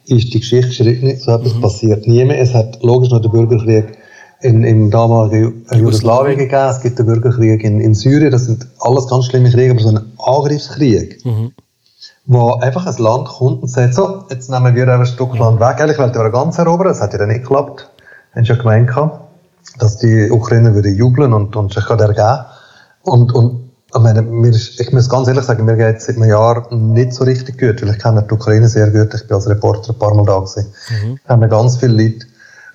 ist 0.06 0.32
die 0.34 0.40
Geschichte 0.40 0.68
geschritten, 0.68 1.16
so 1.18 1.32
etwas 1.32 1.52
passiert 1.60 2.06
nie 2.06 2.24
mehr. 2.24 2.40
Es 2.40 2.52
hat 2.54 2.82
logisch 2.82 3.10
noch 3.10 3.20
den 3.20 3.30
Bürgerkrieg 3.30 3.98
in, 4.40 4.62
im 4.64 4.90
damaligen 4.90 5.64
Ju- 5.70 5.76
Jugoslawien. 5.76 6.38
Gegeben, 6.38 6.68
es 6.70 6.80
gibt 6.82 6.98
den 6.98 7.06
Bürgerkrieg 7.06 7.64
in, 7.64 7.80
in 7.80 7.94
Syrien, 7.94 8.30
das 8.30 8.44
sind 8.44 8.66
alles 8.80 9.08
ganz 9.08 9.26
schlimme 9.26 9.50
Kriege, 9.50 9.70
aber 9.72 9.80
so 9.80 9.88
ein 9.88 10.00
Angriffskrieg, 10.18 11.22
wo 12.26 12.52
einfach 12.54 12.86
ein 12.86 13.02
Land 13.02 13.28
kommt 13.28 13.62
und 13.62 13.68
sagt, 13.68 13.94
so, 13.94 14.24
jetzt 14.30 14.50
nehmen 14.50 14.74
wir 14.74 14.88
ein 14.88 15.06
Stück 15.06 15.38
Land 15.38 15.60
weg, 15.60 15.80
eigentlich 15.80 15.98
wollten 15.98 16.18
wir 16.18 16.30
ganz 16.30 16.58
erobern, 16.58 16.88
das 16.88 17.00
hat 17.00 17.12
ja 17.12 17.18
dann 17.18 17.28
nicht 17.28 17.42
geklappt, 17.42 17.88
haben 18.34 18.44
schon 18.44 18.58
gemeint 18.58 18.88
gehabt, 18.88 19.20
dass 19.78 19.96
die 19.98 20.30
Ukrainer 20.30 20.74
würden 20.74 20.96
jubeln 20.96 21.32
und, 21.32 21.56
und 21.56 21.72
sich 21.72 21.88
ergeben. 21.88 22.44
Und, 23.02 23.34
und 23.34 23.63
ich, 23.94 24.00
meine, 24.00 24.22
mir 24.22 24.50
ist, 24.50 24.80
ich 24.80 24.92
muss 24.92 25.08
ganz 25.08 25.28
ehrlich 25.28 25.44
sagen, 25.44 25.64
mir 25.64 25.76
geht 25.76 25.98
es 25.98 26.06
seit 26.06 26.16
einem 26.16 26.28
Jahr 26.28 26.66
nicht 26.74 27.12
so 27.12 27.24
richtig 27.24 27.58
gut, 27.58 27.80
weil 27.82 27.90
ich 27.90 27.98
kenne 27.98 28.24
die 28.28 28.34
Ukraine 28.34 28.68
sehr 28.68 28.90
gut. 28.90 29.14
Ich 29.14 29.26
bin 29.26 29.36
als 29.36 29.48
Reporter 29.48 29.92
ein 29.92 29.98
paar 29.98 30.14
Mal 30.14 30.26
da 30.26 30.38
gewesen. 30.38 30.72
Ich 31.14 31.24
kenne 31.24 31.48
ganz 31.48 31.76
viele 31.76 32.02
Leute. 32.02 32.26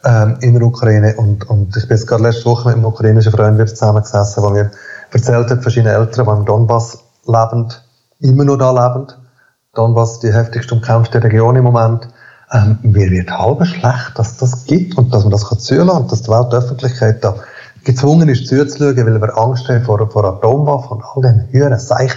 ähm, 0.05 0.37
in 0.41 0.53
der 0.53 0.63
Ukraine. 0.63 1.15
Und, 1.15 1.49
und 1.49 1.75
ich 1.75 1.87
bin 1.87 1.97
jetzt 1.97 2.07
gerade 2.07 2.23
letzte 2.23 2.45
Woche 2.45 2.67
mit 2.69 2.75
einem 2.75 2.85
ukrainischen 2.85 3.31
Freund 3.31 3.69
zusammengesessen, 3.69 4.43
der 4.43 4.51
mir 4.51 4.71
erzählt 5.11 5.49
hat, 5.49 5.61
verschiedene 5.61 5.93
Eltern, 5.93 6.25
die 6.25 6.31
im 6.31 6.45
Donbass 6.45 6.99
lebend, 7.25 7.83
immer 8.19 8.45
noch 8.45 8.57
da 8.57 8.71
lebend. 8.71 9.17
Donbass 9.73 10.19
die 10.19 10.33
heftigst 10.33 10.71
umkämpfte 10.71 11.23
Region 11.23 11.55
im 11.55 11.63
Moment. 11.63 12.07
Ähm, 12.51 12.79
mir 12.81 13.11
wird 13.11 13.29
halb 13.29 13.63
schlecht, 13.65 14.13
dass 14.15 14.37
das 14.37 14.65
gibt 14.65 14.97
und 14.97 15.13
dass 15.13 15.23
man 15.23 15.31
das 15.31 15.47
kann 15.47 15.59
zulassen 15.59 16.03
und 16.03 16.11
dass 16.11 16.23
die 16.23 16.29
Weltöffentlichkeit 16.29 17.23
da 17.23 17.35
gezwungen 17.89 18.29
ist 18.29 18.47
zuzuschauen, 18.47 18.97
weil 18.97 19.21
wir 19.21 19.37
Angst 19.37 19.67
haben 19.67 19.83
vor, 19.83 20.09
vor 20.09 20.23
Atomwaffen 20.23 20.97
und 20.97 21.03
all 21.03 21.21
den 21.21 21.47
Hüren. 21.51 21.79
Seich. 21.79 22.11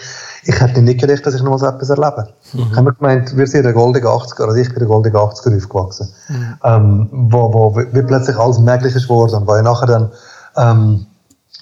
Ich 0.45 0.61
hätte 0.61 0.83
nicht 0.83 1.01
gedacht, 1.01 1.25
dass 1.25 1.35
ich 1.35 1.43
noch 1.43 1.59
so 1.59 1.67
etwas 1.67 1.89
erlebe. 1.89 2.29
Mhm. 2.53 2.67
Ich 2.71 2.77
habe 2.77 2.93
gemeint, 2.95 3.37
wir 3.37 3.47
sind 3.47 3.61
in 3.61 3.67
den 3.67 3.75
goldenen 3.75 4.09
80er, 4.09 4.45
also 4.45 4.57
ich 4.57 4.69
bin 4.69 4.77
in 4.77 4.81
den 4.81 4.89
goldenen 4.89 5.17
80er 5.17 5.57
aufgewachsen, 5.57 6.09
mhm. 6.29 6.55
ähm, 6.65 7.09
wo, 7.13 7.53
wo 7.55 7.77
wie 7.77 8.03
plötzlich 8.03 8.37
alles 8.37 8.59
Mögliche 8.59 8.99
ist 8.99 9.05
geworden 9.09 9.35
und 9.37 9.47
wo 9.47 9.57
ich 9.57 9.63
nachher 9.63 9.87
dann 9.87 10.11
ähm, 10.57 11.07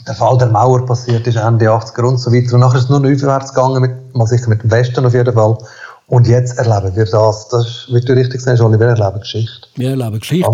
der 0.07 0.15
Fall 0.15 0.39
der 0.39 0.49
Mauer 0.49 0.87
passiert 0.87 1.27
ist, 1.27 1.37
Ende 1.37 1.67
80er 1.67 2.03
und 2.03 2.19
so 2.19 2.33
weiter. 2.33 2.55
Und 2.55 2.61
nachher 2.61 2.79
ist 2.79 2.85
es 2.85 2.91
nur 2.91 3.01
noch 3.01 3.11
aufwärts 3.11 3.53
gegangen, 3.53 3.83
mit, 3.83 4.15
mal 4.15 4.27
sicher 4.27 4.49
mit 4.49 4.63
dem 4.63 4.71
Westen 4.71 5.05
auf 5.05 5.13
jeden 5.13 5.35
Fall. 5.35 5.59
Und 6.11 6.27
jetzt 6.27 6.59
erleben 6.59 6.97
wir 6.97 7.05
das. 7.05 7.49
Das 7.51 7.65
ist, 7.65 7.87
wie 7.89 8.01
du 8.01 8.13
richtig 8.15 8.41
sagst, 8.41 8.61
Oliver, 8.61 8.81
wir 8.81 8.89
erleben 8.89 9.21
Geschichte. 9.21 9.69
Wir 9.77 9.91
erleben 9.91 10.19
Geschichte. 10.19 10.51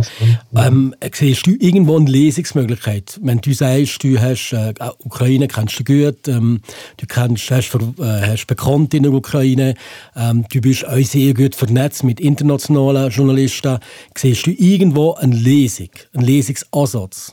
Ähm, 0.55 0.95
siehst 1.15 1.47
du 1.47 1.53
irgendwo 1.53 1.97
eine 1.97 2.11
Lesungsmöglichkeit? 2.11 3.19
Wenn 3.23 3.41
du 3.41 3.55
sagst, 3.55 4.05
du 4.05 4.21
hast 4.21 4.53
äh, 4.53 4.75
Ukraine 5.03 5.49
kennst 5.49 5.79
du 5.79 5.85
gut, 5.85 6.29
ähm, 6.29 6.61
du 6.99 7.07
kennst, 7.07 7.51
hast, 7.51 7.75
äh, 7.75 8.31
hast 8.31 8.47
Bekannte 8.47 8.99
in 8.99 9.05
der 9.05 9.13
Ukraine, 9.13 9.77
ähm, 10.15 10.45
du 10.53 10.61
bist 10.61 10.87
auch 10.87 11.03
sehr 11.03 11.33
gut 11.33 11.55
vernetzt 11.55 12.05
mit 12.05 12.21
internationalen 12.21 13.11
Journalisten. 13.11 13.79
Siehst 14.15 14.47
du 14.47 14.51
irgendwo 14.51 15.15
eine 15.15 15.35
Lesung, 15.35 15.89
einen 16.13 16.27
Lesungsansatz? 16.27 17.33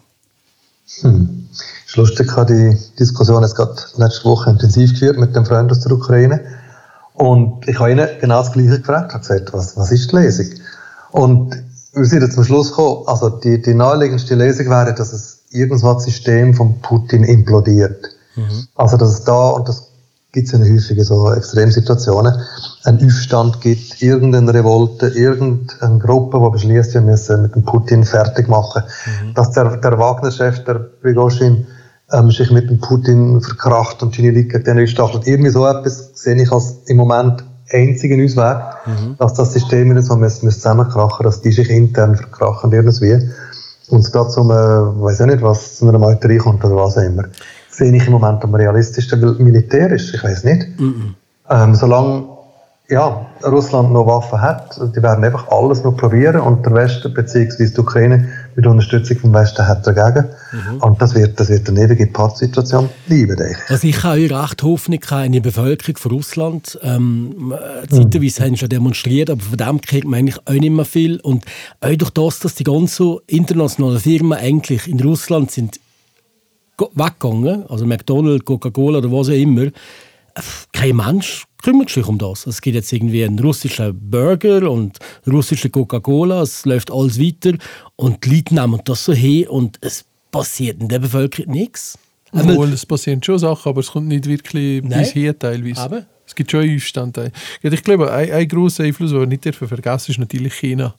Hm. 1.01 1.49
Ist 1.85 1.97
lustig, 1.97 2.27
ich 2.29 2.37
habe 2.37 2.53
die 2.53 2.77
Diskussion 2.97 3.43
jetzt 3.43 3.55
gerade 3.55 3.75
letzte 3.97 4.23
Woche 4.23 4.49
intensiv 4.49 4.93
geführt 4.93 5.17
mit 5.17 5.35
dem 5.35 5.45
Freund 5.45 5.69
aus 5.71 5.81
der 5.81 5.91
Ukraine. 5.91 6.62
Und 7.23 7.65
ich 7.69 7.79
habe 7.79 7.89
ihnen 7.89 8.05
genau 8.19 8.39
das 8.39 8.51
Gleiche 8.51 8.79
gefragt. 8.79 9.13
Habe 9.13 9.21
gesagt, 9.21 9.53
was, 9.53 9.77
was 9.77 9.91
ist 9.93 10.11
die 10.11 10.17
Lesung? 10.17 10.47
Und 11.11 11.55
wir 11.93 12.03
sind 12.03 12.21
jetzt 12.21 12.33
zum 12.33 12.43
Schluss 12.43 12.71
gekommen, 12.71 13.03
also 13.05 13.29
die, 13.29 13.61
die 13.61 13.73
naheliegendste 13.73 14.35
Lesung 14.35 14.69
wäre, 14.69 14.93
dass 14.93 15.13
es 15.13 15.39
irgendwann 15.49 15.93
das 15.95 16.03
System 16.03 16.53
von 16.53 16.81
Putin 16.81 17.23
implodiert. 17.23 18.09
Mhm. 18.35 18.67
Also, 18.75 18.97
dass 18.97 19.11
es 19.11 19.23
da, 19.23 19.51
und 19.51 19.69
das 19.69 19.87
gibt 20.33 20.49
es 20.49 20.53
in 20.53 20.63
häufigen 20.63 21.05
so 21.05 21.31
Extremsituationen, 21.31 22.41
einen 22.83 23.05
Aufstand 23.05 23.61
gibt, 23.61 24.01
irgendeine 24.01 24.53
Revolte, 24.53 25.07
irgendeine 25.07 25.99
Gruppe, 25.99 26.41
die 26.43 26.51
beschließt, 26.51 26.93
wir 26.93 27.01
müssen 27.01 27.43
mit 27.43 27.55
dem 27.55 27.63
Putin 27.63 28.03
fertig 28.03 28.49
machen. 28.49 28.83
Mhm. 29.23 29.33
Dass 29.33 29.51
der, 29.51 29.77
der 29.77 29.97
Wagner-Chef, 29.97 30.65
der 30.65 30.73
Prigozhin, 30.73 31.67
ähm, 32.13 32.31
sich 32.31 32.51
mit 32.51 32.69
dem 32.69 32.79
Putin 32.79 33.41
verkracht 33.41 34.01
und 34.03 34.15
seine 34.15 34.31
Leute 34.31 34.59
gegen 34.59 34.77
den 34.77 34.87
stachelt. 34.87 35.27
Irgendwie 35.27 35.49
so 35.49 35.65
etwas 35.65 36.11
sehe 36.13 36.41
ich 36.41 36.51
als 36.51 36.83
im 36.85 36.97
Moment 36.97 37.43
einzigen 37.71 38.23
Ausweg, 38.23 38.57
mhm. 38.85 39.15
dass 39.17 39.33
das 39.33 39.53
System 39.53 39.89
wieder 39.89 40.01
so 40.01 40.15
muss, 40.15 40.43
muss 40.43 40.55
zusammenkrachen, 40.55 41.23
dass 41.23 41.41
die 41.41 41.51
sich 41.51 41.69
intern 41.69 42.15
verkrachen 42.15 42.71
irgendwie. 42.71 43.29
Und 43.89 43.99
es 44.01 44.11
da 44.11 44.27
zum, 44.29 44.49
äh, 44.51 44.53
weiß 44.53 45.21
ich 45.21 45.25
nicht, 45.25 45.41
was 45.41 45.77
zu 45.77 45.87
einer 45.87 45.99
Meuterei 45.99 46.37
kommt 46.37 46.63
oder 46.63 46.75
was 46.75 46.97
auch 46.97 47.03
immer, 47.03 47.23
sehe 47.69 47.93
ich 47.93 48.05
im 48.05 48.13
Moment 48.13 48.43
am 48.43 48.55
realistischsten, 48.55 49.21
weil 49.21 49.43
militärisch, 49.43 50.13
ich 50.13 50.23
weiß 50.23 50.43
nicht. 50.43 50.79
Mhm. 50.79 51.15
Ähm, 51.49 51.75
solange 51.75 52.25
ja, 52.89 53.25
Russland 53.43 53.91
noch 53.91 54.05
Waffen 54.05 54.41
hat, 54.41 54.79
die 54.95 55.01
werden 55.01 55.23
einfach 55.23 55.47
alles 55.49 55.83
noch 55.83 55.95
probieren 55.95 56.41
und 56.41 56.65
der 56.65 56.73
Westen 56.73 57.13
bzw. 57.13 57.69
die 57.69 57.79
Ukraine 57.79 58.29
mit 58.55 58.65
Unterstützung 58.65 59.17
vom 59.17 59.33
Westen 59.33 59.67
hat 59.67 59.85
dagegen. 59.85 60.29
Mhm. 60.51 60.77
Und 60.77 61.01
das 61.01 61.15
wird, 61.15 61.39
das 61.39 61.49
wird 61.49 61.67
eine 61.69 61.81
ewige 61.81 62.07
Partsituation 62.07 62.89
bleiben, 63.07 63.35
denke. 63.35 63.57
Also 63.69 63.87
ich 63.87 64.03
habe 64.03 64.19
recht 64.19 64.63
Hoffnung 64.63 64.99
in 65.25 65.31
die 65.31 65.39
Bevölkerung 65.39 65.97
von 65.97 66.11
Russland. 66.11 66.79
Ähm, 66.81 67.53
zeitweise 67.89 68.41
mhm. 68.41 68.45
haben 68.45 68.53
sie 68.53 68.57
schon 68.57 68.69
demonstriert, 68.69 69.29
aber 69.29 69.41
von 69.41 69.57
dem 69.57 69.81
kriegt 69.81 70.05
man 70.05 70.19
eigentlich 70.19 70.39
auch 70.45 70.53
nicht 70.53 70.71
mehr 70.71 70.85
viel. 70.85 71.19
Und 71.21 71.45
auch 71.81 71.95
durch 71.95 72.11
das, 72.11 72.39
dass 72.39 72.55
die 72.55 72.63
ganzen 72.63 73.17
internationalen 73.27 73.99
Firmen 73.99 74.37
eigentlich 74.37 74.87
in 74.87 74.99
Russland 74.99 75.51
sind 75.51 75.79
weggegangen, 76.77 77.65
also 77.69 77.85
McDonald's, 77.85 78.45
Coca-Cola 78.45 78.97
oder 78.97 79.11
was 79.11 79.29
auch 79.29 79.33
immer, 79.33 79.67
kein 80.71 80.95
Mensch 80.95 81.45
kümmert 81.63 81.89
sich 81.89 82.05
um 82.05 82.17
das. 82.19 82.45
Es 82.45 82.61
gibt 82.61 82.75
jetzt 82.75 82.93
irgendwie 82.93 83.23
einen 83.23 83.39
russischen 83.39 83.97
Burger 84.09 84.69
und 84.69 84.99
russische 85.25 85.69
Coca-Cola, 85.69 86.43
es 86.43 86.65
läuft 86.65 86.91
alles 86.91 87.19
weiter 87.19 87.57
und 87.95 88.23
die 88.25 88.35
Leute 88.35 88.53
nehmen 88.53 88.81
das 88.85 89.05
so 89.05 89.13
hin 89.13 89.47
und 89.47 89.79
es 89.81 90.05
passiert 90.31 90.81
in 90.81 90.89
der 90.89 90.99
Bevölkerung 90.99 91.51
nichts. 91.51 91.97
Obwohl, 92.31 92.73
es 92.73 92.85
passieren 92.85 93.21
schon 93.21 93.39
Sachen, 93.39 93.69
aber 93.69 93.79
es 93.79 93.91
kommt 93.91 94.07
nicht 94.07 94.25
wirklich 94.25 94.83
Nein. 94.83 94.99
bis 94.99 95.11
hier 95.11 95.37
teilweise. 95.37 95.81
Aber? 95.81 96.05
Es 96.25 96.33
gibt 96.33 96.51
schon 96.51 96.75
Aufstände. 96.75 97.31
Ich 97.61 97.83
glaube, 97.83 98.11
ein, 98.11 98.31
ein 98.31 98.47
grosser 98.47 98.83
Einfluss, 98.83 99.11
den 99.11 99.19
wir 99.19 99.27
nicht 99.27 99.55
vergessen 99.55 100.11
ist 100.11 100.17
natürlich 100.17 100.53
China. 100.53 100.95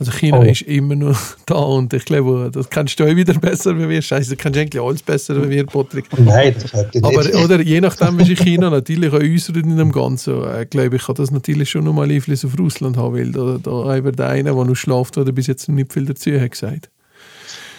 Also 0.00 0.12
China 0.12 0.38
oh. 0.38 0.42
ist 0.42 0.62
immer 0.62 0.94
noch 0.94 1.18
da 1.46 1.56
und 1.56 1.92
ich 1.92 2.04
glaube, 2.04 2.50
das 2.52 2.70
kannst 2.70 3.00
du 3.00 3.04
auch 3.04 3.16
wieder 3.16 3.34
besser 3.34 3.76
wie 3.76 3.88
wir. 3.88 4.00
Scheiße, 4.00 4.30
du 4.30 4.36
kannst 4.36 4.56
eigentlich 4.56 4.80
alles 4.80 5.02
besser 5.02 5.42
wie 5.42 5.50
wir, 5.50 5.66
Patrick. 5.66 6.06
Nein, 6.16 6.54
das 6.54 6.72
hat 6.72 6.94
nicht. 6.94 7.04
Aber 7.04 7.44
oder, 7.44 7.60
je 7.60 7.80
nachdem, 7.80 8.16
wie 8.18 8.24
sich 8.24 8.38
China 8.38 8.70
natürlich 8.70 9.12
auch 9.12 9.18
äußert 9.18 9.56
in 9.56 9.76
dem 9.76 9.90
Ganzen, 9.90 10.44
äh, 10.44 10.66
glaube 10.66 10.96
ich, 10.96 11.02
kann 11.02 11.16
das 11.16 11.32
natürlich 11.32 11.70
schon 11.70 11.84
nochmal 11.84 12.10
Einfluss 12.10 12.44
auf 12.44 12.56
Russland 12.56 12.96
haben, 12.96 13.16
weil 13.16 13.32
da, 13.32 13.58
da 13.60 13.96
über 13.96 14.12
der 14.12 14.28
eine, 14.28 14.54
der 14.54 14.64
noch 14.64 14.76
schläft, 14.76 15.16
der 15.16 15.24
bis 15.24 15.48
jetzt 15.48 15.68
noch 15.68 15.74
nicht 15.74 15.92
viel 15.92 16.06
dazu 16.06 16.30
hat 16.30 16.52
gesagt. 16.52 16.90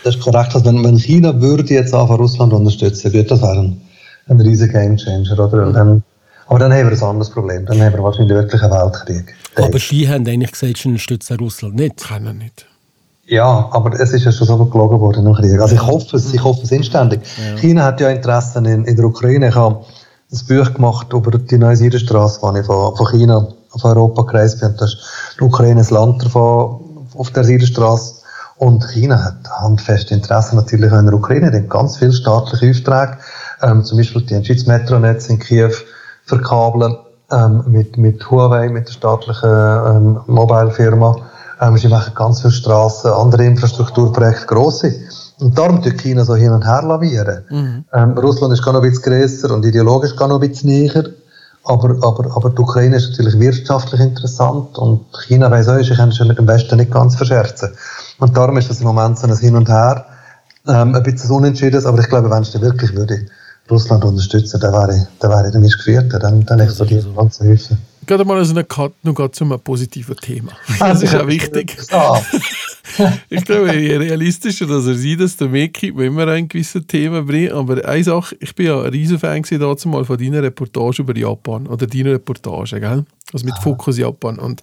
Das 0.04 0.16
ist 0.16 0.22
korrekt. 0.22 0.54
Also 0.54 0.66
wenn, 0.66 0.84
wenn 0.84 0.98
China 0.98 1.40
würde 1.40 1.74
jetzt 1.74 1.94
auch 1.94 2.10
Russland 2.10 2.52
unterstützen, 2.52 3.14
würde 3.14 3.30
das 3.30 3.42
wäre 3.42 3.60
ein, 3.60 3.82
ein 4.28 4.42
riesiger 4.42 4.74
Gamechanger, 4.74 5.40
oder? 5.40 5.72
Dann 5.72 6.04
aber 6.50 6.60
dann 6.60 6.74
haben 6.74 6.90
wir 6.90 6.98
ein 6.98 7.04
anderes 7.04 7.30
Problem. 7.30 7.66
Dann 7.68 7.80
haben 7.80 7.94
wir 7.94 8.04
wahrscheinlich 8.04 8.36
wirklich 8.36 8.62
einen 8.64 8.72
Weltkrieg. 8.72 9.36
Aber 9.56 9.78
Sie 9.78 10.10
haben 10.10 10.28
eigentlich 10.28 10.52
gesagt, 10.52 10.78
Sie 10.78 10.88
unterstützen 10.88 11.38
Russland 11.38 11.76
nicht. 11.76 11.98
Kann 11.98 12.26
er 12.26 12.34
nicht. 12.34 12.66
Ja, 13.28 13.70
aber 13.72 13.94
es 14.00 14.12
ist 14.12 14.26
ja 14.26 14.32
schon 14.32 14.48
so 14.48 14.66
gelogen 14.66 15.00
worden 15.00 15.28
im 15.28 15.34
Krieg. 15.36 15.60
Also 15.60 15.76
ich 15.76 15.86
hoffe 15.86 16.18
es, 16.18 16.34
ich 16.34 16.44
hoffe 16.44 16.62
es 16.64 16.72
inständig. 16.72 17.22
Ja. 17.38 17.56
China 17.58 17.84
hat 17.84 18.02
ja 18.02 18.10
Interessen 18.10 18.66
in, 18.66 18.84
in 18.86 18.96
der 18.96 19.06
Ukraine. 19.06 19.50
Ich 19.50 19.56
habe 19.56 19.86
ein 20.32 20.40
Buch 20.48 20.74
gemacht 20.74 21.14
über 21.14 21.38
die 21.38 21.58
neue 21.60 21.76
Seidenstraße, 21.76 22.42
wo 22.42 22.56
ich 22.58 22.66
von, 22.66 22.96
von 22.96 23.08
China 23.12 23.48
auf 23.72 23.86
Europa 23.86 24.24
gereist 24.24 24.60
bin. 24.60 24.76
Das 24.80 24.96
ist 24.96 25.04
die 25.40 25.44
Ukraine 25.44 25.82
ein 25.82 25.94
Land 25.94 26.26
davon, 26.26 26.80
auf 27.16 27.30
der 27.30 27.44
Seidenstraße. 27.44 28.16
Und 28.58 28.84
China 28.90 29.24
hat 29.24 29.48
handfeste 29.62 30.16
Interessen 30.16 30.56
natürlich 30.56 30.92
in 30.92 31.06
der 31.06 31.14
Ukraine. 31.14 31.52
Die 31.52 31.58
haben 31.58 31.70
ganz 31.70 31.98
viele 31.98 32.14
staatliche 32.14 32.72
Aufträge. 32.72 33.20
Ähm, 33.62 33.86
zum 33.86 34.00
Beispiel 34.00 34.24
die 34.24 34.64
Metronetz 34.66 35.28
in 35.28 35.38
Kiew 35.38 35.74
verkabeln 36.30 36.96
ähm, 37.32 37.64
mit, 37.68 37.98
mit 37.98 38.30
Huawei, 38.30 38.70
mit 38.70 38.88
der 38.88 38.94
staatlichen 38.94 39.50
ähm, 39.50 40.20
Mobile-Firma. 40.28 41.16
Ähm, 41.62 41.78
sie 41.78 41.90
machen 41.90 42.14
ganz 42.16 42.42
viele 42.42 42.54
Straßen, 42.54 43.12
andere 43.12 43.46
Infrastrukturprojekte, 43.46 44.46
grosse. 44.46 44.94
Und 45.40 45.58
darum 45.58 45.82
tut 45.82 45.98
China 45.98 46.24
so 46.24 46.36
hin 46.36 46.52
und 46.52 46.66
her 46.66 46.82
lavieren. 46.84 47.44
Mhm. 47.50 47.86
Ähm, 47.94 48.18
Russland 48.18 48.54
ist 48.54 48.64
gar 48.64 48.74
noch 48.74 48.82
ein 48.82 48.90
bisschen 48.90 49.04
grösser 49.04 49.54
und 49.54 49.66
ideologisch 49.66 50.16
gar 50.16 50.28
noch 50.28 50.42
ein 50.42 50.50
bisschen 50.50 50.70
näher. 50.70 51.06
Aber, 51.66 51.90
aber, 52.02 52.36
aber 52.36 52.50
die 52.50 52.62
Ukraine 52.62 52.96
ist 52.96 53.10
natürlich 53.10 53.38
wirtschaftlich 53.40 54.00
interessant 54.00 54.78
und 54.78 55.06
China 55.28 55.52
weiß 55.52 55.68
auch, 55.70 55.78
sie 55.78 55.94
können 55.94 56.12
sich 56.12 56.26
mit 56.26 56.38
dem 56.38 56.48
Westen 56.48 56.78
nicht 56.78 56.92
ganz 56.92 57.16
verscherzen. 57.16 57.70
Und 58.20 58.36
darum 58.36 58.58
ist 58.58 58.70
das 58.70 58.80
im 58.80 58.88
Moment 58.88 59.20
so 59.20 59.28
ein 59.28 59.38
Hin 59.38 59.56
und 59.56 59.70
Her, 59.70 60.06
ähm, 60.68 60.96
ein 60.96 61.04
bisschen 61.04 61.32
unentschieden, 61.32 61.86
aber 61.86 62.00
ich 62.00 62.08
glaube, 62.08 62.32
wenn 62.32 62.42
es 62.42 62.60
wirklich 62.60 62.96
würde, 62.96 63.26
Russland 63.70 64.04
unterstützen, 64.04 64.60
dann 64.60 64.74
wäre, 64.74 65.08
dann 65.20 65.32
wäre 65.32 65.52
der 65.52 65.60
Mischgeführte, 65.60 66.20
dann, 66.20 66.46
dann 66.46 66.60
explodiert 66.60 67.06
die 67.06 67.16
ganze 67.16 67.44
Hilfe. 67.44 67.78
Gerade 68.06 68.26
mal 68.26 68.44
so 68.44 68.54
eine 68.54 68.64
Cut 68.64 68.94
noch 69.04 69.30
zu 69.30 69.44
einem 69.44 69.60
positiven 69.60 70.16
Thema. 70.16 70.52
Das 70.80 71.04
ist 71.04 71.16
auch 71.16 71.28
wichtig. 71.28 71.78
ich 73.30 73.46
glaube, 73.46 73.76
je 73.76 73.98
realistischer 73.98 74.66
dass 74.66 74.88
er 74.88 74.96
sieht, 74.96 75.20
desto 75.20 75.48
mehr 75.48 75.70
kriegt 75.70 75.96
man 75.96 76.06
immer 76.06 76.28
ein 76.28 76.48
gewisses 76.48 76.88
Thema 76.88 77.22
bringen. 77.22 77.52
Aber 77.52 77.86
eine 77.86 78.04
Sache, 78.04 78.36
ich 78.40 78.56
bin 78.56 78.66
ja 78.66 78.82
ein 78.82 78.90
riesen 78.90 79.20
Fan 79.20 79.44
dazu 79.44 79.90
mal 79.90 80.06
von 80.06 80.18
deiner 80.18 80.42
Reportage 80.42 81.04
über 81.04 81.16
Japan 81.16 81.68
oder 81.68 81.86
deiner 81.86 82.14
Reportage, 82.14 82.80
gell? 82.80 83.06
Also 83.32 83.46
mit 83.46 83.54
Aha. 83.54 83.62
Fokus 83.62 83.98
Japan. 83.98 84.40
Und 84.40 84.62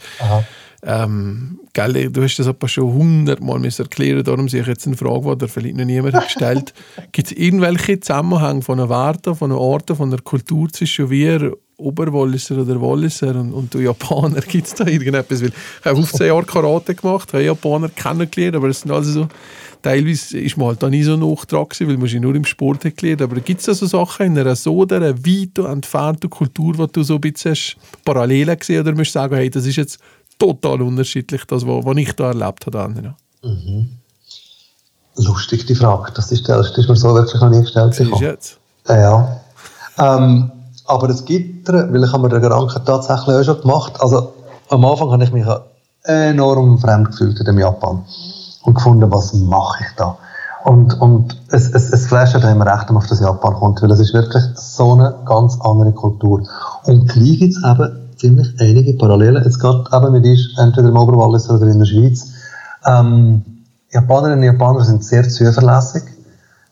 ähm, 0.87 1.59
gell, 1.73 2.11
du 2.11 2.23
hast 2.23 2.39
das 2.39 2.47
aber 2.47 2.69
schon 2.69 2.93
hundertmal 2.93 3.65
erklären, 3.65 4.23
darum 4.23 4.49
sehe 4.49 4.61
ich 4.61 4.69
jetzt 4.69 4.87
eine 4.87 4.97
Frage, 4.97 5.37
die 5.37 5.49
vielleicht 5.49 5.77
noch 5.77 5.85
niemand 5.85 6.15
hat 6.15 6.27
gestellt. 6.27 6.73
Gibt 7.13 7.33
es 7.33 7.37
irgendwelche 7.37 7.99
Zusammenhänge 7.99 8.63
von 8.63 8.79
einer 8.79 8.89
Werte, 8.89 9.35
von 9.35 9.51
einer 9.51 9.61
Orte, 9.61 9.97
von 9.97 10.13
einer 10.13 10.23
Kultur 10.23 10.69
zwischen 10.69 11.11
wir 11.11 11.57
Oberwalliser 11.79 12.59
oder 12.59 12.81
Walliser 12.81 13.35
und, 13.35 13.53
und 13.53 13.75
du 13.75 13.81
Japaner, 13.81 14.41
gibt 14.49 14.67
es 14.69 14.75
da 14.75 14.87
irgendetwas? 14.87 15.43
Weil 15.43 15.49
ich 15.49 15.85
habe 15.85 15.97
15 15.97 16.27
Jahre 16.29 16.45
Karate 16.45 16.95
gemacht, 16.95 17.33
habe 17.33 17.45
Japaner 17.45 17.89
kennengelernt, 17.89 18.57
aber 18.57 18.69
es 18.69 18.81
sind 18.81 18.93
also 18.93 19.11
so, 19.11 19.29
teilweise 19.83 20.39
ist 20.39 20.57
man 20.57 20.69
halt 20.69 20.83
da 20.83 20.89
nie 20.89 21.03
so 21.03 21.17
nachtrag 21.17 21.71
gewesen, 21.71 21.89
weil 21.89 21.99
man 21.99 22.09
sich 22.09 22.21
nur 22.21 22.35
im 22.35 22.45
Sport 22.45 22.85
hat 22.85 22.97
gelernt. 22.97 23.23
Aber 23.23 23.41
gibt 23.41 23.61
es 23.61 23.67
da 23.67 23.75
so 23.75 23.87
Sachen 23.87 24.27
in 24.27 24.39
einer 24.39 24.57
so 24.57 24.87
einer 24.87 25.19
weit 25.19 25.59
entfernten 25.59 26.31
Kultur, 26.31 26.79
wo 26.79 26.87
du 26.87 27.03
so 27.03 27.17
ein 27.17 27.21
bisschen 27.21 27.79
Parallelen 28.05 28.59
gesehen 28.59 28.81
oder 28.81 28.95
musst 28.95 29.11
du 29.11 29.19
sagen, 29.19 29.35
hey, 29.35 29.51
das 29.51 29.67
ist 29.67 29.77
jetzt 29.77 29.99
total 30.39 30.83
unterschiedlich, 30.83 31.45
das, 31.45 31.67
was 31.67 31.97
ich 31.97 32.13
da 32.13 32.29
erlebt 32.29 32.67
habe? 32.67 33.15
Mhm. 33.43 33.89
lustig, 35.17 35.67
die 35.67 35.75
Frage. 35.75 36.13
Das 36.15 36.33
ist, 36.33 36.49
das 36.49 36.77
ist 36.77 36.89
mir 36.89 36.97
so 36.97 37.15
wirklich 37.15 37.41
noch 37.41 37.51
nie 37.51 37.61
gestellt. 37.61 37.99
Du 37.99 38.05
bekommen. 38.05 38.23
jetzt? 38.23 38.59
Ja, 38.89 38.97
ja. 38.97 39.41
Ähm, 39.99 40.51
aber 40.87 41.09
das 41.09 41.25
Gitter, 41.25 41.93
weil 41.93 42.05
ich 42.05 42.13
habe 42.13 42.25
mir 42.25 42.29
den 42.29 42.43
Gedanken 42.43 42.85
tatsächlich 42.85 43.37
auch 43.37 43.45
schon 43.45 43.61
gemacht. 43.61 44.01
Also 44.01 44.35
am 44.69 44.85
Anfang 44.85 45.11
habe 45.11 45.25
ich 45.25 45.33
mich 45.33 45.47
enorm 46.05 46.79
fremd 46.79 47.11
gefühlt 47.11 47.39
in 47.41 47.47
dem 47.47 47.59
Japan 47.59 48.05
und 48.63 48.75
gefunden, 48.75 49.11
was 49.11 49.33
mache 49.33 49.85
ich 49.85 49.97
da? 49.97 50.19
Und, 50.65 51.01
und 51.01 51.41
es, 51.51 51.71
es, 51.71 51.91
es 51.91 52.07
flasht 52.09 52.35
einem 52.35 52.61
recht, 52.61 52.89
wenn 52.89 52.95
man 52.95 53.03
auf 53.03 53.07
das 53.07 53.21
Japan 53.21 53.55
kommt, 53.55 53.83
weil 53.83 53.91
es 53.93 54.01
ist 54.01 54.13
wirklich 54.13 54.43
so 54.57 54.95
eine 54.95 55.15
ganz 55.25 55.59
andere 55.61 55.93
Kultur. 55.93 56.43
Und 56.85 57.09
gleich 57.09 57.39
gibt 57.39 57.55
es 57.55 57.63
eben 57.65 58.06
ziemlich 58.17 58.49
einige 58.59 58.95
Parallelen. 58.95 59.43
Jetzt 59.45 59.61
gerade 59.61 59.85
eben 59.93 60.13
mit 60.13 60.25
uns, 60.25 60.59
entweder 60.59 60.89
im 60.89 60.97
Oberwallis 60.97 61.49
oder 61.51 61.67
in 61.67 61.79
der 61.79 61.87
Schweiz. 61.87 62.33
Ähm, 62.87 63.43
Japanerinnen 63.91 64.39
und 64.41 64.45
Japaner 64.45 64.85
sind 64.85 65.05
sehr 65.05 65.29
zuverlässig. 65.29 66.03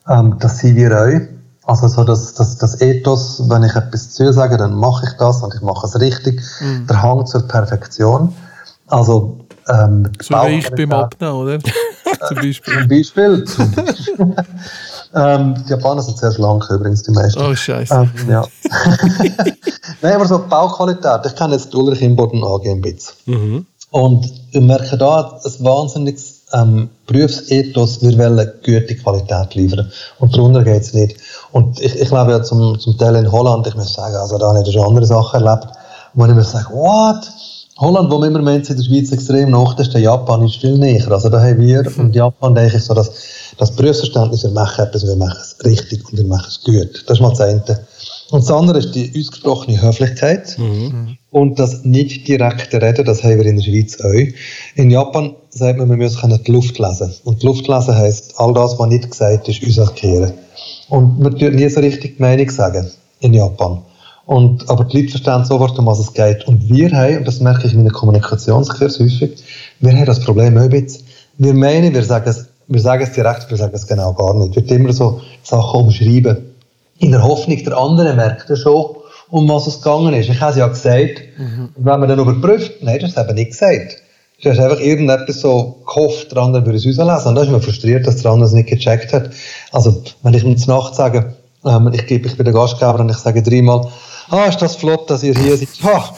Ähm, 0.07 0.35
das 0.39 0.59
sind 0.59 0.75
wir 0.75 0.91
auch. 0.91 1.21
Also 1.67 1.87
so 1.87 2.03
das, 2.03 2.35
das, 2.35 2.57
das 2.57 2.79
Ethos, 2.81 3.43
wenn 3.49 3.63
ich 3.63 3.75
etwas 3.75 4.11
zusage, 4.11 4.57
dann 4.57 4.75
mache 4.75 5.07
ich 5.07 5.13
das 5.17 5.41
und 5.41 5.55
ich 5.55 5.61
mache 5.61 5.87
es 5.87 5.99
richtig. 5.99 6.39
Der 6.87 7.01
Hang 7.01 7.25
zur 7.25 7.47
Perfektion. 7.47 8.33
Also 8.87 9.39
ähm, 9.67 10.11
So 10.21 10.35
wie 10.35 10.59
ich 10.59 10.69
beim 10.69 10.91
Abnehmen, 10.91 11.33
oder? 11.33 11.59
Zum 12.27 12.37
Beispiel. 12.37 12.73
Zum 12.73 12.87
Beispiel. 12.87 13.45
ähm, 15.13 15.55
die 15.65 15.69
Japaner 15.69 16.01
sind 16.01 16.17
sehr 16.17 16.31
schlank 16.31 16.69
übrigens, 16.69 17.03
die 17.03 17.11
meisten. 17.11 17.41
Oh, 17.41 17.55
Scheiße. 17.55 17.93
Ähm, 17.93 18.11
ja. 18.29 18.45
Nein, 20.01 20.15
aber 20.15 20.25
so 20.25 20.39
Bauqualität. 20.47 21.25
Ich 21.25 21.35
kenne 21.35 21.53
jetzt 21.53 21.71
die 21.71 21.77
Ulrich 21.77 22.01
Imboden 22.01 22.43
AG 22.43 22.65
ein 22.65 22.81
bisschen. 22.81 23.67
Und 23.91 24.29
ich 24.51 24.61
merke 24.61 24.97
da 24.97 25.39
ein 25.43 25.65
wahnsinniges 25.65 26.41
ähm, 26.53 26.89
Berufsethos, 27.07 28.01
wir 28.01 28.17
wollen 28.17 28.51
gute 28.65 28.95
Qualität 28.95 29.55
liefern. 29.55 29.91
Und 30.19 30.35
darunter 30.35 30.63
geht 30.63 30.81
es 30.81 30.93
nicht. 30.93 31.17
Und 31.51 31.79
ich, 31.79 31.95
ich 31.95 32.11
lebe 32.11 32.31
ja 32.31 32.43
zum, 32.43 32.79
zum 32.79 32.97
Teil 32.97 33.15
in 33.15 33.31
Holland, 33.31 33.67
ich 33.67 33.75
muss 33.75 33.93
sagen, 33.93 34.15
also 34.15 34.37
da 34.37 34.47
habe 34.47 34.63
ich 34.65 34.73
schon 34.73 34.85
andere 34.85 35.05
Sachen 35.05 35.43
erlebt, 35.43 35.67
wo 36.13 36.25
ich 36.25 36.33
mir 36.33 36.43
sage, 36.43 36.69
what? 36.71 37.31
Holland, 37.77 38.09
wo 38.09 38.23
immer 38.23 38.41
meint, 38.41 38.69
in 38.69 38.77
der 38.77 38.83
Schweiz 38.83 39.11
extrem 39.11 39.51
nach, 39.51 39.77
ist 39.77 39.93
der 39.93 40.01
Japan 40.01 40.43
ist 40.43 40.57
viel 40.57 40.77
näher. 40.77 41.11
Also 41.11 41.29
da 41.29 41.41
haben 41.41 41.59
wir 41.59 41.83
und 41.97 42.15
Japan, 42.15 42.55
denke 42.55 42.77
ich, 42.77 42.83
so 42.83 42.93
das, 42.93 43.11
das 43.57 43.71
Berufsverständnis, 43.75 44.43
wir 44.43 44.51
machen 44.51 44.85
etwas, 44.85 45.05
wir 45.05 45.15
machen 45.15 45.39
es 45.41 45.55
richtig 45.65 46.03
und 46.11 46.17
wir 46.17 46.25
machen 46.25 46.47
es 46.49 46.63
gut. 46.63 47.03
Das 47.07 47.17
ist 47.17 47.21
mal 47.21 47.29
das 47.29 47.41
eine. 47.41 47.63
Und 48.31 48.43
das 48.43 48.51
andere 48.51 48.79
ist 48.79 48.95
die 48.95 49.11
ausgesprochene 49.17 49.81
Höflichkeit 49.81 50.57
und 51.31 51.59
das 51.59 51.83
nicht 51.85 52.27
direkte 52.27 52.81
Reden, 52.81 53.05
das 53.05 53.23
haben 53.23 53.37
wir 53.37 53.45
in 53.45 53.57
der 53.57 53.63
Schweiz 53.63 53.99
auch. 54.01 54.33
In 54.75 54.89
Japan 54.89 55.35
sagt 55.49 55.77
man, 55.77 55.89
wir 55.89 55.97
müssen 55.97 56.43
die 56.43 56.51
Luft 56.51 56.79
lesen. 56.79 57.13
Und 57.23 57.41
die 57.41 57.45
Luft 57.45 57.67
lesen 57.67 57.95
heisst, 57.95 58.33
all 58.37 58.53
das, 58.53 58.77
was 58.79 58.89
nicht 58.89 59.09
gesagt 59.11 59.47
ist, 59.47 59.63
uns 59.63 59.77
erkehren. 59.77 60.33
Und 60.89 61.19
man 61.19 61.37
tut 61.37 61.53
nie 61.53 61.69
so 61.69 61.79
richtig 61.79 62.17
die 62.17 62.21
Meinung 62.21 62.49
sagen 62.49 62.89
in 63.19 63.33
Japan. 63.33 63.81
Und, 64.25 64.67
aber 64.69 64.85
die 64.85 65.01
Leute 65.01 65.11
verstehen 65.11 65.45
sofort, 65.45 65.77
um 65.77 65.85
was 65.85 65.99
es 65.99 66.11
geht. 66.11 66.47
Und 66.47 66.67
wir 66.67 66.91
haben, 66.91 67.17
und 67.17 67.27
das 67.27 67.39
merke 67.39 67.67
ich 67.67 67.73
in 67.73 67.79
meinen 67.79 67.93
Kommunikationskurs 67.93 68.99
häufig, 68.99 69.43
wir 69.79 69.93
haben 69.93 70.05
das 70.05 70.19
Problem 70.19 70.57
auch 70.57 70.63
ein 70.63 70.69
bisschen. 70.69 71.03
Wir 71.37 71.53
meinen, 71.53 71.93
wir 71.93 72.03
sagen 72.03 72.29
es, 72.29 72.47
wir 72.67 72.81
sagen 72.81 73.03
es 73.03 73.11
direkt, 73.11 73.49
wir 73.49 73.57
sagen 73.57 73.73
es 73.73 73.87
genau 73.87 74.13
gar 74.13 74.33
nicht. 74.33 74.55
Wir 74.55 74.77
immer 74.77 74.93
so 74.93 75.21
Sachen 75.43 75.81
umschreiben. 75.81 76.37
In 76.99 77.11
der 77.11 77.23
Hoffnung, 77.23 77.63
der 77.63 77.77
andere 77.77 78.13
merkt 78.13 78.49
ja 78.49 78.55
schon, 78.55 78.95
um 79.29 79.49
was 79.49 79.67
es 79.67 79.81
gegangen 79.81 80.13
ist. 80.13 80.29
Ich 80.29 80.39
habe 80.39 80.51
es 80.51 80.57
ja 80.57 80.67
gesagt. 80.67 81.21
Und 81.75 81.85
wenn 81.85 81.99
man 81.99 82.09
dann 82.09 82.19
überprüft, 82.19 82.81
nein, 82.81 82.99
das 82.99 83.15
hast 83.15 83.25
du 83.25 83.29
eben 83.29 83.35
nicht 83.35 83.51
gesagt. 83.51 83.97
Du 84.41 84.49
hast 84.49 84.59
einfach 84.59 84.79
irgendetwas 84.79 85.39
so 85.41 85.81
gehofft, 85.85 86.31
der 86.31 86.43
andere 86.43 86.65
würde 86.65 86.77
es 86.77 86.85
rauslesen. 86.85 87.29
Und 87.29 87.35
da 87.35 87.41
ist 87.41 87.51
man 87.51 87.61
frustriert, 87.61 88.05
dass 88.05 88.17
der 88.17 88.31
andere 88.31 88.47
es 88.47 88.53
nicht 88.53 88.69
gecheckt 88.69 89.13
hat. 89.13 89.29
Also, 89.71 90.03
wenn 90.23 90.33
ich 90.33 90.43
mir 90.43 90.55
zur 90.55 90.75
Nacht 90.75 90.95
sage, 90.95 91.33
ähm, 91.65 91.91
ich, 91.93 92.05
gebe, 92.05 92.27
ich 92.27 92.37
bin 92.37 92.43
der 92.43 92.53
Gastgeber 92.53 92.99
und 92.99 93.09
ich 93.09 93.17
sage 93.17 93.41
dreimal, 93.41 93.87
ah, 94.29 94.45
ist 94.45 94.61
das 94.61 94.75
flott, 94.75 95.09
dass 95.09 95.23
ihr 95.23 95.33
hier 95.33 95.57
seid. 95.57 95.69
Ha, 95.83 96.13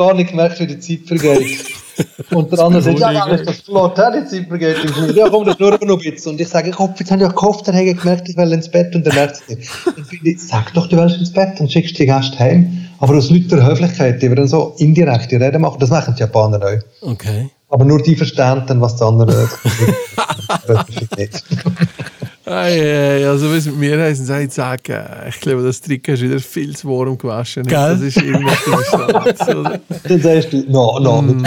gar 0.00 0.14
nicht 0.14 0.30
gemerkt, 0.30 0.58
wie 0.60 0.66
die 0.66 0.78
Zeit 0.78 1.06
vergeht. 1.06 1.64
Und 2.30 2.50
der 2.50 2.60
andere 2.60 2.82
sagt, 2.82 2.98
ja, 2.98 3.12
ja, 3.12 3.26
ist 3.26 3.46
das 3.46 3.60
flott, 3.60 3.98
die 3.98 4.24
Zeit 4.24 4.48
vergeht 4.48 4.76
Flug. 4.78 5.14
Ja, 5.14 5.28
komm, 5.28 5.44
das 5.44 5.58
nur 5.58 5.72
noch 5.72 5.80
ein 5.80 5.98
bisschen. 5.98 6.32
Und 6.32 6.40
ich 6.40 6.48
sage, 6.48 6.70
ich 6.70 6.78
hoffe, 6.78 6.94
jetzt 6.98 7.10
haben 7.10 7.20
ja 7.20 7.28
gehofft, 7.28 7.68
dann 7.68 7.74
hätte 7.74 7.90
ich 7.90 7.98
gemerkt, 7.98 8.26
ich 8.28 8.36
will 8.36 8.50
ins 8.52 8.70
Bett 8.70 8.94
und 8.94 9.06
dann 9.06 9.14
merkt 9.14 9.36
es 9.36 9.48
nicht. 9.48 9.70
Dann 9.84 10.04
finde 10.04 10.30
ich, 10.30 10.40
sag 10.40 10.72
doch, 10.72 10.86
du 10.86 10.96
willst 10.96 11.18
ins 11.18 11.32
Bett 11.32 11.60
und 11.60 11.70
schickst 11.70 11.98
die 11.98 12.06
Gäste 12.06 12.38
heim. 12.38 12.88
Aber 12.98 13.14
aus 13.14 13.30
lauter 13.30 13.66
Höflichkeit, 13.66 14.22
die 14.22 14.28
wir 14.30 14.36
dann 14.36 14.48
so 14.48 14.74
indirekt 14.78 15.30
die 15.30 15.36
Rede 15.36 15.58
machen, 15.58 15.78
das 15.78 15.90
machen 15.90 16.14
die 16.14 16.20
Japaner 16.20 16.60
auch. 16.64 17.10
Okay. 17.10 17.50
Aber 17.68 17.84
nur 17.84 18.02
die 18.02 18.16
verstehen 18.16 18.62
dann, 18.66 18.80
was 18.80 18.96
der 18.96 19.08
andere 19.08 19.48
nicht. 21.18 21.44
Ei, 22.50 23.20
ei, 23.20 23.28
also 23.28 23.48
was 23.54 23.66
mit 23.66 23.76
mir 23.76 24.00
heißen, 24.00 24.26
soll 24.26 24.40
ich 24.40 24.52
sagen, 24.52 25.04
ich 25.28 25.40
glaube, 25.40 25.62
das 25.62 25.80
Trick 25.80 26.08
hast 26.08 26.20
du 26.20 26.26
wieder 26.26 26.40
viel 26.40 26.74
zu 26.76 26.88
warm 26.88 27.16
gewaschen. 27.16 27.62
Gell? 27.62 27.78
Das 27.78 28.00
ist 28.00 28.16
irgendwas? 28.16 29.80
Dann 30.02 30.20
sagst 30.20 30.52
du, 30.52 30.64
no, 30.68 30.98
no. 30.98 31.22
Mm. 31.22 31.44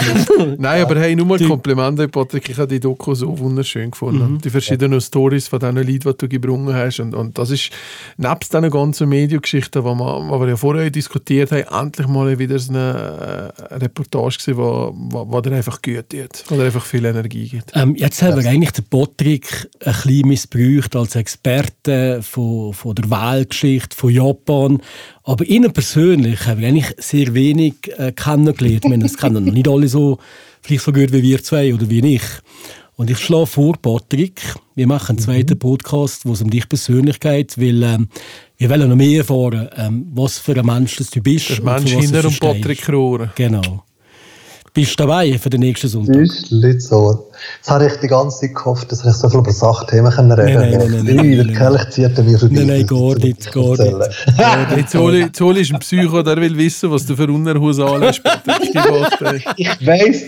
Nein, 0.56 0.82
aber 0.82 0.98
hey, 0.98 1.14
nur 1.14 1.26
mal 1.26 1.38
Komplimente, 1.38 2.08
Patrick. 2.08 2.48
Ich 2.48 2.56
habe 2.56 2.68
die 2.68 2.80
Doku 2.80 3.14
so 3.14 3.38
wunderschön 3.38 3.90
gefunden. 3.90 4.38
Die 4.42 4.48
verschiedenen 4.48 5.00
Stories 5.00 5.46
von 5.48 5.58
diesen 5.58 5.76
Leuten, 5.76 5.88
die 5.88 6.16
du 6.16 6.28
gebrungen 6.28 6.74
hast. 6.74 7.00
Und, 7.00 7.14
und 7.14 7.36
das 7.36 7.50
ist, 7.50 7.70
nebst 8.16 8.54
diesen 8.54 8.70
ganzen 8.70 9.08
Mediengeschichten, 9.08 9.82
die 9.82 9.88
wir, 9.88 10.40
wir 10.40 10.48
ja 10.48 10.56
vorher 10.56 10.90
diskutiert 10.90 11.52
haben, 11.52 11.84
endlich 11.84 12.06
mal 12.06 12.38
wieder 12.38 12.58
so 12.58 12.72
eine 12.72 13.52
äh, 13.58 13.74
Reportage 13.74 14.38
gewesen, 14.38 14.56
wo, 14.56 14.94
wo, 14.94 15.30
wo 15.30 15.40
dir 15.42 15.52
einfach 15.52 15.82
gut 15.82 16.08
tut. 16.08 16.44
Wo 16.48 16.56
dir 16.56 16.64
einfach 16.64 16.84
viel 16.84 17.04
Energie 17.04 17.48
gibt. 17.48 17.72
Ähm, 17.74 17.94
jetzt 17.96 18.22
haben 18.22 18.42
wir 18.42 18.48
eigentlich 18.48 18.72
den 18.72 18.84
Patrick 18.86 19.68
ein 19.84 19.92
bisschen 19.92 20.28
missbraucht 20.28 20.93
als 20.96 21.16
Experte 21.16 22.20
von, 22.22 22.72
von 22.72 22.94
der 22.94 23.10
Wahlgeschichte 23.10 23.96
von 23.96 24.12
Japan. 24.12 24.82
Aber 25.22 25.44
Ihnen 25.44 25.72
persönlich 25.72 26.46
haben 26.46 26.60
wir 26.60 26.68
eigentlich 26.68 26.94
sehr 26.98 27.34
wenig 27.34 27.74
äh, 27.96 28.12
kennengelernt. 28.12 28.84
Ich 28.84 28.90
meine, 28.90 29.04
das 29.04 29.16
kennen 29.16 29.44
noch 29.44 29.52
nicht 29.52 29.68
alle 29.68 29.88
so, 29.88 30.18
vielleicht 30.62 30.84
so 30.84 30.92
gut 30.92 31.12
wie 31.12 31.22
wir 31.22 31.42
zwei 31.42 31.74
oder 31.74 31.88
wie 31.88 32.14
ich. 32.14 32.22
Und 32.96 33.10
ich 33.10 33.18
schlage 33.18 33.46
vor, 33.46 33.76
Patrick, 33.76 34.40
wir 34.76 34.86
machen 34.86 35.16
einen 35.16 35.18
zweiten 35.18 35.58
Podcast, 35.58 36.24
wo 36.26 36.32
es 36.32 36.42
um 36.42 36.50
dich 36.50 36.68
persönlich 36.68 37.18
geht, 37.18 37.58
weil 37.58 37.82
ähm, 37.82 38.08
wir 38.56 38.70
wollen 38.70 38.88
noch 38.88 38.96
mehr 38.96 39.18
erfahren, 39.18 39.68
ähm, 39.76 40.06
was 40.14 40.38
für 40.38 40.56
ein 40.56 40.64
Mensch 40.64 40.96
das 40.96 41.10
du 41.10 41.20
bist. 41.20 41.50
Der 41.50 41.62
Mensch 41.62 41.90
hinter 41.90 42.24
und. 42.24 42.38
Patrick 42.38 42.88
Rohrer. 42.88 43.32
Genau. 43.34 43.84
Bist 44.74 44.98
du 44.98 45.04
dabei 45.04 45.38
für 45.38 45.50
den 45.50 45.60
nächsten 45.60 45.86
Sonntag? 45.86 46.16
Büschli 46.16 46.80
so. 46.80 47.30
Jetzt 47.58 47.70
habe 47.70 47.86
ich 47.86 47.92
die 48.00 48.08
ganze 48.08 48.40
Zeit 48.40 48.56
gehofft, 48.56 48.90
dass 48.90 49.04
ich 49.04 49.12
so 49.12 49.28
viel 49.28 49.38
über 49.38 49.52
Sachthemen 49.52 50.10
können 50.10 50.32
reden 50.32 50.60
Nein, 50.60 50.70
nein, 50.70 50.90
nein, 50.90 51.04
nein, 51.04 51.16
nein, 51.16 51.36
Der 51.36 51.44
nein, 51.44 51.54
Kelch 51.54 51.90
zieht 51.90 52.18
mir 52.18 52.38
vorbei. 52.38 52.54
Nein, 52.56 52.66
nein, 52.66 52.86
Das 52.86 53.52
gar 53.52 53.76
nicht, 53.76 54.36
gar. 54.36 54.66
Hey, 54.66 54.84
Zoli, 54.86 55.30
Zoli 55.30 55.60
ist 55.60 55.72
ein 55.72 55.78
Psycho, 55.78 56.24
der 56.24 56.38
will 56.38 56.58
wissen, 56.58 56.90
was 56.90 57.06
du 57.06 57.14
für 57.14 57.28
Unterhose 57.30 57.84
anlässt. 57.86 58.20
Ich 59.56 59.86
weiss, 59.86 60.22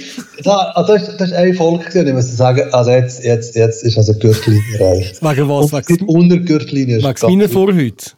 da, 0.45 0.57
also 0.77 0.93
das, 0.93 1.09
ist, 1.09 1.21
das 1.21 1.29
ist 1.31 1.35
eine 1.35 1.55
Folge 1.55 1.85
gewesen, 1.85 2.07
ich 2.07 2.15
muss 2.15 2.37
sagen, 2.37 2.73
also 2.73 2.93
jetzt, 2.93 3.25
jetzt, 3.25 3.57
jetzt 3.57 3.83
ist 3.83 3.99
also 3.99 4.13
die 4.13 4.21
Gürtellinie 4.21 4.79
erreicht. 4.79 5.23
Wegen 5.23 5.49
was? 5.49 5.73
Und 5.73 5.89
Wegen 5.89 5.99
die 5.99 6.05
Untergürtellinie 6.05 6.99
ist 6.99 7.23
Wegen 7.23 7.37
meiner 7.37 7.49
Vorhaut? 7.49 8.16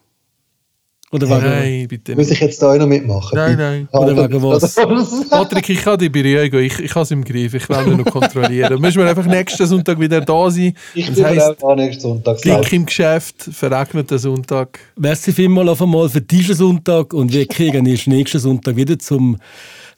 Oder 1.11 1.27
wegen, 1.27 1.41
Nein, 1.41 1.87
bitte 1.87 2.15
Muss 2.15 2.29
ich 2.29 2.39
jetzt 2.39 2.61
da 2.61 2.71
auch 2.71 2.77
noch 2.77 2.85
mitmachen? 2.85 3.35
Nein, 3.35 3.57
nein. 3.57 3.89
Oder 3.91 4.15
wegen 4.15 4.43
was? 4.43 4.75
Patrick, 5.29 5.67
ich 5.69 5.81
kann 5.81 5.97
dich 5.97 6.11
beruhigen. 6.11 6.59
Ich, 6.63 6.77
ich 6.77 6.93
habe 6.93 7.01
es 7.01 7.09
im 7.09 7.23
Griff. 7.23 7.51
Ich 7.55 7.67
will 7.67 7.87
ihn 7.87 7.97
noch 7.97 8.05
kontrollieren. 8.05 8.79
Musst 8.79 8.95
mir 8.95 9.09
einfach 9.09 9.25
nächsten 9.25 9.65
Sonntag 9.65 9.99
wieder 9.99 10.21
da 10.21 10.51
sein. 10.51 10.73
Ich 10.93 11.07
Das 11.07 11.15
bin 11.15 11.25
heisst, 11.25 11.63
auch 11.63 11.75
nächsten 11.75 12.01
Sonntag 12.01 12.41
Glück 12.41 12.71
im 12.71 12.85
Geschäft, 12.85 13.49
verregneter 13.51 14.19
Sonntag. 14.19 14.79
Merci 14.97 15.31
vielmals 15.31 15.69
auf 15.69 15.81
einmal 15.81 16.09
für 16.09 16.21
diesen 16.21 16.53
Sonntag 16.53 17.11
und 17.15 17.33
wir 17.33 17.47
kriegen 17.47 17.87
erst 17.87 18.07
nächsten 18.07 18.39
Sonntag 18.39 18.75
wieder 18.75 18.99
zum 18.99 19.37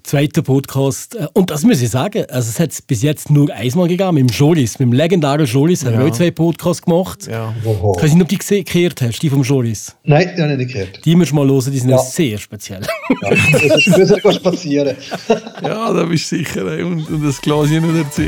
zweiten 0.04 0.43
Podcast. 0.43 1.16
Äh, 1.16 1.28
Und 1.34 1.49
das 1.52 1.64
muss 1.64 1.82
ich 1.82 1.89
sagen, 1.89 2.26
also 2.30 2.49
es 2.49 2.60
hat 2.60 2.72
bis 2.88 3.02
jetzt 3.02 3.30
nur 3.30 3.52
einmal 3.54 3.88
gegeben, 3.88 4.14
mit 4.16 4.30
dem 4.30 4.34
Jolis, 4.36 4.80
mit 4.80 4.88
dem 4.88 4.93
legendären 4.93 5.45
Jolis 5.45 5.86
haben 5.86 5.97
wir 5.97 6.06
auch 6.06 6.12
zwei 6.12 6.32
Podcasts 6.32 6.82
gemacht. 6.82 7.28
Ja. 7.30 7.54
Oho. 7.66 7.93
Ich 7.97 8.04
weiß 8.04 8.14
nicht, 8.14 8.22
ob 8.24 8.28
du 8.30 8.36
die 8.36 8.38
gesehen- 8.38 8.66
gehört 8.66 9.02
hast, 9.02 9.20
die 9.22 9.30
vom 9.30 9.43
Jolis. 9.43 9.95
Nein, 10.04 10.32
die 10.38 10.41
habe 10.41 10.52
ich 10.54 10.58
nicht 10.60 10.74
gehört. 10.74 11.06
Die 11.06 11.16
musst 11.16 11.32
du 11.32 11.36
mal 11.36 11.47
hören, 11.47 11.72
die 11.72 11.80
sind 11.80 11.89
Ja. 11.89 11.97
ja. 11.97 12.04
sehr 12.04 12.38
speziell. 12.38 12.82
Ja, 13.22 13.30
das 13.30 13.88
ist 13.88 13.97
müssen 13.97 14.24
wir 14.24 14.32
spazieren. 14.34 14.95
ja, 15.64 15.93
da 15.93 16.04
bist 16.06 16.32
du 16.32 16.38
sicher. 16.38 16.66
ey. 16.68 16.84
Und, 16.84 17.10
und 17.10 17.26
das 17.26 17.41
Glas 17.41 17.70
hier 17.70 17.82
noch 17.82 17.89
dazu. 17.93 18.22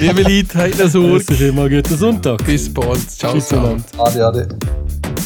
Liebe 0.00 0.22
Leute, 0.22 0.58
habt 0.58 0.80
eine 0.80 0.88
Sorge. 0.90 1.08
Merci 1.10 1.34
vielmals, 1.34 1.70
guten 1.70 1.96
Sonntag. 1.98 2.44
Bis 2.44 2.72
bald. 2.72 3.10
Ciao 3.10 3.32
Tschüss 3.34 3.48
zusammen. 3.48 3.84
zusammen. 3.92 4.08
Ade, 4.08 4.26
ade. 4.26 5.19